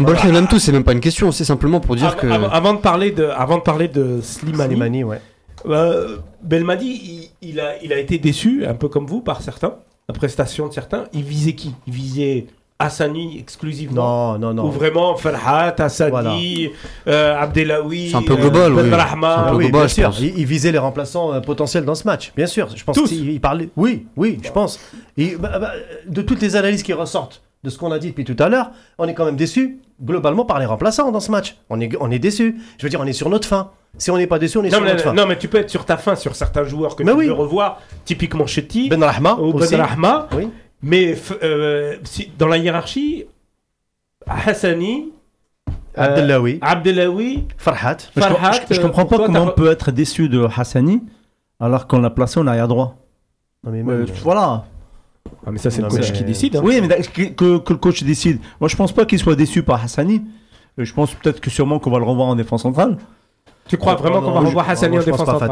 [0.00, 2.26] On l'aime tous, c'est même pas une question, c'est simplement pour dire av- que.
[2.26, 5.20] av- avant de parler de, avant de parler de Slimani, Slimani, ouais.
[5.66, 9.74] euh, Belmadi, il, il a, il a été déçu, un peu comme vous, par certains,
[10.08, 11.04] la prestation de certains.
[11.12, 11.74] Il visait qui?
[11.86, 12.46] Il visait
[12.78, 14.38] Hassani exclusivement?
[14.38, 14.68] Non, non, Ou non.
[14.70, 16.68] vraiment Farhat, Hassani,
[17.08, 18.90] euh, Abdelawi, C'est un peu global, Ben oui.
[18.94, 19.34] Rahma.
[19.34, 20.04] C'est un peu oui, global, bien je sûr.
[20.10, 20.20] pense.
[20.20, 22.68] Il, il visait les remplaçants euh, potentiels dans ce match, bien sûr.
[22.76, 23.08] Je pense Tous.
[23.08, 23.70] qu'il il parlait.
[23.76, 24.78] Oui, oui, je pense.
[25.16, 25.72] Il- bah, bah,
[26.06, 28.70] de toutes les analyses qui ressortent de ce qu'on a dit depuis tout à l'heure,
[28.98, 31.56] on est quand même déçu globalement par les remplaçants dans ce match.
[31.70, 32.60] On est, on est déçu.
[32.78, 33.70] Je veux dire, on est sur notre fin.
[33.98, 35.14] Si on n'est pas déçu, on est Non sur mais, notre fin.
[35.14, 37.26] non, mais tu peux être sur ta fin sur certains joueurs que Mais tu oui.
[37.26, 39.74] veux revoir, typiquement Chetty Ben Rahma ou aussi.
[39.74, 40.28] Ben Rahma.
[40.36, 40.50] Oui.
[40.82, 43.24] Mais euh, si- dans la hiérarchie,
[44.26, 45.12] Hassani,
[45.68, 47.96] euh, Abdellaoui, Abdelawi, Farhat.
[48.14, 51.02] Je, Farhat, je- je euh, comprends pas pourquoi comment on peut être déçu de Hassani
[51.60, 52.96] alors qu'on l'a placé en arrière droit.
[53.64, 54.64] Non, mais Euh, même, voilà.
[55.46, 56.56] Ah mais ça c'est le coach mais- qui décide.
[56.56, 56.60] hein.
[56.64, 58.38] Oui, mais que, que- que le coach décide.
[58.60, 60.22] Moi, je pense pas qu'il soit déçu par Hassani.
[60.78, 62.96] Euh, Je pense peut-être que sûrement qu'on va le revoir en défense centrale.
[63.68, 65.50] Tu crois vraiment Non, qu'on va revoir Hassani moi, en défense centrale.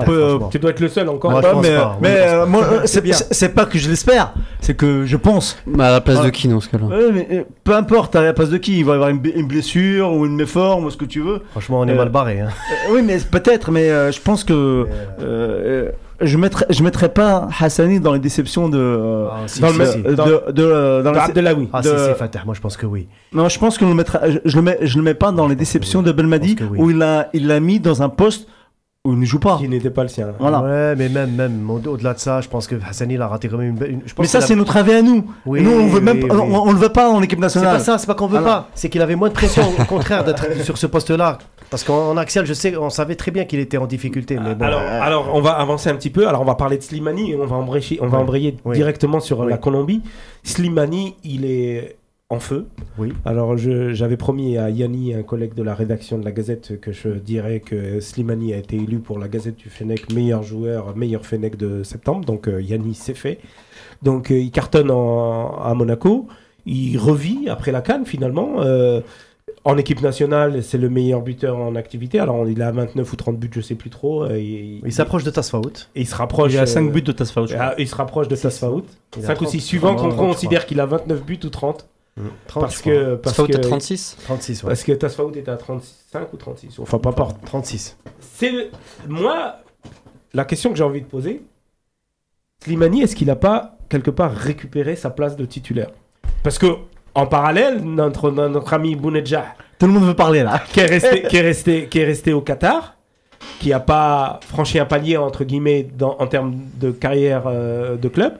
[0.53, 1.33] Tu dois être le seul encore.
[1.33, 1.41] Mais
[1.75, 1.99] pas.
[2.01, 3.17] mais, Moi, je pense euh, moi, c'est bien.
[3.31, 5.57] c'est- pas que je l'espère, c'est que je pense.
[5.67, 8.51] Mais à la place de qui dans ce cas-là euh, peu importe à la place
[8.51, 11.21] de qui, il va y avoir une, blessure ou une méforme ou ce que tu
[11.23, 11.41] veux.
[11.51, 12.41] Franchement, on est mal barré.
[12.41, 12.51] hein.
[12.89, 14.87] Euh, oui, mais peut-être, mais euh, je pense que Euh,
[15.21, 15.91] euh,
[16.27, 19.27] je mettrais, je mettrais pas Hassani dans les déceptions de.
[19.31, 19.99] ah, si, dans si, le si.
[19.99, 21.69] même- de, dans- de, de- dans De la- Abdelawi.
[21.73, 23.09] Ah, de- si, Fatah, moi je pense que oui.
[23.33, 23.95] Non, je pense que le
[24.31, 26.07] je, je le mets, je le mets pas dans les déceptions oui.
[26.07, 26.79] de Belmadi oui.
[26.81, 28.49] où il l'a, il l'a mis dans un poste
[29.07, 29.59] il ne joue pas.
[29.59, 30.29] Qui n'était pas le sien.
[30.39, 30.63] Voilà.
[30.63, 33.49] Ouais, mais même, même au- au-delà de ça, je pense que Hassani il a raté
[33.49, 33.91] quand même une belle.
[33.91, 35.27] une- je pense Mais ça, c'est notre avis à nous.
[35.45, 37.75] Oui, nous, on veut même, oui, on, on le veut pas en équipe C'est nationale.
[37.77, 38.71] pas ça, c'est pas qu'on veut pas.
[38.75, 41.37] C'est qu'il avait moins de pression, au contraire, d'être sur ce poste-là.
[41.69, 44.39] Parce qu'en en axial, je sais, on savait très bien qu'il était en difficulté.
[44.43, 46.27] Mais bon, alors, alors, on va avancer un petit peu.
[46.27, 48.75] Alors, on va parler de Slimani et on va embrayer, on va embrayer Oui.
[48.75, 49.51] directement sur Oui.
[49.51, 50.01] la Colombie.
[50.45, 51.97] Slimani, il est
[52.35, 52.67] en feu.
[52.99, 53.13] Oui.
[53.25, 57.09] Alors, j'avais promis à Yanni, un collègue de la rédaction de la Gazette, que je
[57.09, 61.57] dirais que Slimani a été élu pour la Gazette du Fennec meilleur joueur, meilleur Fennec
[61.57, 62.25] de septembre.
[62.25, 63.39] Donc, euh, Yanni, c'est fait.
[64.03, 66.27] Donc, euh, il cartonne en- à Monaco.
[66.67, 68.57] Il revit après la Cannes, finalement.
[68.63, 69.01] Euh,
[69.67, 72.19] en équipe nationale, c'est le meilleur buteur en activité.
[72.19, 74.27] Alors, il a 29 ou 30 buts, je sais plus trop.
[74.27, 75.89] Il, il s'approche de Tasfaout.
[75.95, 76.53] et il se rapproche.
[76.53, 77.47] Il a 5 euh, buts de Tasfaout.
[77.59, 78.85] ah, il se rapproche de Tasfaout.
[79.17, 81.39] Il a 5 ou 30, 6 suivants qu'on 30, je considère qu'il a 29 buts
[81.45, 81.87] ou 30.
[82.17, 82.31] Crois.
[82.47, 84.69] 30, Parce que, parce que, peut-être 36 36, ouais.
[84.69, 86.79] parce que Tasfaout était à 35 ou 36.
[86.79, 87.45] Enfin, peu importe.
[87.45, 87.97] 36.
[88.21, 88.71] C'est
[89.09, 89.57] moi
[90.33, 91.43] la question que j'ai envie de poser.
[92.63, 95.91] Slimani, est-ce qu'il n'a pas quelque part récupéré sa place de titulaire?
[96.43, 96.67] Parce que
[97.15, 100.63] en parallèle, notre, notre ami Bounedjah, Tout le monde veut parler là.
[100.73, 102.97] qui est resté, qui est resté, qui est resté au Qatar,
[103.61, 108.09] qui n'a pas franchi un palier entre guillemets dans- en termes de carrière euh, de
[108.09, 108.35] club.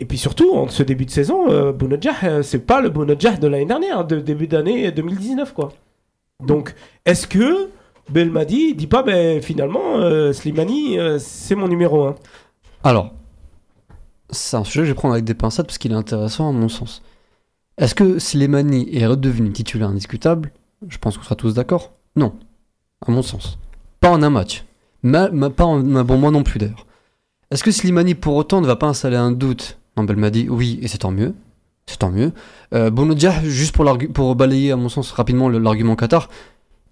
[0.00, 3.36] Et puis surtout, en ce début de saison, euh, Bounedjah, euh, c'est pas le Bounedjah
[3.36, 5.72] de l'année dernière, de début d'année 2019 quoi.
[6.44, 6.74] Donc,
[7.04, 7.68] est-ce que
[8.10, 12.14] Belmadi dit pas, ben finalement, euh, Slimani, euh, c'est mon numéro 1
[12.84, 13.10] Alors,
[14.30, 16.52] c'est un sujet que je vais prendre avec des pincettes parce qu'il est intéressant à
[16.52, 17.02] mon sens.
[17.76, 20.52] Est-ce que Slimani est redevenu titulaire indiscutable?
[20.86, 21.92] Je pense qu'on sera tous d'accord.
[22.14, 22.34] Non,
[23.04, 23.58] à mon sens.
[24.00, 24.64] Pas en un match.
[25.02, 26.86] Ma- ma- pas en un bon mois non plus d'ailleurs.
[27.50, 30.88] Est-ce que Slimani pour autant ne va pas installer un doute Non, Belmadi, oui, et
[30.88, 31.34] c'est tant mieux.
[31.86, 32.32] C'est tant mieux.
[32.74, 32.90] Euh,
[33.44, 36.28] juste pour, balayer à mon sens rapidement l'argument Qatar,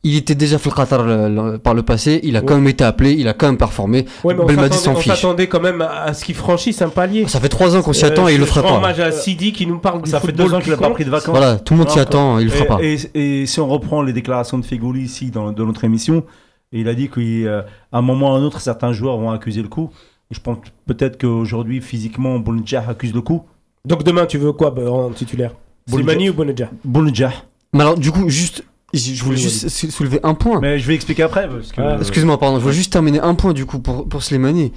[0.02, 2.68] il était déjà fait le Qatar le- le- par le passé, il a quand même
[2.68, 4.06] été appelé, il a quand même performé.
[4.24, 5.12] Ouais, mais on Belmadi s'en on fiche.
[5.12, 7.26] s'attendait quand même à à ce qu'il franchisse un palier.
[7.28, 8.76] Ça fait trois ans qu'on s'y Euh, attend et il le fera pas.
[8.78, 10.90] hommage à Sidi qui nous parle du Ça fait deux ans qui qu'il n'a pas
[10.90, 11.28] pris de vacances.
[11.36, 12.78] Voilà, tout le monde s'y attend, il le fera et, pas.
[13.14, 16.24] Et, et si on reprend les déclarations de Fegouli ici dans, dans notre émission,
[16.72, 19.68] il a dit qu'à un moment ou à un autre, certains joueurs vont accuser le
[19.68, 19.90] coup.
[20.30, 23.42] Je pense peut-être qu'aujourd'hui, physiquement, Bounedjah accuse le coup.
[23.84, 25.52] Donc demain, tu veux quoi bah, en titulaire?
[25.88, 27.32] Slimani ou Bonedja Bounedjah.
[27.72, 30.60] Mais alors, du coup, juste, je je voulais juste sou- soulever un point.
[30.60, 31.48] Mais je vais expliquer après.
[31.76, 34.72] Ah, Excuse-moi, pardon, je voulais juste terminer un point du coup pour, pour Slimani.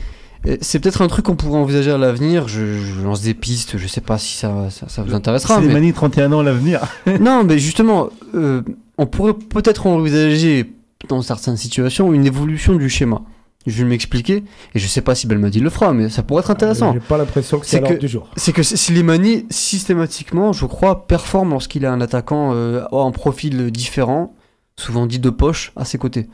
[0.62, 2.47] C'est peut-être un truc qu'on pourrait envisager à l'avenir.
[2.47, 5.60] Je, je lance des pistes, je sais pas si ça, ça, ça vous intéressera.
[5.60, 6.82] mais- Slimani, 31 ans à l'avenir.
[7.20, 8.62] Non, mais justement, euh,
[9.00, 10.72] on pourrait peut-être envisager
[11.10, 13.22] dans certaines situations une évolution du schéma.
[13.68, 14.43] Je vais m'expliquer,
[14.74, 16.93] et je sais pas si Belmadi le fera, mais ça pourrait être intéressant.
[16.93, 18.30] J'ai pas l'impression que c'est à que- du jour.
[18.38, 24.34] C'est que Slimani, systématiquement, je crois, performe lorsqu'il a un attaquant euh, en profil différent,
[24.78, 26.30] souvent dit de poche, à ses côtés.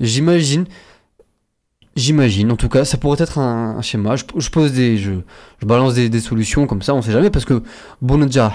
[0.00, 0.66] J'imagine,
[1.96, 4.16] j'imagine, en tout cas, ça pourrait être un, un schéma.
[4.16, 5.12] Je, je pose des, je,
[5.60, 7.62] je balance des, des solutions comme ça, on sait jamais, parce que
[8.02, 8.52] Bounedjah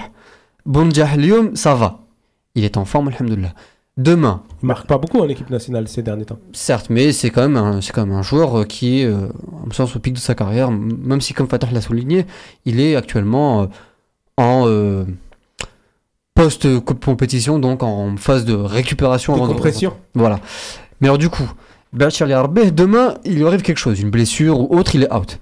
[1.16, 2.04] Lyon, ça va.
[2.54, 3.52] Il est en forme, alhamdoulilah.
[3.98, 6.38] Demain, Il marque pas beaucoup en équipe nationale ces derniers temps.
[6.52, 9.28] Certes, mais c'est quand même un, c'est quand même un joueur euh, qui est, euh,
[9.66, 12.26] en sens, au pic de sa carrière, même si, comme Fatah l'a souligné,
[12.66, 13.66] il est actuellement euh,
[14.36, 15.04] en euh,
[16.34, 19.32] post-compétition, donc en phase de récupération.
[19.32, 19.94] De avant de- compression.
[20.14, 20.40] Voilà.
[21.00, 21.50] Mais alors, du coup,
[21.94, 25.38] Bachar Yarbeh, demain, il lui arrive quelque chose, une blessure ou autre, il est out.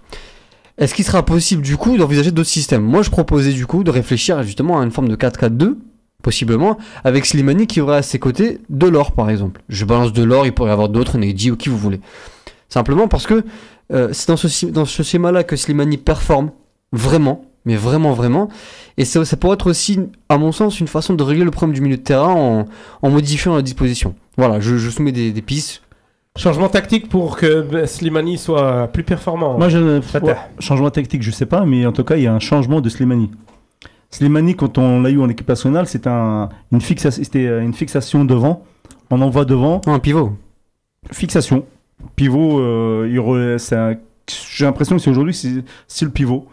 [0.78, 2.82] Est-ce qu'il sera possible, du coup, d'envisager d'autres systèmes?
[2.82, 5.76] Moi, je proposais, du coup, de réfléchir justement à une forme de 4-4-2,
[6.24, 9.62] possiblement, avec Slimani qui aurait à ses côtés de l'or, par exemple.
[9.68, 12.00] Je balance de l'or, il pourrait y avoir d'autres, Neji ou qui vous voulez.
[12.68, 13.44] Simplement parce que
[13.92, 16.50] euh, c'est dans ce, sci- dans ce schéma-là que Slimani performe,
[16.90, 18.48] vraiment, mais vraiment, vraiment.
[18.96, 21.74] Et ça, ça pourrait être aussi, à mon sens, une façon de régler le problème
[21.74, 22.64] du milieu de terrain en,
[23.02, 24.14] en modifiant la disposition.
[24.36, 25.82] Voilà, je, je soumets des, des pistes.
[26.36, 29.56] Changement tactique pour que Slimani soit plus performant.
[29.56, 32.34] Moi, je, ouais, changement tactique, je sais pas, mais en tout cas, il y a
[32.34, 33.30] un changement de Slimani.
[34.14, 38.24] Slimani, quand on l'a eu en équipe nationale, c'était un, une, fixa- euh, une fixation
[38.24, 38.62] devant.
[39.10, 40.32] On envoie devant, Non, un pivot.
[41.12, 41.64] fixation.
[42.16, 43.58] Pivot, euh,
[44.56, 46.46] j'ai l'impression que c'est aujourd'hui, c'est, le pivot.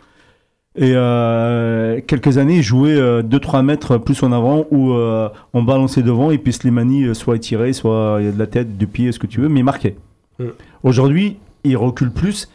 [0.76, 6.02] Et euh, quelques années, il jouait 2-3 mètres plus en avant où euh, on balançait
[6.02, 9.12] devant et puis Slimani soit étiré, soit il y a de la tête, du pied,
[9.12, 9.96] ce que tu veux, mais il marquait.
[10.40, 10.46] Mm.
[10.84, 12.50] Aujourd'hui, il recule plus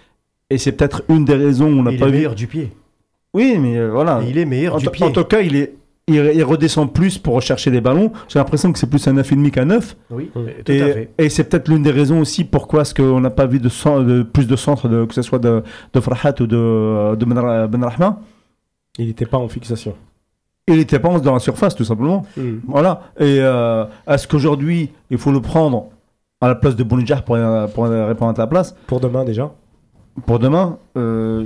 [0.50, 2.34] et c'est peut-être une des raisons où on n'a il pas est vu.
[2.34, 2.72] du pied.
[3.37, 4.20] Oui, mais euh, voilà.
[4.24, 5.05] Et il est meilleur En, du pied.
[5.05, 5.74] en tout cas, il, est,
[6.09, 8.11] il, redescend plus pour rechercher des ballons.
[8.28, 9.97] J'ai l'impression que c'est plus un 9,5 qu'un 9.
[10.11, 10.41] Oui, Mm.
[10.64, 11.11] tout et à fait.
[11.18, 14.47] et c'est peut-être l'une des raisons aussi pourquoi est-ce qu'on n'a pas vu de, plus
[14.47, 15.62] de centres, de, que ce soit de,
[15.93, 17.66] de Farhat ou de, de Ben
[17.99, 18.16] Ben.
[18.99, 19.95] Il n'était pas en fixation.
[20.68, 22.24] Il était pas dans la surface, tout simplement.
[22.37, 22.57] Hmm.
[22.66, 23.03] Voilà.
[23.20, 25.91] Et euh, est-ce qu'aujourd'hui, il faut le prendre
[26.41, 27.37] à la place de Bounidjar pour,
[27.74, 28.74] pour répondre à ta place?
[28.87, 29.53] Pour demain déjà?
[30.24, 31.44] Pour demain, euh,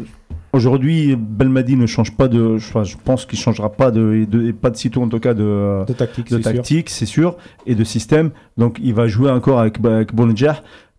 [0.52, 2.56] aujourd'hui, Belmadi ne change pas de.
[2.56, 5.34] enfin, je pense qu'il changera pas de, de- et pas de sitôt en tout cas
[5.34, 5.92] de, De
[6.38, 7.36] tactique, c'est sûr.
[7.66, 8.30] et de système.
[8.56, 10.10] Donc il va jouer encore avec, avec.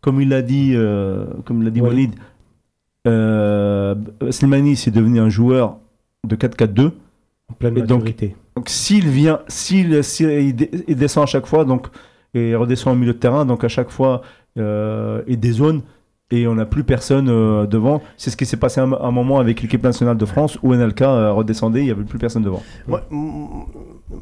[0.01, 2.09] Comme il l'a dit, euh, comme l'a dit Walid.
[2.09, 2.19] Walid,
[3.07, 3.95] euh,
[4.31, 5.77] Slimani c'est devenu un joueur
[6.27, 6.91] de 4-4-2.
[7.49, 8.35] En pleine Et donc, maturité.
[8.55, 11.87] Donc s'il vient, s'il, il, descend à chaque fois, donc
[12.33, 14.21] et redescend au milieu de terrain, donc à chaque fois
[14.57, 15.81] et des zones
[16.31, 18.01] et on n'a plus personne euh, devant.
[18.17, 21.01] C'est ce qui s'est passé un, un moment avec l'équipe nationale de France où NLK
[21.01, 22.63] euh, redescendait, il n'y avait plus personne devant.
[22.87, 23.03] Moi,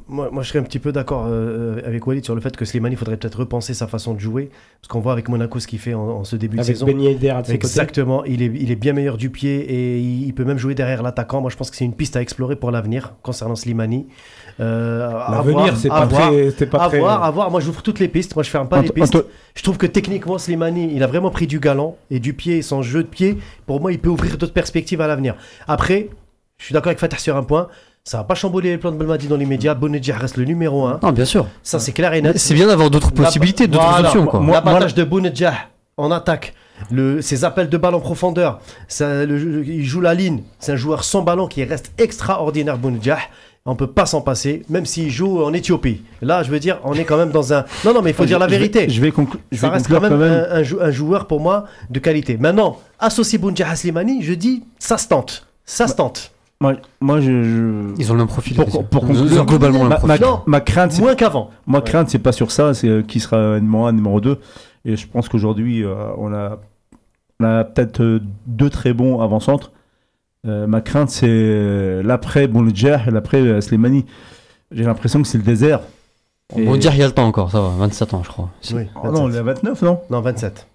[0.07, 2.66] moi, moi, je serais un petit peu d'accord euh, avec Walid sur le fait que
[2.66, 4.49] Slimani, il faudrait peut-être repenser sa façon de jouer.
[4.82, 6.86] Parce qu'on voit avec Monaco ce qu'il fait en, en ce début de Avec saison.
[6.86, 7.44] Ben Yedder à.
[7.49, 10.76] Exactement, il est, il est bien meilleur du pied et il, il peut même jouer
[10.76, 11.41] derrière l'attaquant.
[11.41, 14.07] Moi, je pense que c'est une piste à explorer pour l'avenir concernant Slimani.
[14.60, 16.66] Euh, L'avenir, c'est pas voir, très.
[16.66, 17.49] pas à très- voir, à voir.
[17.52, 18.36] Moi, j'ouvre toutes les pistes.
[18.36, 19.18] Moi, je ferme pas les pistes.
[19.56, 22.82] Je trouve que techniquement, Slimani, il a vraiment pris du galant et du pied, son
[22.82, 23.38] jeu de pied.
[23.66, 25.36] Pour moi, il peut ouvrir d'autres perspectives à l'avenir.
[25.68, 26.10] Après,
[26.57, 27.68] je suis d'accord avec Fatah sur un point.
[28.10, 29.76] Ça va pas chambouler les plans de Belmadi dans l'immédiat.
[29.76, 30.99] Bonedja reste le numéro 1.
[31.03, 31.45] Non, bien sûr.
[31.61, 32.40] Ça, c'est clair et net.
[32.40, 34.07] C'est bien d'avoir d'autres possibilités, d'autres Voilà.
[34.07, 34.40] options, quoi.
[34.40, 35.53] Moi- L'avantage de Bounedjah
[35.95, 36.56] en attaque,
[36.90, 40.41] le, ses appels de balle en profondeur, ça, le- il joue la ligne.
[40.57, 43.19] C'est un joueur sans ballon qui reste extraordinaire, Bounedjah.
[43.68, 46.02] On peut pas s'en passer, même s'il joue en Éthiopie.
[46.23, 47.64] Là, je veux dire, on est quand même dans un.
[47.86, 48.90] Non, non, mais il faut Je- dire la vérité.
[48.90, 51.27] Je vais, conclu- je ça vais reste conclure quand même, Un, un jou- un joueur
[51.27, 52.38] pour moi de qualité.
[52.38, 55.45] Maintenant, associer Bounedjah à Slimani, je dis, ça se tente.
[55.64, 56.31] Ça se tente.
[56.61, 58.57] Moi, moi je, je- Ils ont le même profil.
[58.57, 60.26] Pour- pour Ils ont conclure- globalement le ma, même ma- profil.
[60.26, 60.41] Non.
[60.45, 61.52] ma crainte, c'est Moins qu'avant.
[61.65, 61.86] Moi, Ouais.
[61.86, 64.40] crainte, c'est pas sur ça, c'est euh, qui sera numéro 1, numéro 2.
[64.86, 66.57] Et je pense qu'aujourd'hui, euh, on a,
[67.40, 69.72] on a peut-être euh, deux très bons avant-centres.
[70.48, 74.06] Euh, ma crainte, c'est l'après Bounedjah et l'après Slimani.
[74.72, 75.81] J'ai l'impression que c'est le désert.
[76.57, 78.30] Et- On va dire il y a le temps encore, ça va, 27 ans je
[78.30, 78.49] crois.
[78.73, 79.99] Oui, Oh non, on est à 29, non?
[80.10, 80.68] Non, 27.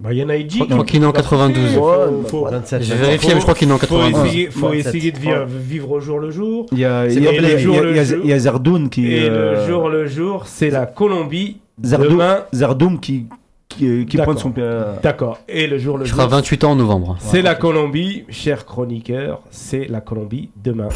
[0.00, 0.38] Bah, il y en a.
[0.38, 1.74] Je crois qu'il est en 92.
[1.74, 2.82] Faut- Ouais, faut- 27.
[2.82, 4.26] J'ai vérifié, mais je crois qu'il est en Faut 92.
[4.26, 4.94] essayer, faut 27.
[4.94, 6.66] essayer de vivre, vivre au jour le jour.
[6.70, 9.12] Il y a, il y il y il il il Zerdoun qui.
[9.12, 11.56] Et euh, le jour le jour, c'est la Colombie.
[11.82, 13.26] Zerdoun qui,
[13.68, 14.34] qui, qui D'accord.
[14.34, 14.52] pointe son.
[14.58, 15.38] euh, d'accord.
[15.48, 17.16] Et le jour le Il jour, fera 28 ans en novembre.
[17.18, 20.88] c'est la Colombie, cher chroniqueur, c'est la Colombie demain.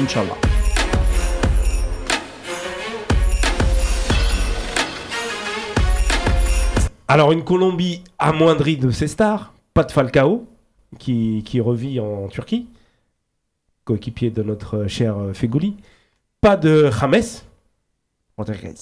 [0.00, 0.34] Inch'Allah.
[7.12, 10.46] Alors une Colombie amoindrie de ses stars, pas de Falcao
[10.98, 12.66] qui, qui revit en Turquie,
[13.84, 15.76] coéquipier de notre cher euh, Fegouli,
[16.40, 18.72] pas de James,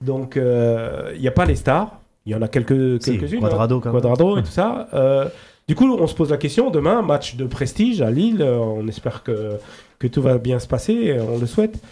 [0.00, 3.80] donc euh, il n'y a pas les stars, il y en a quelques, quelques-unes, Cuadrado,
[3.80, 4.00] quand même.
[4.00, 4.88] Quadrado et tout ça.
[4.94, 5.28] Euh,
[5.66, 9.22] du coup, on se pose la question, demain, match de prestige à Lille, on espère
[9.24, 9.58] que,
[9.98, 11.82] que tout va bien se passer, on le souhaite.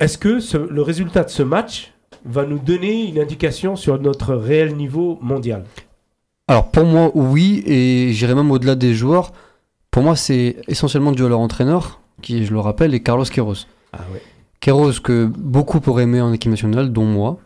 [0.00, 1.92] Est-ce que ce- le résultat de ce match
[2.24, 5.64] va nous donner une indication sur notre réel niveau mondial
[6.48, 9.32] Alors pour moi, oui, et j'irai même au-delà des joueurs.
[9.90, 13.66] Pour moi, c'est essentiellement dû à leur entraîneur, qui, je le rappelle, est Carlos Queiroz.
[13.92, 14.20] Ah ouais.
[14.60, 17.38] Queiroz que beaucoup pourraient aimer en équipe nationale, dont moi.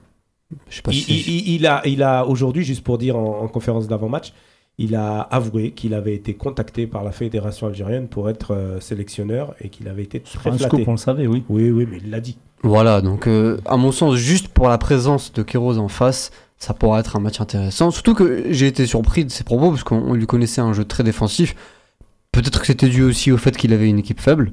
[0.70, 1.12] Je sais pas il, si.
[1.12, 4.32] il- il- il a, il a aujourd'hui, juste pour dire en, en conférence d'avant-match,
[4.78, 9.54] il a avoué qu'il avait été contacté par la fédération algérienne pour être euh, sélectionneur
[9.60, 10.76] et qu'il avait été très Un flatté.
[10.76, 11.42] scoop, on le savait, oui.
[11.48, 12.38] Oui, oui, mais il l'a dit.
[12.62, 16.74] Voilà, donc euh, à mon sens, juste pour la présence de Queiroz en face, ça
[16.74, 17.90] pourra être un match intéressant.
[17.90, 20.84] Surtout que j'ai été surpris de ses propos, parce qu'on on lui connaissait un jeu
[20.84, 21.54] très défensif.
[22.32, 24.52] Peut-être que c'était dû aussi au fait qu'il avait une équipe faible.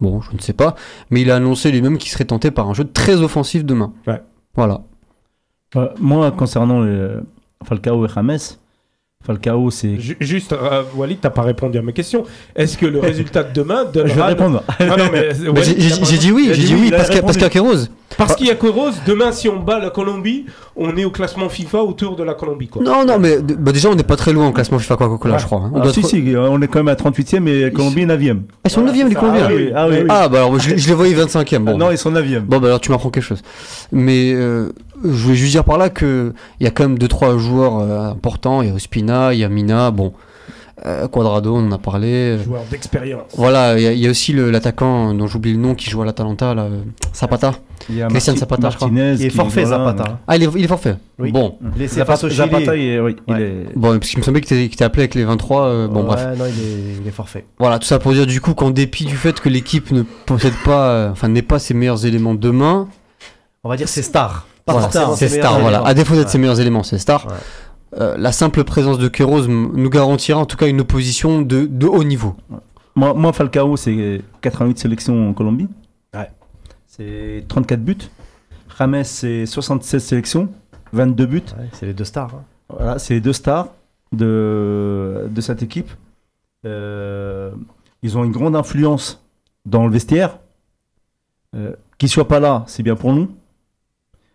[0.00, 0.76] Bon, je ne sais pas.
[1.10, 3.92] Mais il a annoncé lui-même qu'il serait tenté par un jeu très offensif demain.
[4.06, 4.22] Ouais.
[4.54, 4.82] Voilà.
[5.76, 6.84] Euh, moi, concernant
[7.64, 8.38] Falcao et James,
[9.24, 10.00] Falcao, c'est.
[10.00, 12.24] Ju- juste, euh, Walid, t'as pas répondu à mes questions.
[12.56, 14.62] Est-ce que le résultat de demain Je vais répondre.
[14.80, 14.84] Ah
[15.62, 17.88] j'ai- dit oui, j'ai dit oui, parce qu'il y a- Queiroz.
[18.18, 20.44] Parce qu'il y a Queiroz, demain, si on bat la Colombie,
[20.76, 22.68] on est au classement FIFA autour de la Colombie.
[22.68, 22.82] Quoi.
[22.82, 25.40] Non, non, mais bah, déjà, on n'est pas très loin au classement FIFA Coca-Cola, Ouais.
[25.40, 25.60] je crois.
[25.60, 25.70] hein.
[25.72, 28.42] On Ah, doit si, être- si, on est quand même à 38e et Colombie 9e.
[28.64, 29.46] Ils sont 9 les Colombiens.
[29.48, 29.96] Ah oui, ah oui.
[30.08, 31.64] Ah, bah alors, je, je les voyais 25e.
[31.64, 32.40] Bon, non, ils sont 9e.
[32.40, 33.40] Bon, bah alors tu m'apprends quelque chose.
[33.92, 34.70] Mais euh,
[35.04, 37.78] je voulais juste dire par là que il y a quand même deux trois joueurs
[37.78, 38.62] euh, importants.
[38.62, 40.12] Il y a Ospina, il y a Mina, bon,
[40.86, 42.38] euh, Quadrado, on en a parlé.
[42.44, 43.22] Joueur d'expérience.
[43.36, 46.02] Voilà, il y, a- il y a aussi l'attaquant dont j'oublie le nom qui joue
[46.02, 46.80] à l'Atalanta, là, euh,
[47.14, 47.52] Zapata.
[47.88, 48.88] Il y a Christian Marti- Zapata, je crois.
[48.92, 49.86] Il est forfait, voilà.
[49.92, 50.10] Zapata.
[50.12, 50.18] hein.
[50.28, 50.96] Ah, il est, il est forfait.
[51.18, 51.32] Oui.
[51.32, 51.56] Bon,
[51.86, 52.36] Zapata, face au Chili.
[52.38, 55.02] Zapata, il est, oui, il est- bon, parce qu'il me semblait que que t'es appelé
[55.02, 55.64] avec les 23.
[55.66, 56.38] euh, bon, Ouais, bref.
[56.38, 57.44] non, il est, il est forfait.
[57.58, 60.54] Voilà, tout ça pour dire du coup qu'en dépit du fait que l'équipe ne possède
[60.64, 62.88] pas, euh, enfin, n'est pas ses meilleurs éléments demain,
[63.64, 64.46] On va dire c'est star.
[64.66, 65.78] Voilà, forcément c'est star, voilà.
[65.78, 65.84] éléments.
[65.86, 66.30] À défaut d'être Ouais.
[66.32, 67.26] ses meilleurs éléments, c'est star.
[67.26, 67.32] Ouais.
[68.00, 71.86] Euh, la simple présence de Queiroz nous garantira en tout cas une opposition de, de
[71.86, 72.34] haut niveau.
[72.94, 75.68] Moi, moi, Falcao, c'est 88 sélections en Colombie.
[76.14, 76.30] Ouais.
[76.86, 77.96] C'est 34 buts.
[78.78, 80.48] James, c'est 76 sélections,
[80.92, 81.42] 22 buts.
[81.58, 82.30] Ouais, c'est les deux stars.
[82.34, 82.42] hein.
[82.68, 83.68] Voilà, c'est les deux stars
[84.12, 85.90] de, de cette équipe.
[86.66, 87.50] Euh,
[88.02, 89.22] ils ont une grande influence
[89.66, 90.38] dans le vestiaire.
[91.54, 93.28] Euh, Qu'ils soient pas là, c'est bien pour nous.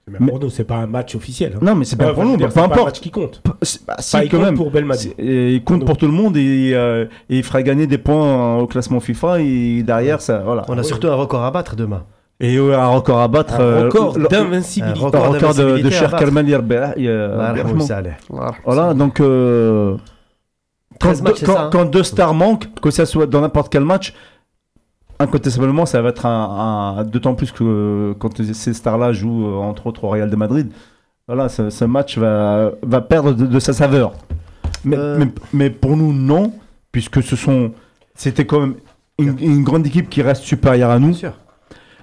[0.09, 1.53] Mais pour nous, c'est pas un match officiel.
[1.55, 1.59] hein.
[1.61, 2.85] Non, mais c'est Ouais, pour nous, dire, peu c'est pas un importe.
[2.85, 3.41] match qui compte.
[3.61, 4.55] C'est- bah, si, Pas il quand compte même.
[4.55, 5.13] pour Belmadi.
[5.17, 7.97] C'est- et il compte pour tout le monde et, euh, et il fera gagner des
[7.97, 10.63] points au classement FIFA et derrière ça voilà.
[10.69, 10.85] On a oui.
[10.85, 12.03] surtout un record à battre demain.
[12.39, 13.55] Et euh, un record à battre.
[13.55, 14.99] Un euh, record le- d'invincibilité.
[14.99, 16.15] un le record de, de Cher.
[16.15, 17.81] Kalman euh, Voilà, Bergman.
[17.81, 18.17] ça allait.
[18.63, 19.95] Voilà, donc euh,
[21.01, 21.69] quand, 13 matchs, c'est quand- ça, hein.
[21.71, 24.13] quand deux stars manquent, que ça soit dans n'importe quel match,
[25.19, 29.88] incontestablement ça va être un, un- d'autant plus que quand ces stars-là jouent euh, entre
[29.88, 30.72] autres au Real de Madrid,
[31.27, 34.14] voilà, ce, ce match va, va perdre de, de sa saveur.
[34.85, 35.18] Mais, Euh.
[35.19, 36.53] mais, mais pour nous non,
[36.91, 37.72] puisque ce sont,
[38.15, 38.76] c'était quand même
[39.19, 41.10] une, une grande équipe qui reste supérieure à nous.
[41.10, 41.34] Bien sûr.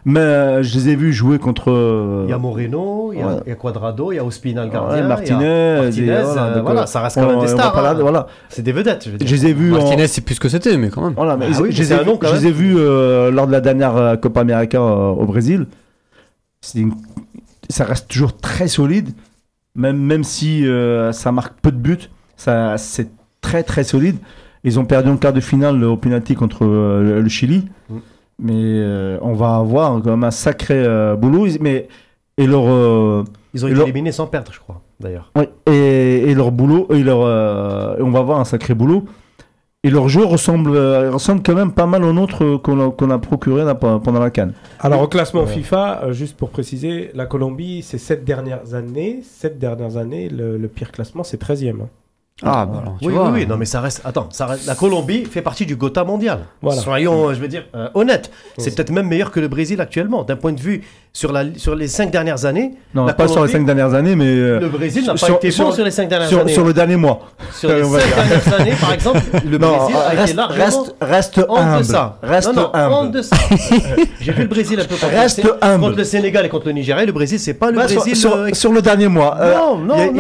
[0.07, 1.71] Mais euh, je les ai vus jouer contre.
[1.71, 3.33] euh, Il y a Moreno, il y a, Ouais.
[3.47, 4.97] il y a Quadrado, il y a Ospina le ouais, gardien.
[4.97, 7.79] il y a Martinez, Martinez, et euh, donc, voilà, ça reste quand même des stars.
[7.79, 7.95] hein.
[8.01, 8.27] voilà.
[8.51, 9.27] C'est des vedettes, je veux dire.
[9.27, 11.15] Je les ai vus en- Martinez, c'est plus ce que c'était, mais quand même.
[11.15, 13.63] Voilà, mais Ah ils- oui, je, les ai, je les vus euh, lors de la
[13.63, 15.67] dernière Copa América euh, au Brésil.
[16.75, 16.93] Une-
[17.71, 19.09] Ça reste toujours très solide,
[19.75, 22.11] même, même si euh, ça marque peu de buts.
[22.37, 23.09] Ça, c'est
[23.41, 24.17] très très solide.
[24.65, 27.69] Ils ont perdu en quart de finale au penalty contre euh, le, le Chili.
[27.89, 27.95] Mm.
[28.39, 31.47] Mais euh, on va avoir quand même un sacré euh, boulot.
[31.47, 31.89] Ils- Mais,
[32.37, 33.23] et leur, euh,
[33.55, 35.31] Ils ont Et été leur- éliminés sans perdre, je crois, d'ailleurs.
[35.37, 39.05] Ouais, et, et leur boulot, et leur, euh, on va avoir un sacré boulot.
[39.87, 43.19] Et leur jeu ressemble, ressemble quand même pas mal au nôtre qu'on a, qu'on a
[43.19, 44.55] procuré là, pendant la Cannes.
[44.81, 45.47] Alors au classement Ouais.
[45.53, 50.69] FIFA, juste pour préciser, la Colombie, ces sept dernières années, sept dernières années, le, le
[50.69, 51.83] pire classement, c'est 13e.
[51.83, 51.89] hein.
[52.47, 53.25] Ah, bah alors, tu Oui, vois.
[53.31, 54.03] oui, oui, non, mais ça reste.
[54.05, 56.41] Attends, ça reste- la Colombie fait partie du Gotha mondial.
[56.63, 56.81] Voilà.
[56.81, 58.31] Soyons, euh, je veux dire, euh, honnêtes.
[58.59, 60.23] C'est peut-être même meilleur que le Brésil actuellement.
[60.25, 60.83] D'un point de vue
[61.17, 64.27] sur, la, sur les cinq dernières années, Non, pas sur les cinq dernières années, mais
[64.27, 66.53] euh, le Brésil n'a pas sur- été sur- bon sur les cinq dernières sur, années.
[66.53, 67.21] sur le dernier mois.
[67.53, 70.95] Sur les cinq dernières années, par exemple, le Non, Brésil a été reste, largement reste,
[71.01, 71.79] reste en humble.
[71.79, 72.19] deçà.
[72.21, 73.11] Reste non, non, en humble.
[73.13, 73.37] deçà.
[74.21, 75.85] J'ai vu le Brésil un peu contre, Reste le, humble.
[75.85, 77.05] contre le Sénégal et contre le Nigeria.
[77.07, 78.17] Le Brésil, c'est pas le Bah, Brésil.
[78.17, 79.37] sur- euh, sur le dernier mois.
[79.41, 80.17] euh, Non, non, il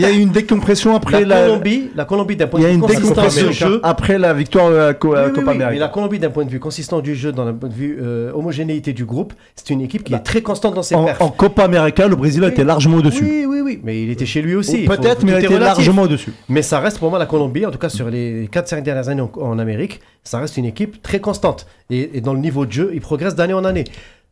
[0.00, 1.42] y a- eu- une décompression après la.
[1.42, 3.80] Colombie, la Colombie d'un point Il y de a vue une consistant décompression du jeu.
[3.84, 5.80] après la victoire de la, Copa oui, mais América.
[5.80, 8.00] la Colombie, d'un point de vue consistant du jeu, dans un point de vue
[8.34, 11.20] homogénéité du groupe, c'est une équipe qui est très constante dans ses En, perfs.
[11.20, 13.22] en Copa América, le Brésil a été largement au-dessus.
[13.24, 14.84] Oui, oui, oui, mais il était chez lui aussi.
[14.84, 15.60] Peut-être, mais il relatif.
[15.60, 16.32] largement au-dessus.
[16.48, 19.22] Mais ça reste pour moi la Colombie, en tout cas sur les 4-5 dernières années
[19.22, 21.66] en, en Amérique, ça reste une équipe très constante.
[21.90, 23.84] Et, et dans le niveau de jeu, ils progressent d'année en année.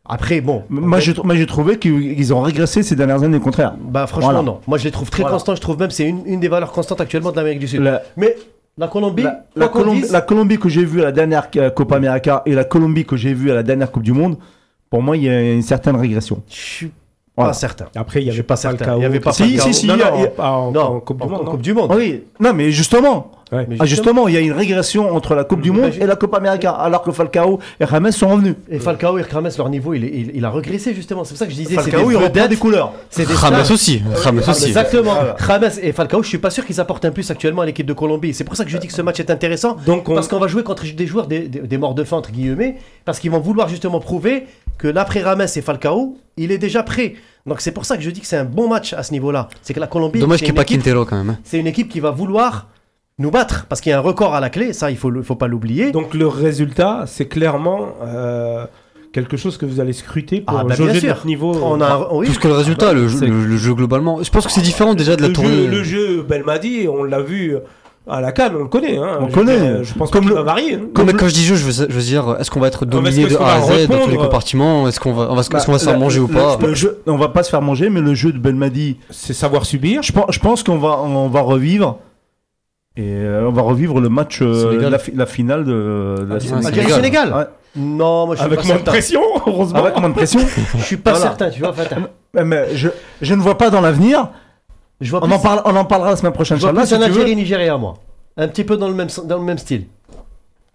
[0.04, 0.64] Après, bon.
[0.68, 3.74] Moi, j'ai trouvé qu'ils ils ont régressé ces dernières années, au contraire.
[3.80, 4.42] Bah, franchement, Voilà.
[4.42, 4.58] non.
[4.66, 5.34] Moi, je les trouve très Voilà.
[5.36, 5.54] constants.
[5.54, 7.82] Je trouve même que c'est une, une des valeurs constantes actuellement de l'Amérique du Sud.
[7.82, 8.34] La, Mais
[8.78, 11.96] la Colombie, la- la Colombie, la Colombie que j'ai vue à la dernière euh, Copa
[11.96, 14.38] América et la Colombie que j'ai vue à la dernière Coupe du Monde,
[14.92, 16.42] pour moi, il y a une certaine régression.
[16.50, 16.90] je suis
[17.34, 17.52] Voilà.
[17.52, 17.86] pas certain.
[17.96, 18.96] Après, il n'y avait pas pas.
[18.98, 21.16] Il y avait pas Si, si, si, Non, non, a- pas en, non, en Coupe
[21.16, 21.40] du en- Monde.
[21.40, 21.92] en non Coupe du Monde.
[21.96, 23.66] Oui, non, mais justement, Ouais.
[23.68, 26.16] Mais ah, justement, il y a une régression entre la Coupe du Monde et la
[26.16, 28.54] Copa América, alors que Falcao et James sont revenus.
[28.70, 31.22] Et Falcao et Rames, leur niveau, il, est- il- il a régressé justement.
[31.24, 32.94] C'est pour ça que je disais, c'est Falcao, des il reprend des couleurs.
[33.10, 34.00] C'est des Rames aussi.
[34.24, 34.68] Rames Ah, aussi.
[34.68, 35.12] Exactement.
[35.12, 35.36] Voilà.
[35.38, 37.92] Rames et Falcao, je suis pas sûr qu'ils apportent un plus actuellement à l'équipe de
[37.92, 38.32] Colombie.
[38.32, 39.76] C'est pour ça que je dis que ce match est intéressant.
[39.84, 42.16] Donc, on, Parce qu'on va jouer contre des joueurs des, des- des morts de faim,
[42.16, 44.46] entre guillemets, parce qu'ils vont vouloir justement prouver
[44.82, 47.14] que l'après Rames et Falcao, il est déjà prêt.
[47.46, 49.48] Donc c'est pour ça que je dis que c'est un bon match à ce niveau-là.
[49.62, 51.30] C'est que la Colombie, Dommage c'est qu'il n'y ait une pas équipe- Quintero quand même.
[51.30, 51.38] hein.
[51.44, 52.66] c'est une équipe qui va vouloir
[53.18, 55.22] nous battre, parce qu'il y a un record à la clé, ça il faut, le-
[55.22, 55.92] faut pas l'oublier.
[55.92, 58.64] donc le résultat, c'est clairement euh,
[59.12, 61.08] quelque chose que vous allez scruter pour Ah, bah, jauger bien sûr.
[61.10, 61.52] notre niveau.
[61.62, 62.26] On a oui.
[62.26, 64.22] Plus que le résultat, le, jeu, c'est- le- le jeu globalement.
[64.22, 65.50] Je pense que c'est différent déjà de la le, tournée.
[65.50, 67.54] jeu, le jeu Belmadi, on l'a vu
[68.08, 68.98] à la Cannes, on le connaît.
[68.98, 69.18] hein.
[69.20, 69.52] On Je- connaît.
[69.58, 70.74] euh, Je pense Comme comme le- le va varier.
[70.74, 71.02] hein.
[71.06, 72.90] Mais quand je dis jeu, je veux, je veux dire, est-ce qu'on va être est-ce
[72.90, 74.88] dominé de A à Z dans tous les répondre compartiments?
[74.88, 76.58] Est-ce qu'on va, on va, est-ce qu'on va se La- faire manger ou pas?
[76.60, 79.64] le jeu- On va pas se faire manger, mais le jeu de Belmadi, C'est savoir
[79.66, 80.02] subir.
[80.02, 81.98] je pense, je pense qu'on va, on va revivre.
[82.96, 86.34] Et euh, on va revivre le match, euh, la, fi- la finale de, de la
[86.36, 87.32] Ah, Sénégal.
[87.32, 87.44] Ouais.
[87.74, 88.90] Non, moi je suis Avec pas moins de certain.
[88.90, 89.78] pression, heureusement.
[89.78, 90.40] Avec moins de pression.
[90.76, 91.26] Je suis pas Voilà.
[91.26, 91.72] certain, tu vois.
[92.34, 92.88] Mais- mais je,
[93.22, 94.28] je ne vois pas dans l'avenir.
[95.02, 96.56] Je vois On plus, en, parle, on en parlera la semaine prochaine.
[96.56, 97.02] je vois plus si un.
[97.02, 97.94] Algérie-Nigéria, moi.
[98.36, 99.86] Un petit peu dans le même, dans le même style.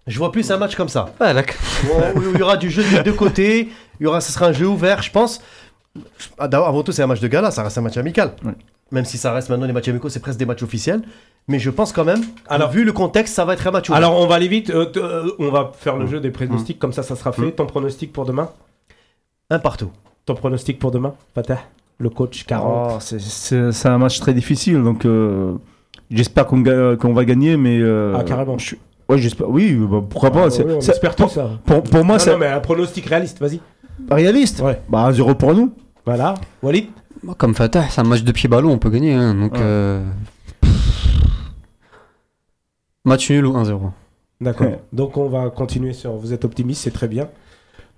[0.06, 1.10] Je vois plus un match comme ça.
[1.18, 1.56] Ah, d'accord.
[2.14, 3.68] Où il y aura du jeu des deux côtés.
[4.00, 5.40] Il y aura, ce sera un jeu ouvert, je pense.
[6.38, 8.32] Ah, d'abord, Avant tout, c'est un match de gala, ça reste un match amical.
[8.44, 8.52] Ouais.
[8.92, 11.02] Même si ça reste maintenant les matchs amicaux, c'est presque des matchs officiels.
[11.46, 13.96] Mais je pense quand même, Alors- vu le contexte, ça va être un match ouvert.
[13.96, 14.70] Alors on va aller vite.
[14.70, 17.52] euh, euh, on va faire le jeu des pronostics, comme ça, ça sera fait.
[17.52, 18.50] Ton pronostic pour demain?
[19.50, 19.90] Un partout.
[20.26, 21.58] Ton pronostic pour demain, Fatah?
[21.98, 22.92] Le coach 40.
[22.94, 25.54] Oh, c'est- c'est c'est un match très difficile, donc euh,
[26.10, 27.78] j'espère qu'on ga- qu'on va gagner, mais.
[27.80, 28.56] euh, Ah, carrément.
[28.58, 29.48] je suis- Ouais, j'espère.
[29.50, 30.44] Oui, bah, pourquoi pas.
[30.46, 31.50] Ah, c'est- oui, on c'est- espère tout ça.
[31.64, 33.58] pour, pour moi, non, c'est non, mais un pronostic réaliste, vas-y.
[34.10, 34.60] réaliste.
[34.60, 34.80] Ouais.
[34.88, 35.72] Bah, un 0 pour nous.
[36.06, 36.34] Voilà.
[36.62, 36.86] Walid
[37.24, 39.12] Moi, Comme Fatah, c'est un match de pied ballon, on peut gagner.
[39.14, 39.58] hein, donc, Ouais.
[39.60, 40.04] euh,
[43.04, 43.90] match nul ou 1-0.
[44.40, 44.66] D'accord.
[44.68, 44.78] Ouais.
[44.92, 46.12] Donc on va continuer sur.
[46.12, 47.28] Vous êtes optimiste, c'est très bien.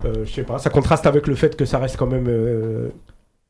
[0.05, 2.89] Euh, je sais pas, ça contraste avec le fait que ça reste quand même euh,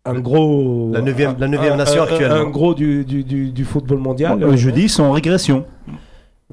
[0.05, 0.89] un gros.
[0.93, 2.35] La neuvième- un- la neuvième nation actuellement.
[2.35, 4.39] Un gros du, du, du, du football mondial.
[4.39, 5.65] Bon, euh, je dis, ils sont en régression.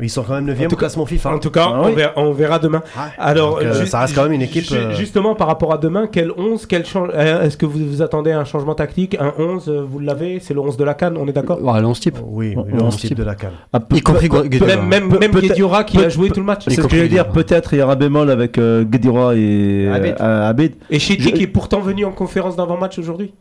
[0.01, 1.35] Ils sont quand même 9 En e classement FIFA.
[1.35, 1.95] En tout cas, Ah on, oui.
[1.95, 2.83] verra, on verra demain.
[3.19, 6.07] Alors, Donc, euh, ça reste quand même une équipe, euh, Justement, par rapport à demain,
[6.11, 9.33] quel 11 quel change- euh, Est-ce que vous vous attendez à un changement tactique Un
[9.39, 11.63] 11, euh, vous l'avez C'est le 11 de la Cannes, on est d'accord?
[11.63, 12.19] Ouais, on se type.
[12.25, 13.19] Oui, On- oui, le on 11 se type type.
[13.19, 13.53] de la canne.
[13.73, 14.29] Ah, peu- Y compris.
[14.29, 15.09] Même, même,
[15.87, 16.63] qui a joué tout le match.
[16.65, 17.29] C'est ce que compris, j'allais dire.
[17.29, 20.17] Peut-être il y aura bémol avec euh, Guedioura et Abed.
[20.21, 20.53] euh.
[20.91, 23.35] Et Je- qui est pourtant venu en conférence d'avant-match aujourd'hui?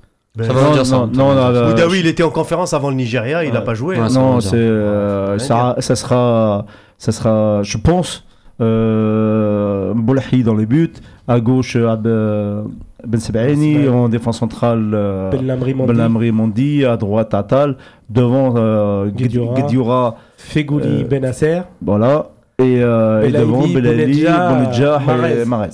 [0.45, 0.95] Ça va non, dire ça.
[0.97, 3.65] non, non, non, euh, Boudaoui, il était en conférence avant le Nigeria, il n'a Ouais.
[3.65, 3.95] pas joué.
[3.97, 4.09] Ouais, hein.
[4.13, 6.65] non, c'est euh, ça, ça sera,
[6.97, 8.23] ça sera, je pense,
[8.61, 10.93] euh, Boulahi dans les buts,
[11.27, 12.63] à gauche Ab, euh,
[13.05, 13.89] Ben Sebaini, Ben Sebaini.
[13.97, 17.77] en défense centrale euh, Ben Lamri Mandi, Ben Lamri Mondi, à droite Atal,
[18.09, 20.15] devant euh, Guedioura.
[20.37, 21.61] Fegouli Euh, Benasser.
[21.81, 24.23] voilà, et, euh, et Belaïli, devant Belali,
[25.05, 25.41] Mahrez.
[25.41, 25.69] et Mahrez.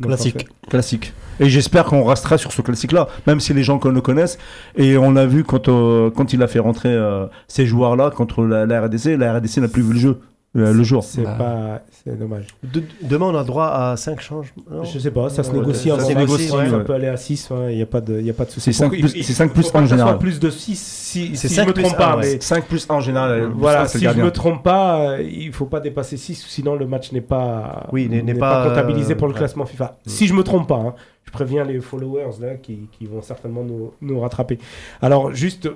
[0.00, 0.46] Donc, Classique.
[0.68, 1.12] Classique.
[1.40, 4.38] Et j'espère qu'on restera sur ce classique-là, même si les gens le connaissent.
[4.76, 8.44] Et on l'a vu quand, euh, quand il a fait rentrer euh, ces joueurs-là contre
[8.44, 9.16] la RDC.
[9.16, 10.20] La RDC n'a plus vu le jeu.
[10.56, 11.04] Le, le jour.
[11.04, 11.34] C'est Bah.
[11.38, 12.46] pas, c'est dommage.
[12.62, 14.84] De- demain, on a droit à 5 changements.
[14.84, 16.70] Je sais pas, ça se Ouais, négocie ça en se négocie, ouais.
[16.70, 18.72] ça peut aller à 6, il n'y a pas de, y a pas de souci.
[18.72, 20.04] C'est cinq Faut- plus- il- c'est cinq il plus faut pas en que ça soit
[20.04, 20.18] général.
[20.18, 22.16] plus de 6 si, C'est si je me trompe un, pas.
[22.16, 22.34] ouais.
[22.34, 23.30] mais 5 plus 1 en général.
[23.32, 24.24] euh, voilà, si je gardien.
[24.24, 28.08] me trompe pas, euh, il faut pas dépasser 6, sinon le match n'est pas, Oui,
[28.08, 29.98] n'est- n'est pas, comptabilisé pour le euh, classement FIFA.
[30.06, 33.62] Si je me trompe pas, hein, je préviens les followers là qui, qui vont certainement
[33.64, 34.58] nous, nous rattraper.
[35.02, 35.68] Alors juste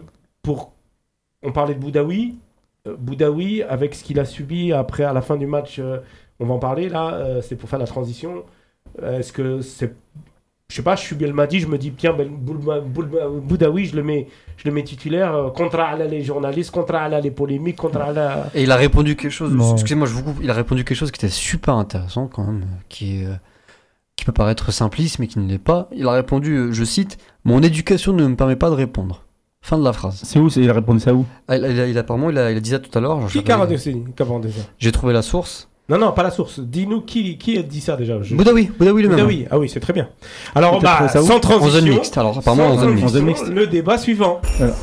[0.42, 0.72] pour,
[1.42, 2.49] on parlait de Boudaoui, Euh,
[2.86, 5.98] Boudaoui avec ce qu'il a subi après à la fin du match, euh,
[6.38, 8.44] on va en parler là, euh, c'est pour faire la transition.
[9.02, 9.94] Euh, Est-ce que c'est
[10.70, 14.28] je sais pas, je suis Belmadi, je me dis, tiens, ben, Boudaoui, je le mets,
[14.56, 18.48] je le mets titulaire, euh, contre Ala les journalistes, contre Ala les polémiques, contre Ala...
[18.54, 19.52] Et il a répondu quelque chose.
[19.72, 20.36] Excusez-moi, je vous coupe.
[20.40, 23.34] Il a répondu quelque chose qui était super intéressant quand même, qui est, euh,
[24.14, 25.88] qui peut paraître simpliste mais qui ne l'est pas.
[25.92, 29.24] Il a répondu, euh, je cite, mon éducation ne me permet pas de répondre.
[29.62, 30.20] Fin de la phrase.
[30.24, 31.24] C'est où Il a répondu ça où?
[31.46, 32.96] Ah, il, a- il a- il a- apparemment, il a, il a dit ça tout
[32.96, 33.20] à l'heure.
[33.28, 33.68] Qui a
[34.78, 35.68] J'ai trouvé la source.
[35.88, 36.60] Non, non, pas la source.
[36.60, 38.22] Dis-nous qui, qui a dit ça déjà.
[38.22, 38.36] Je...
[38.36, 39.18] Boudaoui, Boudaoui lui-même.
[39.18, 39.46] Boudaoui.
[39.50, 40.08] Ah oui, c'est très bien.
[40.54, 41.80] Alors, bah, sans En transition.
[41.80, 42.16] zone mixte.
[42.16, 43.48] Alors apparemment en zone mixte.
[43.48, 44.40] Le débat suivant.
[44.58, 44.74] Voilà.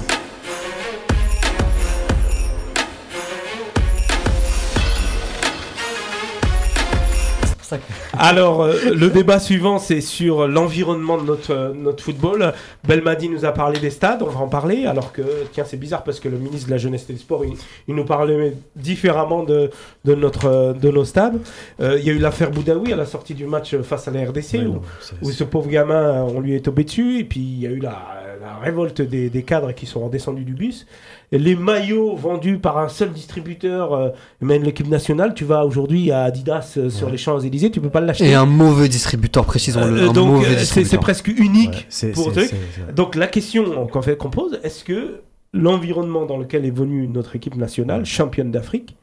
[8.19, 12.53] Alors, euh, le débat suivant, c'est sur l'environnement de notre, euh, notre football.
[12.87, 14.85] Belmadi nous a parlé des stades, on va en parler.
[14.85, 15.21] Alors que,
[15.51, 17.53] tiens, c'est bizarre parce que le ministre de la Jeunesse et des Sports, il,
[17.87, 19.69] il nous parlait différemment de,
[20.05, 21.39] de, notre, euh, de nos stades.
[21.79, 24.25] Euh, Il y a eu l'affaire Boudaoui à la sortie du match face à la
[24.25, 24.81] RDC, où,
[25.21, 27.19] où ce pauvre gamin, euh, on lui est tombé dessus.
[27.19, 27.97] Et puis, il y a eu la,
[28.41, 30.85] la révolte des, des cadres qui sont redescendus du bus.
[31.31, 34.09] Les maillots vendus par un seul distributeur, euh,
[34.41, 37.11] même l'équipe nationale, tu vas aujourd'hui à Adidas euh, sur Ouais.
[37.13, 38.29] les Champs-Élysées, tu peux pas l'acheter.
[38.29, 40.03] Et un mauvais distributeur, précisons-le.
[40.03, 42.51] Euh, donc euh, c'est- presque unique Ouais, pour truc.
[42.95, 45.21] Donc la question qu'on fait- qu'on pose, est-ce que
[45.53, 48.95] l'environnement dans lequel est venue notre équipe nationale, championne d'Afrique,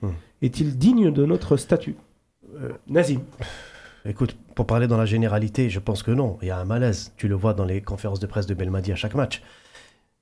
[0.42, 1.96] est-il digne de notre statut?
[2.88, 3.20] Nazim.
[4.06, 6.38] Écoute, pour parler dans la généralité, je pense que non.
[6.42, 7.12] Il y a un malaise.
[7.16, 9.42] Tu le vois dans les conférences de presse de Belmadi à chaque match.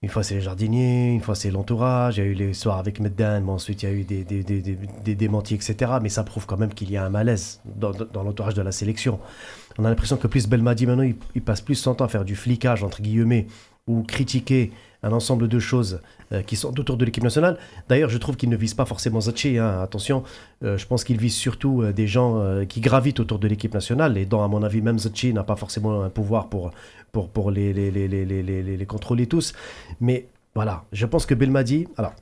[0.02, 2.16] Une fois c'est les jardiniers, une fois c'est l'entourage.
[2.16, 4.24] Il y a eu les soirs avec Meddan, mais ensuite il y a eu des,
[4.24, 5.92] des, des, des- démentis, etc.
[6.02, 7.92] Mais ça prouve quand même qu'il y a un malaise dans,
[8.22, 9.20] l'entourage de la sélection.
[9.78, 12.34] On a l'impression que plus Belmadi maintenant, il passe plus son temps à faire du
[12.34, 13.46] flicage, entre guillemets,
[13.86, 14.72] ou critiquer
[15.04, 16.00] un ensemble de choses
[16.32, 17.58] euh, qui sont autour de l'équipe nationale.
[17.88, 19.58] D'ailleurs, je trouve qu'il ne vise pas forcément Zachi.
[19.58, 19.80] hein.
[19.82, 20.22] Attention,
[20.64, 24.16] euh, je pense qu'il vise surtout euh, des gens qui gravitent autour de l'équipe nationale.
[24.18, 26.70] Et dont, à mon avis, même Zachi n'a pas forcément un pouvoir pour,
[27.12, 29.52] pour, pour les, les, les, les- les contrôler tous.
[30.00, 31.86] Mais voilà, je pense que Belmadi.
[31.96, 32.14] Alors,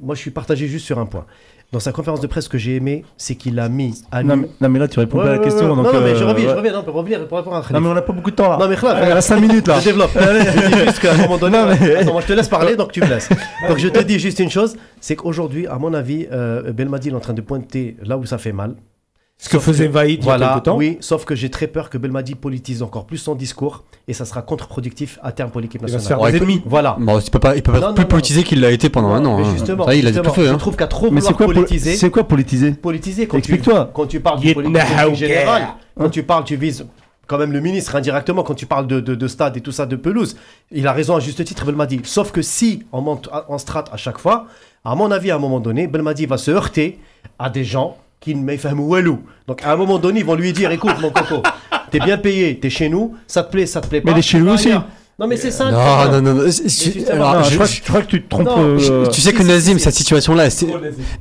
[0.00, 1.26] moi, je suis partagé juste sur un point.
[1.70, 4.36] Dans sa conférence de presse, ce que j'ai aimé, c'est qu'il a mis à non
[4.36, 5.68] nu- mais, non, mais là, tu réponds Ouais, pas à la ouais, question.
[5.68, 5.76] ouais.
[5.76, 6.52] donc, non, non, mais je euh, reviens, ouais.
[6.52, 7.82] je reviens non, pour revenir, pour répondre à Non, Khalid.
[7.82, 8.56] mais on n'a pas beaucoup de temps là.
[8.56, 9.78] Non, mais Khalid, Il reste 5 minutes là.
[9.78, 10.10] je développe.
[10.14, 11.58] je dis juste qu'à un moment donné.
[11.58, 13.28] Attends, moi je te laisse parler, donc tu me laisses.
[13.68, 17.12] Donc je te dis juste une chose c'est qu'aujourd'hui, à mon avis, euh, Belmadi est
[17.14, 18.74] en train de pointer là où ça fait mal.
[19.40, 20.76] Ce que faisait Vaïd il y a Voilà, quelque temps.
[20.76, 24.24] oui, sauf que j'ai très peur que Belmadi politise encore plus son discours et ça
[24.24, 26.18] sera contre-productif à terme pour l'équipe Il va se nationale.
[26.18, 26.62] faire Ouais, des il peut- ennemis.
[26.66, 26.96] Voilà.
[26.98, 28.88] Bon, il peut pas, il peut pas Non, être plus non, politisé qu'il l'a été
[28.88, 29.38] pendant un an.
[29.38, 29.50] Mais hein.
[29.52, 30.46] justement, Ça, il a justement, tout feu.
[30.48, 30.56] je hein.
[30.58, 32.72] trouve qu'à trop Mais c'est vouloir quoi, poli- politiser, c'est quoi politiser?
[32.72, 33.90] politiser quand tu, Explique-toi.
[33.94, 34.76] quand tu parles de Get politique
[35.20, 35.76] yeah.
[35.96, 36.84] quand tu parles, tu vises
[37.28, 39.86] quand même le ministre indirectement quand tu parles de, de, de stade et tout ça,
[39.86, 40.36] de pelouse.
[40.72, 42.00] Il a raison à juste titre, Belmadi.
[42.02, 44.46] Sauf que si on monte en strat à chaque fois,
[44.84, 46.98] à mon avis, à un moment donné, Belmadi va se heurter
[47.38, 49.20] à des gens qui ne m'effament walou.
[49.46, 51.42] Donc à un moment donné, ils vont lui dire écoute, mon coco,
[51.90, 54.10] t'es bien payé, t'es chez nous, ça te plaît, ça te plaît pas.
[54.10, 54.70] Mais il est chez vas aussi.
[55.20, 55.68] Non, mais c'est ça.
[55.72, 58.46] Non, non, non, je- crois, je- je crois que tu te trompes.
[58.46, 59.80] Non, euh, Tu sais Si, que si, Nazim, si.
[59.82, 60.68] cette situation-là, c'est.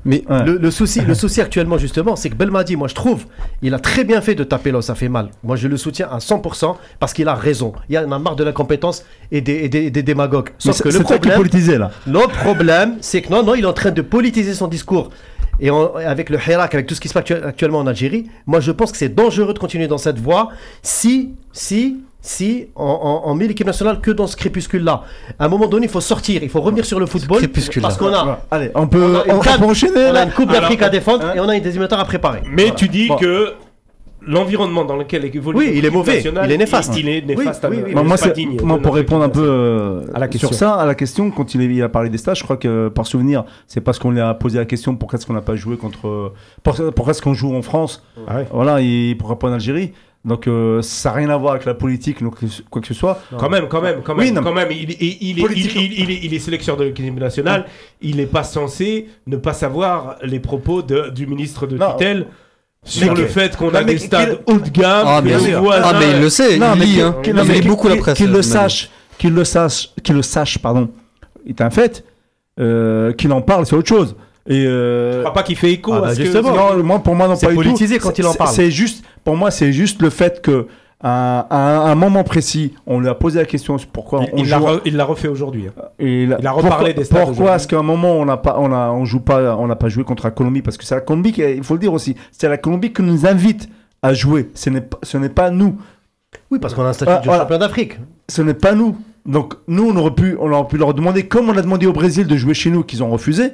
[0.06, 0.44] Mais ouais.
[0.44, 3.26] Le, le souci, le souci actuellement, justement, c'est que Belmadi, moi je trouve,
[3.64, 5.30] il a très bien fait de taper là où ça fait mal.
[5.44, 7.74] Moi je le soutiens à 100% parce qu'il a raison.
[7.90, 10.50] Il y en a marre de l'incompétence et des, et des- démagogues.
[10.60, 11.92] Sauf que le c'est toi qui problème, là.
[12.06, 15.10] le problème, c'est que non, non, il est en train de politiser son discours.
[15.60, 18.28] Et en- avec le Hirak, avec tout ce qui se passe actu- actuellement en Algérie,
[18.46, 20.50] moi je pense que c'est dangereux de continuer dans cette voie
[20.84, 25.04] si, si, si on, on- on met l'équipe nationale que dans ce crépuscule-là.
[25.40, 27.38] À un moment donné, il faut sortir, il faut revenir sur le football.
[27.40, 27.88] crépuscule-là.
[27.88, 28.40] Parce qu'on a, Voilà.
[28.52, 29.60] Allez, on peut, On a une canne.
[29.60, 31.34] peut enchaîner on a une Coupe d'Afrique à défendre hein.
[31.36, 32.42] et on a une éliminatoires à préparer.
[32.46, 32.76] Mais Voilà.
[32.76, 33.16] tu dis Bon.
[33.16, 33.54] que
[34.28, 36.94] l'environnement dans lequel évolue Oui, il est mauvais, il est néfaste.
[36.98, 37.66] Il est néfaste.
[37.70, 40.50] Oui, oui, à- oui, Moi, pas digne pour répondre un peu euh, À la question.
[40.50, 42.58] sur ça, à la question, quand il, est- il a parlé des stages, je crois
[42.58, 45.42] que par souvenir, c'est parce qu'on lui a posé la question pourquoi est-ce qu'on n'a
[45.42, 46.34] pas joué contre.
[46.64, 48.04] Pourquoi, pourquoi est-ce qu'on joue en France?
[48.28, 48.48] Ah ouais.
[48.52, 49.94] Voilà, et pourquoi pas en Algérie?
[50.26, 52.36] Donc euh, ça n'a rien à voir avec la politique, donc,
[52.70, 53.22] quoi que ce soit.
[53.38, 54.68] Quand même, quand même, quand même, quand même.
[54.72, 55.72] Il, il- il est, Politique.
[55.76, 57.66] il, il- il est, il est sélectionneur de l'équipe nationale.
[58.02, 61.92] Il n'est pas censé ne pas savoir les propos de- du ministre de Non.
[61.94, 62.26] tutelle
[62.88, 65.04] sur Mais le fait qu'on a mais des stades haut de gamme.
[65.08, 67.16] Ah, voisins- Ah, mais il le sait, Non, il mais lit, qu'il- hein.
[67.26, 68.18] Il mais lit qu'il- beaucoup la qu'il- presse.
[68.18, 70.90] Qu'il le sache, qu'il le sache, qu'il le sache, pardon,
[71.48, 72.04] est un fait.
[72.60, 74.16] Euh, qu'il en parle, c'est autre chose.
[74.50, 76.52] Et euh, Je crois pas qu'il fait écho Ah bah à ce justement.
[76.54, 76.78] que.
[76.78, 77.64] non, moi, pour moi, non C'est pas du tout.
[77.64, 78.50] politisé quand il en parle.
[78.54, 80.68] C'est juste, pour moi, c'est juste le fait que
[81.00, 84.38] à, à un moment précis, on lui a posé la question sur pourquoi Il- on
[84.38, 84.66] Il l'a joue.
[84.66, 85.68] re- il l'a refait aujourd'hui.
[85.68, 85.82] hein.
[86.00, 88.56] il, il a reparlé pourquoi, des stades Pourquoi est-ce qu'à un moment on n'a pas,
[88.60, 90.62] on a, on joue pas, on n'a pas joué contre la Colombie?
[90.64, 93.04] Parce que c'est la Colombie qui, il faut le dire aussi, c'est la Colombie qui
[93.04, 93.70] nous invite
[94.02, 94.50] à jouer.
[94.56, 95.78] Ce n'est pas, ce n'est pas nous.
[96.52, 97.44] Oui, parce qu'on a un statut Ah, de voilà.
[97.44, 98.00] champion d'Afrique.
[98.28, 98.98] Ce n'est pas nous.
[99.26, 101.94] Donc nous, on aurait pu, on aurait pu leur demander, comme on a demandé au
[101.94, 103.52] Brésil de jouer chez nous, qu'ils ont refusé,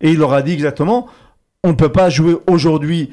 [0.00, 1.06] et il leur a dit exactement,
[1.64, 3.10] on ne peut pas jouer aujourd'hui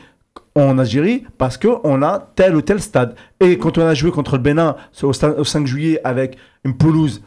[0.55, 3.15] en Algérie parce qu'on a tel ou tel stade.
[3.39, 7.21] Et quand on a joué contre le Bénin au, au 5 juillet avec une pelouse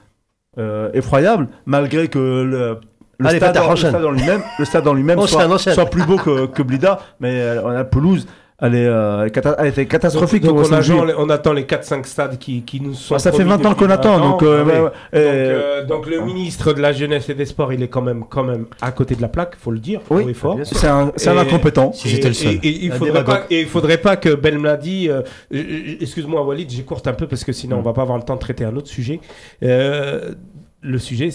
[0.59, 2.78] euh, effroyable, malgré que le,
[3.18, 5.74] le Allez, stade, le en lui-même, le stade en lui-même Enchaîne, soit, enchaîne.
[5.74, 8.26] soit plus beau que, que Blida, mais euh, on a la pelouse,
[8.60, 10.43] elle, est, euh, cata- elle était catastrophique.
[10.43, 11.01] Donc, on, 5 juillet.
[11.01, 13.14] attend, on attend les 4-5 stades qui, qui nous sont.
[13.14, 14.30] Bah, ça fait promis 20 ans qu'on attend, 20 ans.
[14.30, 14.82] donc, euh, Ah ouais, ouais.
[14.82, 18.24] Donc, euh, donc le ministre de la jeunesse et des sports, il est quand même,
[18.28, 20.59] quand même à côté de la plaque, faut le dire, Oui, sûr.
[20.64, 21.93] c'est un, c'est un incompétent.
[21.93, 22.55] Si j'étais le seul.
[22.55, 25.09] Et, et il faudrait pas, et il faudrait pas que Belmadi.
[25.09, 25.22] euh,
[26.01, 27.80] Excuse-moi, Walid, j'écourte un peu parce que sinon Mm.
[27.80, 29.20] on va pas avoir le temps de traiter un autre sujet.
[29.62, 30.32] Euh,
[30.80, 31.28] le sujet,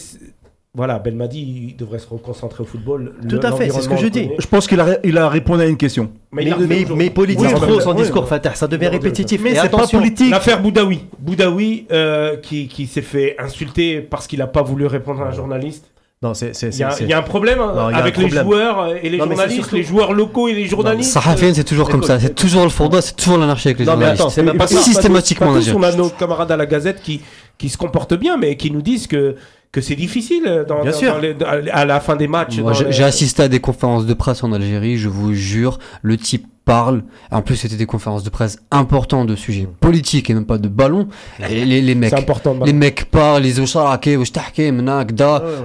[0.75, 1.39] voilà, Belmadi
[1.69, 3.13] il devrait se reconcentrer au football.
[3.29, 4.29] Tout à fait, c'est ce que je dis.
[4.39, 6.09] Je pense qu'il a, il a répondu à une question.
[6.31, 8.29] Mais, Mais, mais, mais politique Oui, trop son oui, discours, oui.
[8.29, 9.39] Fatah, ça devient répétitif.
[9.43, 10.31] Mais c'est pas politique.
[10.31, 11.01] L'affaire Boudaoui.
[11.19, 15.31] Boudaoui euh, qui, qui s'est fait insulter parce qu'il n'a pas voulu répondre à un
[15.31, 15.91] journaliste.
[16.23, 18.17] Non, c'est c'est- Il y, a- c'est- il y a un problème hein, Non, avec
[18.17, 18.43] un les problème.
[18.45, 21.11] joueurs euh, et les Non, journalistes, surtout- les joueurs locaux et les journalistes.
[21.11, 22.17] Sahafien, c'est toujours comme ça.
[22.19, 24.21] C'est toujours le fondement, c'est toujours l'anarchie avec les Non, mais journalistes.
[24.21, 24.79] attends, c'est même pas ça.
[24.81, 25.73] Systématiquement, Pas on a tous, dit.
[25.75, 27.21] on a nos camarades à la Gazette qui,
[27.59, 29.35] qui se comportent bien, mais qui nous disent que,
[29.73, 31.13] que c'est difficile dans, Bien dans- sûr.
[31.15, 31.35] dans les-
[31.71, 32.57] à la fin des matchs.
[32.57, 36.45] Les- j'ai assisté à des conférences de presse en Algérie, je vous jure, le type
[36.65, 37.03] parle.
[37.31, 40.67] En plus, c'était des conférences de presse importantes de sujets politiques et même pas de
[40.67, 41.07] ballon.
[41.49, 42.55] Et les, les mecs, C'est important.
[42.65, 43.43] les mecs parlent.
[43.43, 43.63] Ouais, ouais.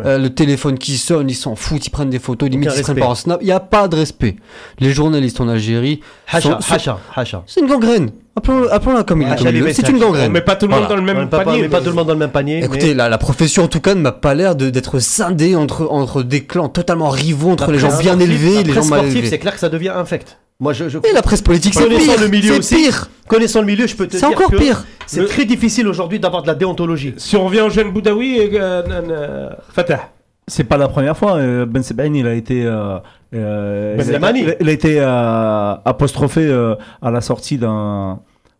[0.06, 2.92] Euh, le téléphone qui sonne, ils s'en foutent, ils prennent des photos, limite ils se
[2.92, 3.38] prennent en snap.
[3.42, 4.36] Il n'y a pas de respect.
[4.80, 6.00] Les journalistes en Algérie,
[6.30, 7.42] Hacha, sont- hacha, hacha.
[7.46, 8.10] c'est une gangrène.
[8.36, 9.44] Appelons- Appelons-la comme il Hacha est.
[9.46, 9.74] comme il les est.
[9.74, 10.32] C'est une On gangrène.
[10.32, 10.88] met pas tout le monde Voilà.
[10.88, 11.62] dans le On même on panier.
[11.62, 12.64] met pas tout le monde dans le même panier.
[12.64, 15.56] Écoutez, mais la, la profession en tout cas ne m'a pas l'air de- d'être scindée
[15.56, 19.06] entre, entre des clans totalement rivaux, entre les gens bien élevés et les gens mal
[19.06, 19.28] élevés.
[19.28, 20.38] c'est clair que ça devient infect.
[20.60, 22.20] Moi, je, je- Et la presse politique, c'est pire.
[22.20, 23.09] le milieu C'est aussi, pire.
[23.28, 24.85] connaissant le milieu, je peux te C'est dire encore que pire.
[25.06, 27.14] c'est Le- très difficile aujourd'hui d'avoir de la déontologie.
[27.16, 30.10] Si on revient au jeune Boudaoui, euh, euh, euh, Fatah.
[30.48, 31.36] C'est pas la première fois.
[31.36, 32.98] euh, Ben Sebaini, il a été, euh,
[33.35, 34.05] euh, Ben
[34.35, 38.18] il, a, il été euh, apostrophé euh, à la sortie d'un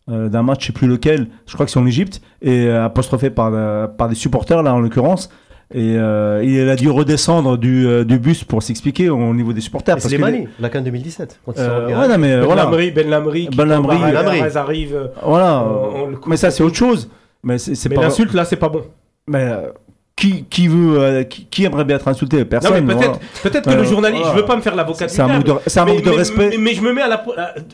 [0.09, 1.27] euh, d'un match, je sais plus lequel.
[1.47, 4.79] Je crois que c'est en Égypte et apostrophé par euh, par des supporters là en
[4.79, 5.29] l'occurrence.
[5.71, 9.61] Et euh, il a dû redescendre du, euh, du bus pour s'expliquer au niveau des
[9.61, 9.95] supporters.
[9.95, 11.39] Parce c'est que la CAN 2017.
[11.45, 12.63] Quand ils sont Euh, ouais, non, mais euh, Ben voilà.
[12.63, 14.87] Lamri, Ben Lamri, Ben Lamri, Ben Lamri.
[14.91, 15.63] Euh, Voilà.
[15.63, 17.07] On- on le mais ça, c'est autre chose.
[17.43, 18.01] Mais c'est Mais pas.
[18.01, 18.81] l'insulte là, c'est pas bon.
[19.27, 19.67] Mais euh,
[20.15, 22.43] qui, qui veut, euh, qui, qui aimerait bien être insulté?
[22.45, 22.83] Personne.
[22.87, 23.19] peut-être voilà.
[23.43, 24.35] peut-être que Euh, le journaliste, voilà.
[24.35, 25.59] je veux pas me faire l'avocat du diable.
[25.67, 26.49] c'est un manque de mais- respect.
[26.49, 27.23] Mais, mais je me mets à la.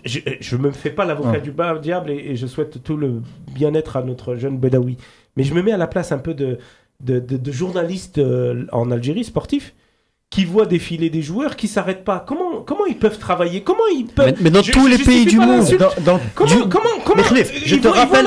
[0.03, 1.41] Je, je me fais pas l'avocat Ouais.
[1.41, 3.21] du bas- diable et, et je souhaite tout le
[3.55, 4.97] bien-être à notre jeune Bedawi.
[5.37, 6.59] Mais je me mets à la place un peu de,
[7.01, 9.73] de, de- de journalistes euh, en Algérie sportifs
[10.31, 12.23] qui voient défiler des joueurs qui s'arrêtent pas.
[12.27, 13.61] Comment, comment ils peuvent travailler?
[13.61, 14.25] Comment ils peuvent.
[14.25, 15.65] Mais, mais dans Je- tous les pays du monde.
[15.77, 16.89] Dans- dans- Comment, Du- comment,
[17.63, 18.25] je te rappelle-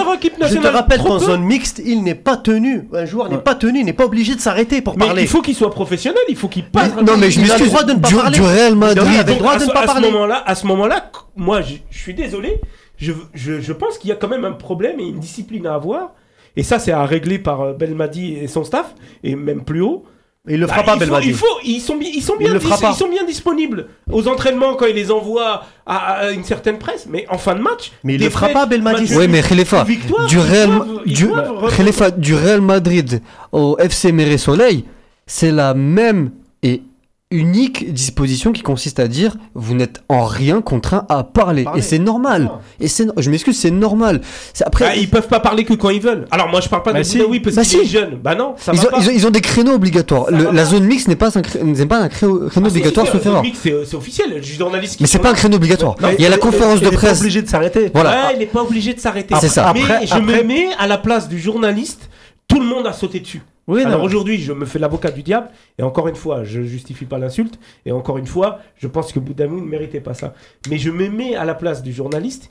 [0.49, 2.89] Je te rappelle qu'en zone mixte, il n'est pas tenu.
[2.95, 5.23] Un joueur n'est pas tenu, il n'est pas obligé de s'arrêter pour Mais parler.
[5.23, 7.05] il faut qu'il soit professionnel, il faut qu'il Mais- parle.
[7.05, 7.66] non, mais je Il m'excuse.
[7.69, 8.39] droit de ne pas Du, parler.
[8.39, 8.99] du Real Il Madrid.
[9.07, 10.09] avait le Donc, droit de ne pas à ce parler.
[10.47, 12.61] à ce moment-là, moi, je, je suis désolé.
[12.97, 15.74] Je, je, je pense qu'il y a quand même un problème et une discipline à
[15.74, 16.12] avoir.
[16.57, 20.05] Et ça, c'est à régler par euh, Belmadi et son staff, et même plus haut.
[20.49, 21.29] Et il le Bah, fera pas, il faut, Belmadi.
[21.29, 24.87] il faut, ils sont, ils sont Il bien, ils sont bien disponibles aux entraînements quand
[24.87, 27.93] ils les envoient à, à une certaine presse, mais en fin de match.
[28.03, 29.15] Mais il le fera pas, Belmadi.
[29.15, 31.77] Oui, mais Khalifa, victoire, du Real, doivent- ils du, doivent reprendre.
[31.77, 33.20] Khalifa, du Real Madrid
[33.53, 34.85] au FC Méré Soleil,
[35.27, 36.31] c'est la même
[36.62, 36.83] et
[37.31, 41.65] unique disposition qui consiste à dire vous n'êtes en rien contraint à parler.
[41.65, 41.79] Parler.
[41.81, 42.51] Et c'est normal.
[42.81, 44.23] Et c'est, je m'excuse, c'est normal.
[44.55, 44.85] C'est après.
[44.87, 46.27] Bah, ils peuvent pas parler que quand ils veulent.
[46.31, 47.19] Alors moi je parle pas Bah de si.
[47.19, 47.87] Boudaoui parce Bah si.
[47.87, 48.17] jeune.
[48.23, 48.99] Bah non, ça ils, va ont, pas.
[49.01, 50.31] ils, ont, ils ont des créneaux obligatoires.
[50.31, 50.65] Le- la pas.
[50.65, 53.43] zone mixte n'est pas un, n'est pas un créneau, créneau Ah, obligatoire, sauf erreur.
[53.63, 54.35] C'est c'est officiel.
[54.37, 55.97] Le journaliste qui Mais c'est pas un créneau obligatoire.
[56.19, 57.21] Il y a la il- conférence il de est pas presse.
[57.21, 57.91] obligé de s'arrêter.
[57.93, 58.11] Voilà.
[58.11, 59.35] Ouais, il n'est pas obligé de s'arrêter.
[59.35, 59.71] Après- C'est ça.
[59.75, 62.09] Mais après- je me mets à la place du journaliste.
[62.49, 63.43] Tout le monde a sauté dessus.
[63.69, 65.51] Oui, Alors aujourd'hui, je me fais l'avocat du diable.
[65.78, 67.61] Et encore une fois, je justifie pas l'insulte.
[67.85, 70.32] Et encore une fois, je pense que Boudamou ne méritait pas ça.
[70.70, 72.51] Mais je me mets à la place du journaliste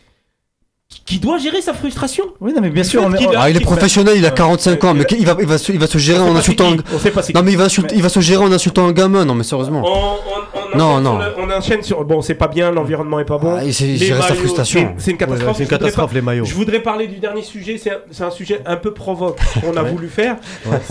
[1.05, 2.23] qui- doit gérer sa frustration.
[2.41, 4.25] Oui, non, mais bien sûr, fait on est- qu'il a- Ah, il est professionnel, il
[4.25, 6.75] a 45 ans, mais il va, il va, se, il va se gérer en insultant.
[6.75, 6.83] qui.
[6.93, 8.87] On sait pas c'est Non, mais il va, insulter- il va se gérer en insultant
[8.87, 9.25] un gamin.
[9.25, 9.83] Non, mais sérieusement.
[9.85, 11.19] On, on- on Non, non.
[11.19, 12.03] sur le- on enchaîne sur.
[12.03, 13.55] Bon, c'est pas bien, l'environnement est pas bon.
[13.57, 14.93] Ah, c'est- il sa frustration.
[14.97, 15.57] c'est- une Ouais, catastrophe.
[15.57, 16.45] C'est une catastrophe, les maillots.
[16.45, 19.75] Je voudrais parler du dernier sujet, c'est un, c'est un sujet un peu provoque qu'on
[19.77, 20.35] a voulu faire.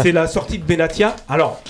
[0.03, 1.15] C'est la sortie de Benatia.
[1.29, 1.61] Alors,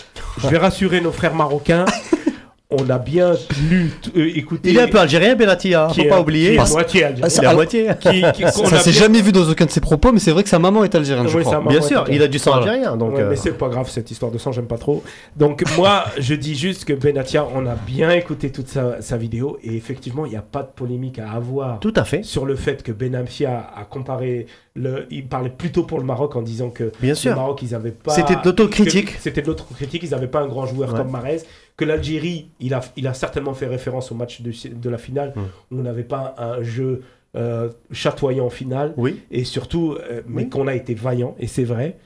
[0.42, 1.84] je vais rassurer nos frères marocains.
[2.70, 3.34] on a bien
[3.70, 4.70] lu, euh, écouté.
[4.70, 6.54] Il est un peu algérien, Benatia, qui faut est- pas qui oublier.
[6.54, 7.28] est moitié algérien.
[7.32, 7.86] Ah, à alors- moitié.
[8.00, 10.32] Qui- qui- qu'on Ça s'est bien- jamais vu dans aucun de ses propos, mais c'est
[10.32, 11.52] vrai que sa maman est algérienne, je Oui, crois.
[11.52, 12.96] sa maman Bien sûr, il a du sang algérien.
[12.96, 15.04] Donc, Ouais, euh, mais c'est pas grave cette histoire de sang, j'aime pas trop.
[15.36, 19.58] Donc moi, je dis juste que Benatia, on a bien écouté toute sa, sa vidéo
[19.62, 22.24] et effectivement, il n'y a pas de polémique à avoir tout à fait.
[22.24, 26.42] sur le fait que Benamfia a comparé le, il parlait plutôt pour le Maroc en
[26.42, 27.34] disant que Bien le sûr.
[27.36, 28.12] Maroc, ils avaient pas.
[28.12, 29.14] C'était de l'autocritique.
[29.16, 30.02] que- C'était de l'autocritique.
[30.02, 30.98] Ils n'avaient pas un grand joueur Ouais.
[30.98, 31.38] comme Marez.
[31.76, 35.34] Que l'Algérie, il a, il a certainement fait référence au match de, de la finale
[35.70, 37.02] où on n'avait pas un jeu
[37.36, 39.20] euh, chatoyant en finale Oui.
[39.30, 40.48] et surtout, euh, mais Oui.
[40.48, 41.98] qu'on a été vaillant, et c'est vrai.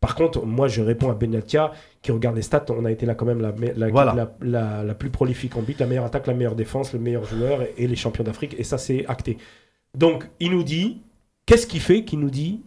[0.00, 1.72] Par contre, moi, je réponds à Benatia,
[2.02, 4.14] qui regarde les stats, on a été là quand même la, me- la, Voilà.
[4.14, 7.24] la, la- la plus prolifique en but, la meilleure attaque, la meilleure défense, le meilleur
[7.24, 9.38] joueur, et, et les champions d'Afrique, et ça, c'est acté.
[9.96, 10.98] Donc, il nous dit,
[11.46, 12.60] qu'est-ce qui fait qu'il nous dit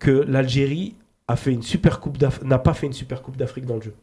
[0.00, 0.94] que l'Algérie
[1.28, 3.82] a fait une super coupe d'Af- n'a pas fait une super coupe d'Afrique dans le
[3.82, 3.94] jeu?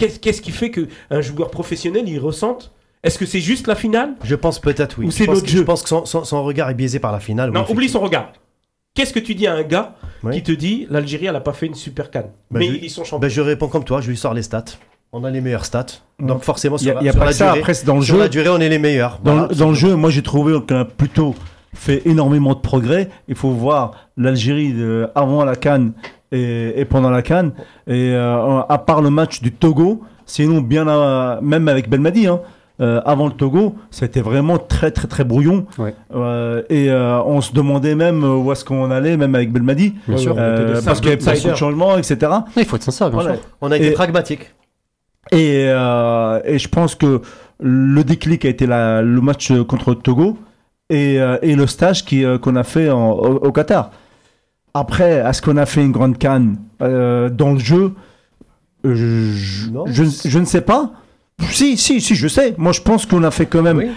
[0.00, 2.72] Qu'est-ce qu'est-ce qui fait qu'un joueur professionnel, il ressente?
[3.04, 4.14] Est-ce que c'est juste la finale?
[4.24, 5.06] Je pense peut-être oui.
[5.06, 6.74] Ou Je c'est pense notre que- jeu Je pense que son, son- son regard est
[6.74, 7.50] biaisé par la finale.
[7.50, 8.32] Non, oui, oublie son regard.
[8.94, 10.34] Qu'est-ce que tu dis à un gars Oui.
[10.34, 12.90] qui te dit l'Algérie, elle n'a pas fait une super canne Bah, Mais je- ils
[12.90, 13.18] sont champions.
[13.20, 14.64] Ben, je réponds comme toi, je lui sors les stats.
[15.12, 15.86] On a les meilleures stats.
[16.18, 17.46] Donc forcément, Il y sur, a, la, il y a sur pas la ça.
[17.46, 18.20] durée, Après, c'est dans le sur jeu.
[18.20, 19.20] la durée, on est les meilleurs.
[19.22, 21.34] Dans, Voilà, dans le jeu, moi j'ai trouvé qu'on a plutôt
[21.74, 23.08] fait énormément de progrès.
[23.28, 24.74] Il faut voir l'Algérie
[25.14, 25.92] avant la Cannes
[26.32, 27.52] et, et pendant la Cannes.
[27.86, 32.40] Et euh, à part le match du Togo, sinon bien à- même avec Belmadi, hein,
[32.80, 35.66] euh, avant le Togo, c'était vraiment très très très brouillon.
[35.78, 35.94] Ouais.
[36.14, 39.94] Euh, et euh, on se demandait même euh, où est-ce qu'on allait, même avec Belmadi,
[40.08, 40.34] Bien sûr.
[40.38, 41.56] euh, parce qu'il y avait pas trop de outsiders.
[41.56, 42.32] changements, etc.
[42.56, 43.34] Il faut être sincère, bien Voilà.
[43.36, 43.44] sûr.
[43.60, 44.54] On a été Et- pragmatique.
[45.32, 47.20] Et, euh, et je pense que
[47.60, 50.38] le déclic a été la- le match contre le Togo
[50.88, 53.90] et, euh, et le stage euh, qu'on a fait en- au, au Qatar.
[54.74, 57.92] Après, est-ce qu'on a fait une grande canne euh, dans le jeu?
[58.86, 59.32] Euh, je,
[59.86, 60.92] je, je ne sais pas.
[61.50, 62.54] Si, si, si, je sais.
[62.58, 63.78] Moi, je pense qu'on a fait quand même.
[63.78, 63.90] Oui.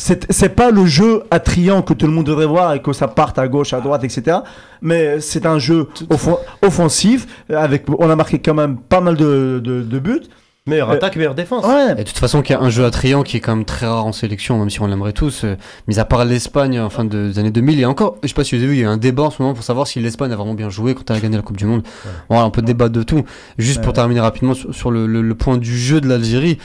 [0.00, 3.36] C'est, pas le jeu attrayant que tout le monde devrait voir et que ça parte
[3.36, 4.38] à gauche, à droite, etc.
[4.80, 7.26] Mais c'est un jeu offen- offensif.
[7.52, 10.22] Avec, on a marqué quand même pas mal de, de, de buts.
[10.68, 11.64] Meilleure Euh, attaque, meilleure défense.
[11.64, 13.64] Ouais, Et de toute façon, qu'il y a un jeu attrayant qui est quand même
[13.64, 15.56] très rare en sélection, même si on l'aimerait tous, euh,
[15.88, 17.80] mis à part l'Espagne en fin de- des années 2000.
[17.80, 19.30] Et encore, je sais pas si vous avez vu, il y a un débat en
[19.30, 21.42] ce moment pour savoir si l'Espagne a vraiment bien joué quand elle a gagné la
[21.42, 21.82] Coupe du Monde.
[22.28, 23.24] Voilà, on peut débattre de tout.
[23.58, 23.94] Juste pour Ouais.
[23.94, 26.58] terminer rapidement sur, sur le, le- le point du jeu de l'Algérie,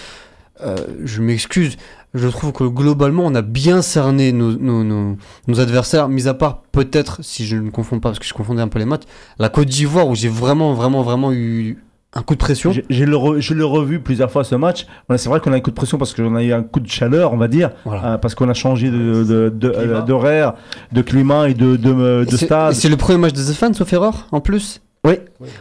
[0.64, 1.78] euh, je m'excuse.
[2.14, 5.18] Je trouve que globalement, on a bien cerné nos, nos, nos-
[5.48, 8.62] nos adversaires, mis à part peut-être, si je ne confonds pas, parce que je confondais
[8.62, 9.02] un peu les matchs,
[9.40, 11.80] la Côte d'Ivoire où j'ai vraiment, vraiment, vraiment eu
[12.16, 12.72] un coup de pression.
[12.72, 14.86] J'ai- J'ai le re- je l'ai revu plusieurs fois ce match.
[15.18, 16.88] C'est vrai qu'on a un coup de pression parce qu'on a eu un coup de
[16.90, 18.06] chaleur, on va dire, Voilà.
[18.14, 19.94] euh, parce qu'on a changé de, de, de- Climat.
[19.96, 20.54] euh, d'horaire,
[20.92, 22.74] de climat et de, de, de Et stade.
[22.74, 25.16] C'est le premier match de Zefan, sauf erreur, en plus Oui.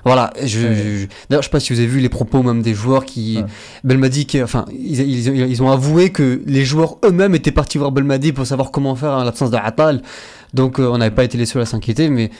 [0.04, 2.74] Voilà, je, je- d'ailleurs, je sais pas si vous avez vu les propos même des
[2.74, 3.38] joueurs qui.
[3.38, 3.44] Ouais.
[3.82, 7.78] Belmadi, qui, enfin, ils, ils, ont- ils ont avoué que les joueurs eux-mêmes étaient partis
[7.78, 10.02] voir Belmadi pour savoir comment faire en l'absence de Atal.
[10.54, 12.30] Donc, euh, on n'avait pas été les seuls à s'inquiéter, mais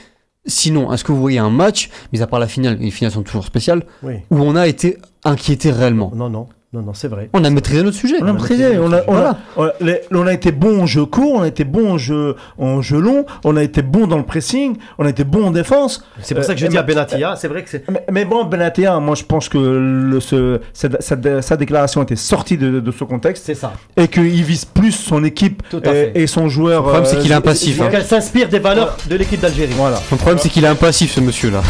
[0.47, 3.23] sinon, est-ce que vous voyez un match, mis à part la finale, les finales sont
[3.23, 4.14] toujours spéciales, Oui.
[4.31, 6.10] où on a été inquiété réellement?
[6.14, 7.28] Non, non, non, non, c'est vrai.
[7.35, 8.15] On a maîtrisé notre sujet.
[8.23, 10.86] On a maîtrisé, on a, on, a, on, a, les- on a été bon en
[10.86, 14.07] jeu court, on a été bon en jeu, en jeu long, on a été bon
[14.07, 16.03] dans le pressing, on a été bon en défense.
[16.23, 17.85] C'est pour ça que je Euh, dis à mais- Benatia, c'est vrai que c'est.
[17.90, 22.16] Mais, mais bon, Benatia, moi je pense que le, ce, sa, sa- sa déclaration était
[22.16, 23.74] sortie de, de ce contexte C'est ça.
[23.99, 26.85] et qu'il vise plus son équipe à et, son joueur.
[26.85, 27.89] Le problème, c'est qu'il est euh, impassif, Il faut hein.
[27.90, 29.74] qu'elle s'inspire des valeurs de l'équipe d'Algérie.
[29.77, 30.01] Voilà.
[30.11, 31.61] Le problème, c'est qu'il est impassif, ce monsieur-là.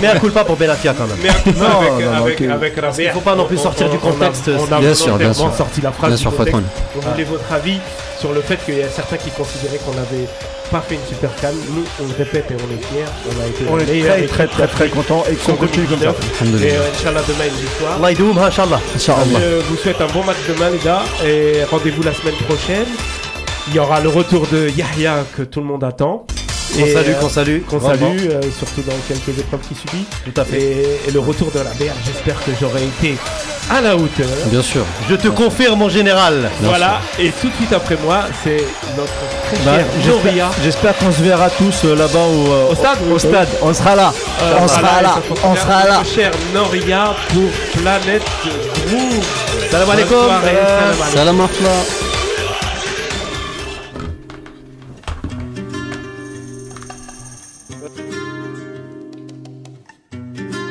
[0.00, 1.16] Mais un coup pas pour Benatia quand même.
[1.22, 1.50] Mais un coup
[2.24, 2.74] avec, avec,
[3.28, 4.48] pas non plus on- sortir on- du on a- contexte.
[4.48, 5.56] On a, Bien sûr, bien volontairement sûr.
[5.64, 6.62] sorti la phrase Bien sûr, contexte.
[6.94, 7.78] Vous voulez votre avis
[8.20, 10.26] sur le fait qu'il y a certains qui considéraient qu'on n'avait
[10.70, 11.56] pas fait une super canne.
[11.74, 13.10] Nous, on le répète et on est fiers.
[13.26, 16.14] On a été On est très très très très content et qu'on continue comme ça.
[16.42, 17.96] Et euh, Inch'Allah, demain, une victoire.
[18.66, 18.80] Allah.
[18.96, 19.40] Inch'Allah.
[19.40, 21.02] Je vous souhaite un bon match demain, les gars.
[21.24, 22.86] Et rendez-vous la semaine prochaine.
[23.68, 26.26] Il y aura le retour de Yahya que tout le monde attend.
[26.74, 27.60] Qu'on Et, salue, euh, qu'on salue.
[27.68, 28.08] qu'on grandement.
[28.16, 30.04] salue, euh, surtout dans quelques épreuves qui subit.
[30.24, 30.60] Tout à fait.
[30.60, 33.16] Et, et le retour de la BR, j'espère que j'aurai été
[33.70, 34.26] à la hauteur.
[34.46, 34.84] Bien sûr.
[35.10, 36.50] Je te confirme, mon général.
[36.62, 38.62] Voilà, et tout de suite après moi, c'est
[38.96, 39.12] notre
[39.46, 40.50] très Bah, cher j'espère- Noria.
[40.62, 43.20] J'espère qu'on se verra tous euh, là-bas au, euh, Au stade, au oui.
[43.20, 43.48] stade.
[43.62, 44.12] On sera là.
[44.42, 45.14] Euh, on sera là.
[45.44, 46.02] On sera là.
[46.04, 48.22] Cher Noria pour Planète
[48.86, 49.24] Groove.
[49.24, 50.16] Euh, salam alaikum.
[51.14, 52.07] Salam alaikum.